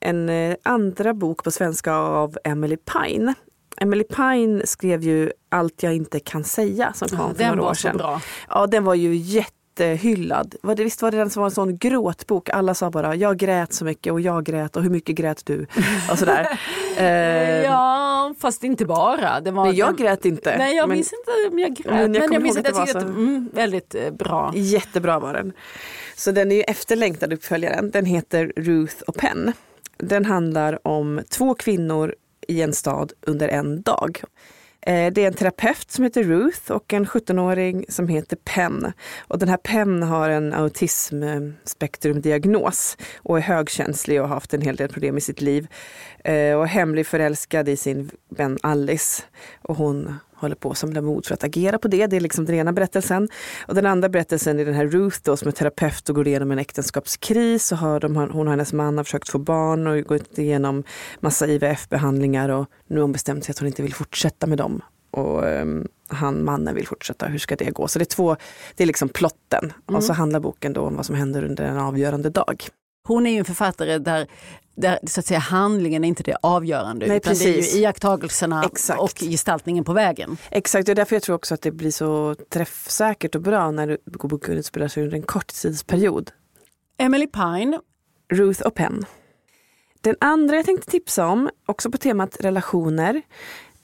En 0.00 0.28
eh, 0.28 0.56
andra 0.62 1.14
bok 1.14 1.44
på 1.44 1.50
svenska 1.50 1.94
av 1.94 2.38
Emily 2.44 2.76
Pine. 2.76 3.34
Emily 3.80 4.04
Pine 4.04 4.66
skrev 4.66 5.02
ju 5.02 5.32
Allt 5.50 5.82
jag 5.82 5.94
inte 5.94 6.20
kan 6.20 6.44
säga 6.44 6.92
som 6.92 7.08
kom 7.08 7.18
ja, 7.18 7.34
för 7.34 7.56
några 7.56 7.70
år 7.70 7.74
sedan. 7.74 7.96
Bra. 7.96 8.20
Ja, 8.48 8.66
den 8.66 8.84
var 8.84 8.94
ju 8.94 9.14
jätte 9.14 9.52
jättehyllad. 9.80 10.54
Visst 10.76 11.02
var 11.02 11.10
det 11.10 11.16
den 11.16 11.30
som 11.30 11.40
var 11.40 11.48
en 11.48 11.54
sån 11.54 11.78
gråtbok? 11.78 12.48
Alla 12.48 12.74
sa 12.74 12.90
bara 12.90 13.14
jag 13.14 13.36
grät 13.36 13.72
så 13.72 13.84
mycket 13.84 14.12
och 14.12 14.20
jag 14.20 14.44
grät 14.44 14.76
och 14.76 14.82
hur 14.82 14.90
mycket 14.90 15.16
grät 15.16 15.46
du? 15.46 15.66
Och 16.10 16.18
sådär. 16.18 16.60
eh, 16.96 17.04
ja 17.62 18.34
fast 18.38 18.64
inte 18.64 18.84
bara. 18.84 19.40
Det 19.40 19.50
var 19.50 19.64
nej, 19.64 19.74
jag 19.74 19.96
grät 19.96 20.24
inte. 20.24 20.58
Nej 20.58 20.76
jag 20.76 20.88
minns 20.88 21.12
inte 21.12 21.50
om 21.52 21.58
jag 21.58 21.76
grät. 21.76 21.86
Men 21.86 22.14
jag, 22.14 22.22
men 22.22 22.32
jag 22.32 22.42
minns 22.42 22.56
att 22.56 22.64
jag 22.64 22.76
tyckte 22.76 22.98
att 22.98 23.04
mm, 23.04 23.50
väldigt 23.52 23.94
eh, 23.94 24.10
bra. 24.10 24.52
Jättebra 24.54 25.18
var 25.18 25.32
den. 25.32 25.52
Så 26.16 26.30
den 26.30 26.52
är 26.52 26.56
ju 26.56 26.62
efterlängtad 26.62 27.32
uppföljaren. 27.32 27.90
Den 27.90 28.04
heter 28.04 28.52
Ruth 28.56 29.02
och 29.06 29.14
Penn. 29.14 29.52
Den 29.96 30.24
handlar 30.24 30.86
om 30.88 31.20
två 31.28 31.54
kvinnor 31.54 32.14
i 32.48 32.62
en 32.62 32.72
stad 32.72 33.12
under 33.26 33.48
en 33.48 33.82
dag. 33.82 34.22
Eh, 34.88 35.12
det 35.12 35.22
är 35.22 35.26
en 35.26 35.34
terapeut 35.34 35.90
som 35.90 36.04
heter 36.04 36.22
Ruth 36.22 36.72
och 36.72 36.92
en 36.92 37.06
17-åring 37.06 37.84
som 37.88 38.08
heter 38.08 38.36
Penn. 38.36 38.92
Och 39.18 39.38
den 39.38 39.48
här 39.48 39.56
Penn 39.56 40.02
har 40.02 40.30
en 40.30 40.54
autismspektrumdiagnos 40.54 42.96
och 43.16 43.38
är 43.38 43.42
högkänslig 43.42 44.22
och 44.22 44.28
har 44.28 44.34
haft 44.34 44.54
en 44.54 44.62
hel 44.62 44.76
del 44.76 44.88
problem 44.88 45.18
i 45.18 45.20
sitt 45.20 45.40
liv. 45.40 45.66
Eh, 46.24 46.54
och 46.54 46.68
hemlig 46.68 47.06
förälskad 47.06 47.68
i 47.68 47.76
sin 47.76 48.10
vän 48.28 48.58
Alice. 48.62 49.22
Och 49.62 49.76
hon 49.76 50.14
håller 50.40 50.56
på 50.56 50.70
att 50.70 50.78
samla 50.78 51.00
mod 51.00 51.26
för 51.26 51.34
att 51.34 51.44
agera 51.44 51.78
på 51.78 51.88
det. 51.88 52.06
Det 52.06 52.16
är 52.16 52.20
liksom 52.20 52.44
den 52.44 52.54
ena 52.54 52.72
berättelsen. 52.72 53.28
Och 53.66 53.74
den 53.74 53.86
andra 53.86 54.08
berättelsen 54.08 54.58
är 54.58 54.64
den 54.64 54.74
här 54.74 54.86
Ruth 54.86 55.18
då, 55.22 55.36
som 55.36 55.48
är 55.48 55.52
terapeut 55.52 56.08
och 56.08 56.14
går 56.14 56.28
igenom 56.28 56.50
en 56.50 56.58
äktenskapskris. 56.58 57.72
Och 57.72 57.78
har 57.78 58.00
de, 58.00 58.16
hon 58.16 58.46
och 58.46 58.50
hennes 58.50 58.72
man 58.72 58.96
har 58.96 59.04
försökt 59.04 59.28
få 59.28 59.38
barn 59.38 59.86
och 59.86 60.02
gått 60.02 60.38
igenom 60.38 60.84
massa 61.20 61.46
IVF-behandlingar 61.46 62.48
och 62.48 62.66
nu 62.86 62.96
har 62.96 63.02
hon 63.02 63.12
bestämt 63.12 63.44
sig 63.44 63.52
att 63.52 63.58
hon 63.58 63.68
inte 63.68 63.82
vill 63.82 63.94
fortsätta 63.94 64.46
med 64.46 64.58
dem. 64.58 64.82
Och 65.10 65.44
um, 65.44 65.88
han, 66.08 66.44
mannen 66.44 66.74
vill 66.74 66.86
fortsätta, 66.86 67.26
hur 67.26 67.38
ska 67.38 67.56
det 67.56 67.70
gå? 67.70 67.88
Så 67.88 67.98
det 67.98 68.02
är 68.02 68.16
två, 68.16 68.36
det 68.76 68.84
är 68.84 68.86
liksom 68.86 69.08
plotten. 69.08 69.72
Mm. 69.88 69.96
Och 69.96 70.04
så 70.04 70.12
handlar 70.12 70.40
boken 70.40 70.72
då 70.72 70.80
om 70.80 70.96
vad 70.96 71.06
som 71.06 71.14
händer 71.14 71.44
under 71.44 71.64
en 71.64 71.78
avgörande 71.78 72.30
dag. 72.30 72.68
Hon 73.08 73.26
är 73.26 73.30
ju 73.30 73.38
en 73.38 73.44
författare 73.44 73.98
där 73.98 74.26
där 74.80 74.98
så 75.06 75.20
att 75.20 75.26
säga, 75.26 75.40
handlingen 75.40 76.04
är 76.04 76.08
inte 76.08 76.22
det 76.22 76.36
avgörande 76.42 77.06
Nej, 77.06 77.16
utan 77.16 77.30
precis. 77.30 77.44
det 77.44 77.72
är 77.72 77.76
ju 77.76 77.80
iakttagelserna 77.80 78.64
Exakt. 78.64 79.00
och 79.00 79.18
gestaltningen 79.20 79.84
på 79.84 79.92
vägen. 79.92 80.36
Exakt, 80.50 80.86
det 80.86 80.92
är 80.92 80.96
därför 80.96 81.16
jag 81.16 81.22
tror 81.22 81.36
också 81.36 81.54
att 81.54 81.62
det 81.62 81.70
blir 81.70 81.90
så 81.90 82.36
träffsäkert 82.50 83.34
och 83.34 83.42
bra 83.42 83.70
när 83.70 83.98
boken 84.28 84.54
utspelar 84.54 84.88
sig 84.88 85.02
under 85.02 85.16
en 85.16 85.22
kort 85.22 85.46
tidsperiod. 85.46 86.30
Emily 86.98 87.26
Pine. 87.26 87.80
Ruth 88.32 88.62
och 88.62 88.74
Penn. 88.74 89.06
Den 90.00 90.16
andra 90.20 90.56
jag 90.56 90.64
tänkte 90.64 90.90
tipsa 90.90 91.26
om, 91.26 91.50
också 91.66 91.90
på 91.90 91.98
temat 91.98 92.36
relationer, 92.40 93.22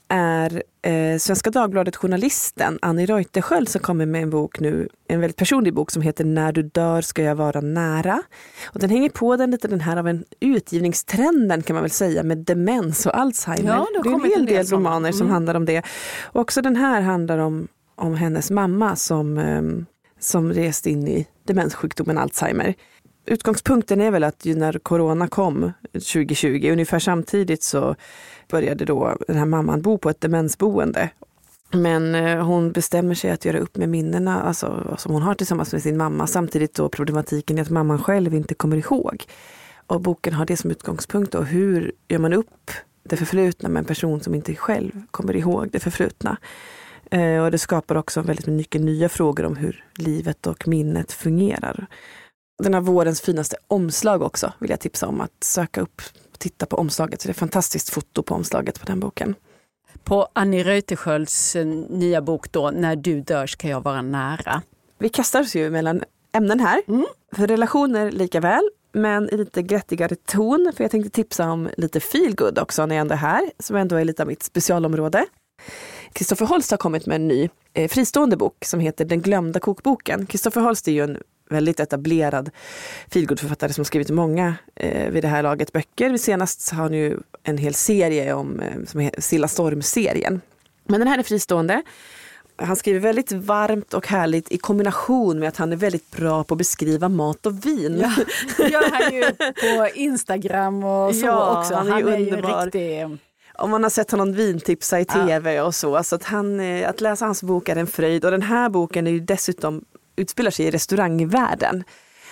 är 0.07 0.63
eh, 0.81 1.17
Svenska 1.17 1.49
Dagbladet 1.51 1.95
journalisten 1.95 2.79
Annie 2.81 3.05
Reuterskiöld 3.05 3.69
som 3.69 3.81
kommer 3.81 4.05
med 4.05 4.23
en 4.23 4.29
bok 4.29 4.59
nu, 4.59 4.89
en 5.07 5.19
väldigt 5.19 5.37
personlig 5.37 5.73
bok 5.73 5.91
som 5.91 6.01
heter 6.01 6.25
När 6.25 6.51
du 6.51 6.63
dör 6.63 7.01
ska 7.01 7.23
jag 7.23 7.35
vara 7.35 7.61
nära. 7.61 8.21
Och 8.73 8.79
den 8.79 8.89
hänger 8.89 9.09
på 9.09 9.35
den 9.35 9.51
lite 9.51 9.67
den 9.67 9.81
här 9.81 9.97
av 9.97 10.07
en 10.07 10.25
utgivningstrenden 10.39 11.61
kan 11.61 11.73
man 11.73 11.83
väl 11.83 11.91
säga 11.91 12.23
med 12.23 12.37
demens 12.37 13.05
och 13.05 13.17
Alzheimer. 13.17 13.69
Ja, 13.69 13.87
det, 13.93 14.09
det 14.09 14.09
är 14.09 14.13
en 14.13 14.31
hel 14.31 14.45
del 14.45 14.65
romaner 14.65 15.11
som 15.11 15.21
Mm. 15.21 15.33
handlar 15.33 15.55
om 15.55 15.65
det. 15.65 15.83
Och 16.23 16.41
också 16.41 16.61
den 16.61 16.75
här 16.75 17.01
handlar 17.01 17.37
om, 17.37 17.67
om 17.95 18.15
hennes 18.15 18.51
mamma 18.51 18.95
som, 18.95 19.37
eh, 19.37 19.61
som 20.19 20.53
rest 20.53 20.87
in 20.87 21.07
i 21.07 21.27
demenssjukdomen 21.47 22.17
Alzheimer. 22.17 22.73
Utgångspunkten 23.27 24.01
är 24.01 24.11
väl 24.11 24.23
att 24.23 24.45
när 24.45 24.79
corona 24.79 25.27
kom 25.27 25.71
2020, 25.93 26.69
ungefär 26.71 26.99
samtidigt 26.99 27.63
så 27.63 27.95
började 28.47 28.85
då 28.85 29.17
den 29.27 29.37
här 29.37 29.45
mamman 29.45 29.81
bo 29.81 29.97
på 29.97 30.09
ett 30.09 30.21
demensboende. 30.21 31.09
Men 31.71 32.15
eh, 32.15 32.45
hon 32.45 32.71
bestämmer 32.71 33.15
sig 33.15 33.31
att 33.31 33.45
göra 33.45 33.59
upp 33.59 33.77
med 33.77 33.89
minnena 33.89 34.41
alltså, 34.41 34.95
som 34.97 35.13
hon 35.13 35.21
har 35.21 35.35
tillsammans 35.35 35.73
med 35.73 35.81
sin 35.81 35.97
mamma. 35.97 36.27
Samtidigt 36.27 36.73
då 36.73 36.89
problematiken 36.89 37.57
är 37.57 37.61
att 37.61 37.69
mamman 37.69 38.03
själv 38.03 38.33
inte 38.33 38.53
kommer 38.53 38.77
ihåg. 38.77 39.23
Och 39.87 40.01
boken 40.01 40.33
har 40.33 40.45
det 40.45 40.57
som 40.57 40.71
utgångspunkt. 40.71 41.31
Då. 41.31 41.41
Hur 41.41 41.91
gör 42.07 42.19
man 42.19 42.33
upp 42.33 42.71
det 43.03 43.17
förflutna 43.17 43.69
med 43.69 43.79
en 43.79 43.85
person 43.85 44.21
som 44.21 44.35
inte 44.35 44.55
själv 44.55 44.91
kommer 45.11 45.35
ihåg 45.35 45.69
det 45.71 45.79
förflutna? 45.79 46.37
Eh, 47.11 47.43
och 47.43 47.51
det 47.51 47.57
skapar 47.57 47.95
också 47.95 48.21
väldigt 48.21 48.47
mycket 48.47 48.81
nya 48.81 49.09
frågor 49.09 49.45
om 49.45 49.55
hur 49.55 49.85
livet 49.97 50.47
och 50.47 50.67
minnet 50.67 51.11
fungerar. 51.11 51.87
Den 52.63 52.73
här 52.73 52.81
vårens 52.81 53.21
finaste 53.21 53.57
omslag 53.67 54.21
också, 54.21 54.53
vill 54.59 54.69
jag 54.69 54.79
tipsa 54.79 55.07
om. 55.07 55.21
Att 55.21 55.43
söka 55.43 55.81
upp 55.81 56.01
titta 56.45 56.65
på 56.65 56.75
omslaget. 56.75 57.21
Så 57.21 57.27
det 57.27 57.29
är 57.29 57.33
ett 57.33 57.39
fantastiskt 57.39 57.89
foto 57.89 58.23
på 58.23 58.33
omslaget 58.35 58.79
på 58.79 58.85
den 58.85 58.99
boken. 58.99 59.35
På 60.03 60.27
Annie 60.33 60.63
Reuterskiölds 60.63 61.55
eh, 61.55 61.65
nya 61.89 62.21
bok 62.21 62.51
då, 62.51 62.71
När 62.71 62.95
du 62.95 63.21
dör 63.21 63.47
ska 63.47 63.67
jag 63.67 63.81
vara 63.81 64.01
nära. 64.01 64.61
Vi 64.99 65.09
kastar 65.09 65.41
oss 65.41 65.55
ju 65.55 65.69
mellan 65.69 66.03
ämnen 66.33 66.59
här. 66.59 66.81
För 67.35 67.47
relationer 67.47 68.11
lika 68.11 68.39
väl, 68.39 68.69
men 68.93 69.29
i 69.29 69.37
lite 69.37 69.61
glättigare 69.61 70.15
ton. 70.15 70.71
För 70.75 70.83
jag 70.83 70.91
tänkte 70.91 71.09
tipsa 71.09 71.51
om 71.51 71.69
lite 71.77 71.99
feelgood 71.99 72.59
också 72.59 72.85
när 72.85 72.95
jag 72.95 73.01
ändå 73.01 73.13
är 73.13 73.17
här, 73.17 73.51
som 73.59 73.75
ändå 73.75 73.95
är 73.95 74.05
lite 74.05 74.23
av 74.23 74.27
mitt 74.27 74.43
specialområde. 74.43 75.25
Kristoffer 76.13 76.45
Holst 76.45 76.71
har 76.71 76.77
kommit 76.77 77.05
med 77.05 77.15
en 77.15 77.27
ny 77.27 77.49
eh, 77.73 77.89
fristående 77.89 78.37
bok 78.37 78.65
som 78.65 78.79
heter 78.79 79.05
Den 79.05 79.21
glömda 79.21 79.59
kokboken. 79.59 80.25
Kristoffer 80.25 80.61
Holst 80.61 80.87
är 80.87 80.91
ju 80.91 81.03
en 81.03 81.17
väldigt 81.49 81.79
etablerad 81.79 82.49
feelgood-författare 83.11 83.73
som 83.73 83.81
har 83.81 83.85
skrivit 83.85 84.09
många 84.09 84.55
eh, 84.75 85.09
vid 85.09 85.23
det 85.23 85.27
här 85.27 85.43
laget 85.43 85.71
böcker. 85.71 86.17
Senast 86.17 86.71
har 86.71 86.83
han 86.83 86.93
ju 86.93 87.17
en 87.43 87.57
hel 87.57 87.73
serie 87.73 88.33
om 88.33 88.59
eh, 88.59 88.83
som 88.85 88.99
heter 88.99 89.21
Silla 89.21 89.47
Storm-serien. 89.47 90.41
Men 90.87 90.99
den 90.99 91.07
här 91.07 91.19
är 91.19 91.23
fristående. 91.23 91.81
Han 92.57 92.75
skriver 92.75 92.99
väldigt 92.99 93.31
varmt 93.31 93.93
och 93.93 94.07
härligt 94.07 94.51
i 94.51 94.57
kombination 94.57 95.39
med 95.39 95.49
att 95.49 95.57
han 95.57 95.71
är 95.71 95.75
väldigt 95.75 96.11
bra 96.11 96.43
på 96.43 96.53
att 96.53 96.57
beskriva 96.57 97.09
mat 97.09 97.45
och 97.45 97.65
vin. 97.65 98.03
Ja, 98.57 98.67
gör 98.67 98.91
han 98.91 99.13
ju 99.13 99.23
på 99.35 99.89
Instagram 99.95 100.83
och 100.83 101.15
så 101.15 101.25
Ja, 101.25 101.59
också. 101.59 101.73
han 101.73 101.87
är 101.91 102.17
ju 102.17 102.31
underbar. 102.31 102.65
riktig... 102.65 103.17
Om 103.57 103.71
man 103.71 103.83
har 103.83 103.89
sett 103.89 104.11
honom 104.11 104.33
vintipsa 104.33 104.99
i 104.99 105.05
tv 105.05 105.61
och 105.61 105.75
så. 105.75 106.03
så 106.03 106.15
att, 106.15 106.23
han, 106.23 106.59
eh, 106.59 106.89
att 106.89 107.01
läsa 107.01 107.25
hans 107.25 107.43
bok 107.43 107.69
är 107.69 107.75
en 107.75 107.87
fröjd. 107.87 108.25
Och 108.25 108.31
den 108.31 108.41
här 108.41 108.69
boken 108.69 109.07
är 109.07 109.11
ju 109.11 109.19
dessutom 109.19 109.85
utspelar 110.15 110.51
sig 110.51 110.65
i 110.65 110.71
restaurangvärlden. 110.71 111.83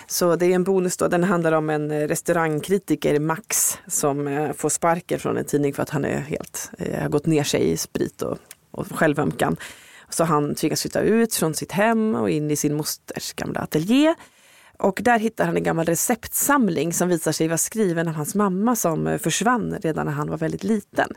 Så 0.06 0.36
det 0.36 0.46
är 0.46 0.50
en 0.50 0.64
bonus 0.64 0.96
då. 0.96 1.08
Den 1.08 1.24
handlar 1.24 1.52
om 1.52 1.70
en 1.70 2.08
restaurangkritiker, 2.08 3.20
Max, 3.20 3.78
som 3.86 4.28
eh, 4.28 4.52
får 4.52 4.68
sparken 4.68 5.20
från 5.20 5.36
en 5.36 5.44
tidning 5.44 5.74
för 5.74 5.82
att 5.82 5.90
han 5.90 6.04
är 6.04 6.18
helt, 6.18 6.70
eh, 6.78 7.02
har 7.02 7.08
gått 7.08 7.26
ner 7.26 7.44
sig 7.44 7.70
i 7.70 7.76
sprit 7.76 8.22
och, 8.22 8.38
och 8.70 8.86
självömkan. 8.92 9.56
Så 10.08 10.24
han 10.24 10.54
tvingas 10.54 10.82
flytta 10.82 11.00
ut 11.00 11.34
från 11.34 11.54
sitt 11.54 11.72
hem 11.72 12.14
och 12.14 12.30
in 12.30 12.50
i 12.50 12.56
sin 12.56 12.74
mosters 12.74 13.32
gamla 13.32 13.60
ateljé. 13.60 14.14
Och 14.78 15.00
där 15.02 15.18
hittar 15.18 15.46
han 15.46 15.56
en 15.56 15.62
gammal 15.62 15.86
receptsamling 15.86 16.92
som 16.92 17.08
visar 17.08 17.32
sig 17.32 17.48
vara 17.48 17.58
skriven 17.58 18.08
av 18.08 18.14
hans 18.14 18.34
mamma 18.34 18.76
som 18.76 19.06
eh, 19.06 19.18
försvann 19.18 19.76
redan 19.82 20.06
när 20.06 20.12
han 20.12 20.30
var 20.30 20.36
väldigt 20.36 20.64
liten. 20.64 21.08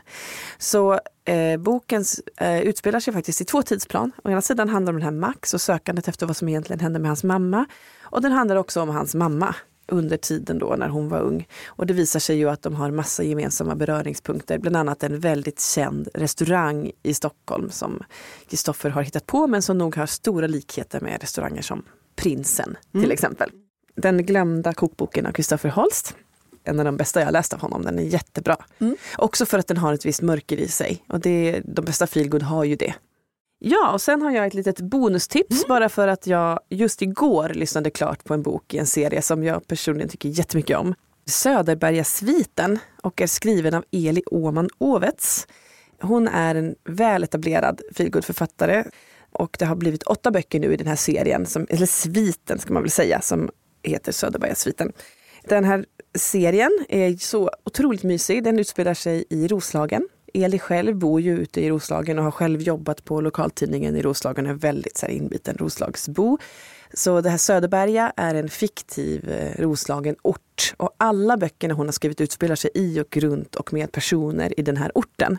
Så 0.58 1.00
eh, 1.24 1.56
boken 1.58 2.04
eh, 2.36 2.60
utspelar 2.60 3.00
sig 3.00 3.14
faktiskt 3.14 3.40
i 3.40 3.44
två 3.44 3.62
tidsplan. 3.62 4.12
Å 4.24 4.30
ena 4.30 4.42
sidan 4.42 4.68
handlar 4.68 4.92
det 4.92 4.96
om 4.96 5.00
den 5.00 5.14
här 5.14 5.28
Max 5.28 5.54
och 5.54 5.60
sökandet 5.60 6.08
efter 6.08 6.26
vad 6.26 6.36
som 6.36 6.48
egentligen 6.48 6.80
hände 6.80 6.98
med 6.98 7.08
hans 7.08 7.24
mamma. 7.24 7.66
Och 8.02 8.22
den 8.22 8.32
handlar 8.32 8.56
också 8.56 8.80
om 8.80 8.88
hans 8.88 9.14
mamma 9.14 9.54
under 9.88 10.16
tiden 10.16 10.58
då 10.58 10.76
när 10.78 10.88
hon 10.88 11.08
var 11.08 11.20
ung. 11.20 11.48
Och 11.66 11.86
det 11.86 11.94
visar 11.94 12.20
sig 12.20 12.36
ju 12.36 12.50
att 12.50 12.62
de 12.62 12.74
har 12.74 12.90
massa 12.90 13.22
gemensamma 13.22 13.74
beröringspunkter, 13.74 14.58
bland 14.58 14.76
annat 14.76 15.02
en 15.02 15.20
väldigt 15.20 15.60
känd 15.60 16.08
restaurang 16.14 16.92
i 17.02 17.14
Stockholm 17.14 17.70
som 17.70 18.02
Kristoffer 18.50 18.90
har 18.90 19.02
hittat 19.02 19.26
på 19.26 19.46
men 19.46 19.62
som 19.62 19.78
nog 19.78 19.96
har 19.96 20.06
stora 20.06 20.46
likheter 20.46 21.00
med 21.00 21.20
restauranger 21.20 21.62
som 21.62 21.82
Prinsen 22.18 22.76
till 22.92 23.12
exempel. 23.12 23.50
Den 23.96 24.26
glömda 24.26 24.72
kokboken 24.72 25.26
av 25.26 25.32
Kristoffer 25.32 25.68
Holst. 25.68 26.16
En 26.64 26.78
av 26.78 26.84
de 26.84 26.96
bästa 26.96 27.20
jag 27.20 27.32
läst 27.32 27.52
av 27.52 27.60
honom, 27.60 27.82
den 27.82 27.98
är 27.98 28.02
jättebra. 28.02 28.56
Också 29.16 29.46
för 29.46 29.58
att 29.58 29.66
den 29.66 29.76
har 29.76 29.94
ett 29.94 30.06
visst 30.06 30.22
mörker 30.22 30.56
i 30.56 30.68
sig 30.68 31.04
och 31.08 31.20
det, 31.20 31.60
de 31.64 31.84
bästa 31.84 32.06
feelgood 32.06 32.42
har 32.42 32.64
ju 32.64 32.76
det. 32.76 32.94
Ja, 33.58 33.92
och 33.92 34.00
sen 34.00 34.22
har 34.22 34.30
jag 34.30 34.46
ett 34.46 34.54
litet 34.54 34.80
bonustips 34.80 35.66
bara 35.66 35.88
för 35.88 36.08
att 36.08 36.26
jag 36.26 36.60
just 36.68 37.02
igår 37.02 37.48
lyssnade 37.48 37.90
klart 37.90 38.24
på 38.24 38.34
en 38.34 38.42
bok 38.42 38.74
i 38.74 38.78
en 38.78 38.86
serie 38.86 39.22
som 39.22 39.44
jag 39.44 39.66
personligen 39.66 40.08
tycker 40.08 40.28
jättemycket 40.28 40.78
om. 40.78 40.94
Söderbergasviten 41.26 42.78
och 43.02 43.20
är 43.20 43.26
skriven 43.26 43.74
av 43.74 43.84
Eli 43.90 44.22
Åman 44.26 44.68
Ovets. 44.78 45.46
Hon 46.00 46.28
är 46.28 46.54
en 46.54 46.74
väl 46.84 47.24
etablerad 47.24 47.80
feelgood-författare 47.94 48.84
och 49.38 49.56
det 49.58 49.64
har 49.64 49.76
blivit 49.76 50.02
åtta 50.02 50.30
böcker 50.30 50.60
nu 50.60 50.72
i 50.72 50.76
den 50.76 50.86
här 50.86 50.96
serien, 50.96 51.46
som, 51.46 51.66
eller 51.70 51.86
sviten 51.86 52.58
ska 52.58 52.72
man 52.72 52.82
väl 52.82 52.90
säga, 52.90 53.20
som 53.20 53.50
heter 53.82 54.12
Söderbergasviten. 54.12 54.92
Den 55.44 55.64
här 55.64 55.84
serien 56.18 56.70
är 56.88 57.16
så 57.16 57.50
otroligt 57.64 58.02
mysig. 58.02 58.44
Den 58.44 58.58
utspelar 58.58 58.94
sig 58.94 59.24
i 59.30 59.48
Roslagen. 59.48 60.08
Eli 60.34 60.58
själv 60.58 60.96
bor 60.96 61.20
ju 61.20 61.38
ute 61.38 61.60
i 61.60 61.70
Roslagen 61.70 62.18
och 62.18 62.24
har 62.24 62.30
själv 62.30 62.62
jobbat 62.62 63.04
på 63.04 63.20
lokaltidningen 63.20 63.96
i 63.96 64.02
Roslagen 64.02 64.46
och 64.46 64.50
är 64.50 64.56
väldigt 64.56 64.96
så 64.96 65.06
här, 65.06 65.12
inbiten 65.12 65.56
Roslagsbo. 65.58 66.38
Så 66.94 67.20
det 67.20 67.30
här 67.30 67.38
Söderberga 67.38 68.12
är 68.16 68.34
en 68.34 68.48
fiktiv 68.48 69.30
eh, 69.30 69.62
Roslagen-ort 69.62 70.74
och 70.76 70.96
alla 70.96 71.36
böckerna 71.36 71.74
hon 71.74 71.86
har 71.86 71.92
skrivit 71.92 72.20
utspelar 72.20 72.56
sig 72.56 72.70
i 72.74 73.00
och 73.00 73.16
runt 73.16 73.54
och 73.54 73.72
med 73.72 73.92
personer 73.92 74.60
i 74.60 74.62
den 74.62 74.76
här 74.76 74.92
orten. 74.94 75.38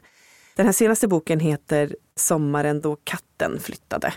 Den 0.55 0.65
här 0.65 0.73
senaste 0.73 1.07
boken 1.07 1.39
heter 1.39 1.95
Sommaren 2.19 2.81
då 2.81 2.97
katten 3.03 3.59
flyttade 3.59 4.13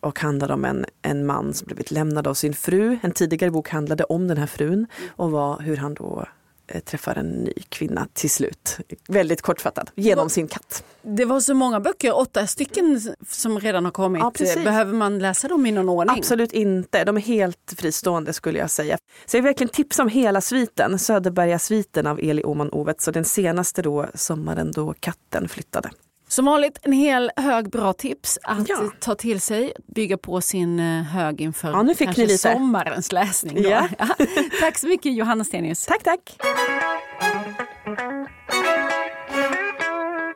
och 0.00 0.18
handlar 0.18 0.50
om 0.50 0.64
en, 0.64 0.86
en 1.02 1.26
man 1.26 1.54
som 1.54 1.66
blivit 1.66 1.90
lämnad 1.90 2.26
av 2.26 2.34
sin 2.34 2.54
fru. 2.54 2.98
En 3.02 3.12
tidigare 3.12 3.50
bok 3.50 3.68
handlade 3.68 4.04
om 4.04 4.28
den 4.28 4.38
här 4.38 4.46
frun 4.46 4.86
och 5.16 5.30
var, 5.30 5.60
hur 5.60 5.76
han 5.76 5.94
då 5.94 6.26
eh, 6.66 6.80
träffar 6.80 7.14
en 7.14 7.30
ny 7.30 7.52
kvinna 7.68 8.06
till 8.12 8.30
slut. 8.30 8.78
Väldigt 9.08 9.42
kortfattat, 9.42 9.92
genom 9.94 10.30
sin 10.30 10.48
katt. 10.48 10.84
Det 11.02 11.24
var 11.24 11.40
så 11.40 11.54
många 11.54 11.80
böcker, 11.80 12.16
åtta 12.18 12.46
stycken 12.46 13.00
som 13.28 13.60
redan 13.60 13.84
har 13.84 13.92
kommit. 13.92 14.22
Ja. 14.38 14.62
Behöver 14.64 14.92
man 14.92 15.18
läsa 15.18 15.48
dem 15.48 15.66
i 15.66 15.72
någon 15.72 15.88
ordning? 15.88 16.18
Absolut 16.18 16.52
inte, 16.52 17.04
de 17.04 17.16
är 17.16 17.20
helt 17.20 17.74
fristående 17.76 18.32
skulle 18.32 18.58
jag 18.58 18.70
säga. 18.70 18.98
Så 19.26 19.36
jag 19.36 19.42
vill 19.42 19.48
verkligen 19.48 19.68
tipsa 19.68 20.02
om 20.02 20.08
hela 20.08 20.40
sviten, 20.40 20.98
Söderberga-sviten 20.98 22.06
av 22.06 22.20
Eli 22.20 22.44
Åman 22.44 22.70
Ovet. 22.70 23.00
Så 23.00 23.10
den 23.10 23.24
senaste 23.24 23.82
då, 23.82 24.06
Sommaren 24.14 24.72
då 24.72 24.94
katten 25.00 25.48
flyttade. 25.48 25.90
Som 26.30 26.44
vanligt 26.44 26.78
en 26.82 26.92
hel 26.92 27.30
hög 27.36 27.70
bra 27.70 27.92
tips 27.92 28.38
att 28.42 28.68
Ja. 28.68 28.90
ta 29.00 29.14
till 29.14 29.40
sig, 29.40 29.72
bygga 29.94 30.18
på 30.18 30.40
sin 30.40 30.80
eh, 30.80 31.02
hög 31.02 31.40
inför 31.40 31.70
Ja, 31.70 31.82
nu 31.82 31.94
fick 31.94 32.06
kanske 32.06 32.22
ni 32.22 32.26
lite. 32.28 32.38
sommarens 32.52 33.12
läsning. 33.12 33.62
Då. 33.62 33.68
Ja. 33.70 33.88
Tack 34.60 34.78
så 34.78 34.86
mycket 34.86 35.12
Johanna 35.14 35.44
Stenius. 35.44 35.86
Tack, 35.86 36.02
tack! 36.02 36.36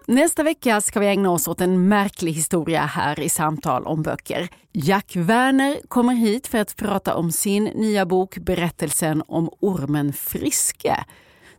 Nästa 0.06 0.42
vecka 0.42 0.80
ska 0.80 1.00
vi 1.00 1.06
ägna 1.06 1.30
oss 1.30 1.48
åt 1.48 1.60
en 1.60 1.88
märklig 1.88 2.32
historia 2.32 2.80
här 2.82 3.20
i 3.20 3.28
Samtal 3.28 3.86
om 3.86 4.02
böcker. 4.02 4.48
Jack 4.72 5.16
Werner 5.16 5.76
kommer 5.88 6.14
hit 6.14 6.46
för 6.46 6.58
att 6.58 6.76
prata 6.76 7.14
om 7.14 7.32
sin 7.32 7.64
nya 7.64 8.06
bok 8.06 8.38
Berättelsen 8.38 9.22
om 9.28 9.50
ormen 9.60 10.12
Friske 10.12 10.96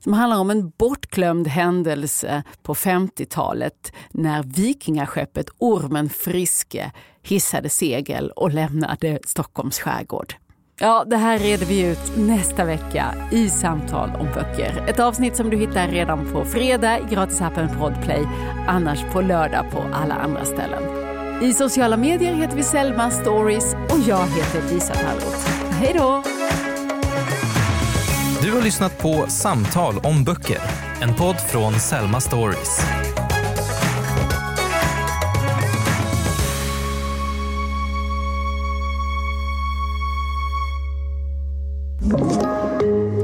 som 0.05 0.13
handlar 0.13 0.39
om 0.39 0.49
en 0.49 0.69
bortglömd 0.69 1.47
händelse 1.47 2.43
på 2.63 2.73
50-talet 2.73 3.93
när 4.11 4.43
vikingaskeppet 4.43 5.45
Ormen 5.57 6.09
Friske 6.09 6.91
hissade 7.23 7.69
segel 7.69 8.31
och 8.31 8.51
lämnade 8.51 9.19
Stockholms 9.25 9.79
skärgård. 9.79 10.33
Ja, 10.79 11.03
det 11.07 11.17
här 11.17 11.39
reder 11.39 11.65
vi 11.65 11.81
ut 11.81 12.17
nästa 12.17 12.65
vecka 12.65 13.15
i 13.31 13.49
Samtal 13.49 14.09
om 14.19 14.27
böcker. 14.33 14.85
Ett 14.87 14.99
avsnitt 14.99 15.35
som 15.35 15.49
du 15.49 15.57
hittar 15.57 15.87
redan 15.87 16.31
på 16.31 16.45
fredag 16.45 16.99
i 16.99 17.03
gratisappen 17.09 17.69
Podplay, 17.79 18.23
annars 18.67 19.03
på 19.13 19.21
lördag 19.21 19.71
på 19.71 19.81
alla 19.93 20.15
andra 20.15 20.45
ställen. 20.45 20.83
I 21.43 21.53
sociala 21.53 21.97
medier 21.97 22.33
heter 22.33 22.55
vi 22.55 22.63
Selma 22.63 23.11
Stories 23.11 23.73
och 23.73 23.99
jag 24.07 24.27
heter 24.27 24.73
Lisa 24.73 24.93
Tallroth. 24.93 25.49
Hej 25.71 25.93
då! 25.97 26.23
Har 28.55 28.61
lyssnat 28.61 28.97
på 28.97 29.25
Samtal 29.27 29.97
om 29.97 30.23
böcker, 30.23 30.57
en 31.01 31.15
podd 31.15 31.35
från 31.35 31.79
Selma 31.79 32.21
Stories. 32.21 32.79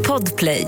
Podplay. 0.08 0.68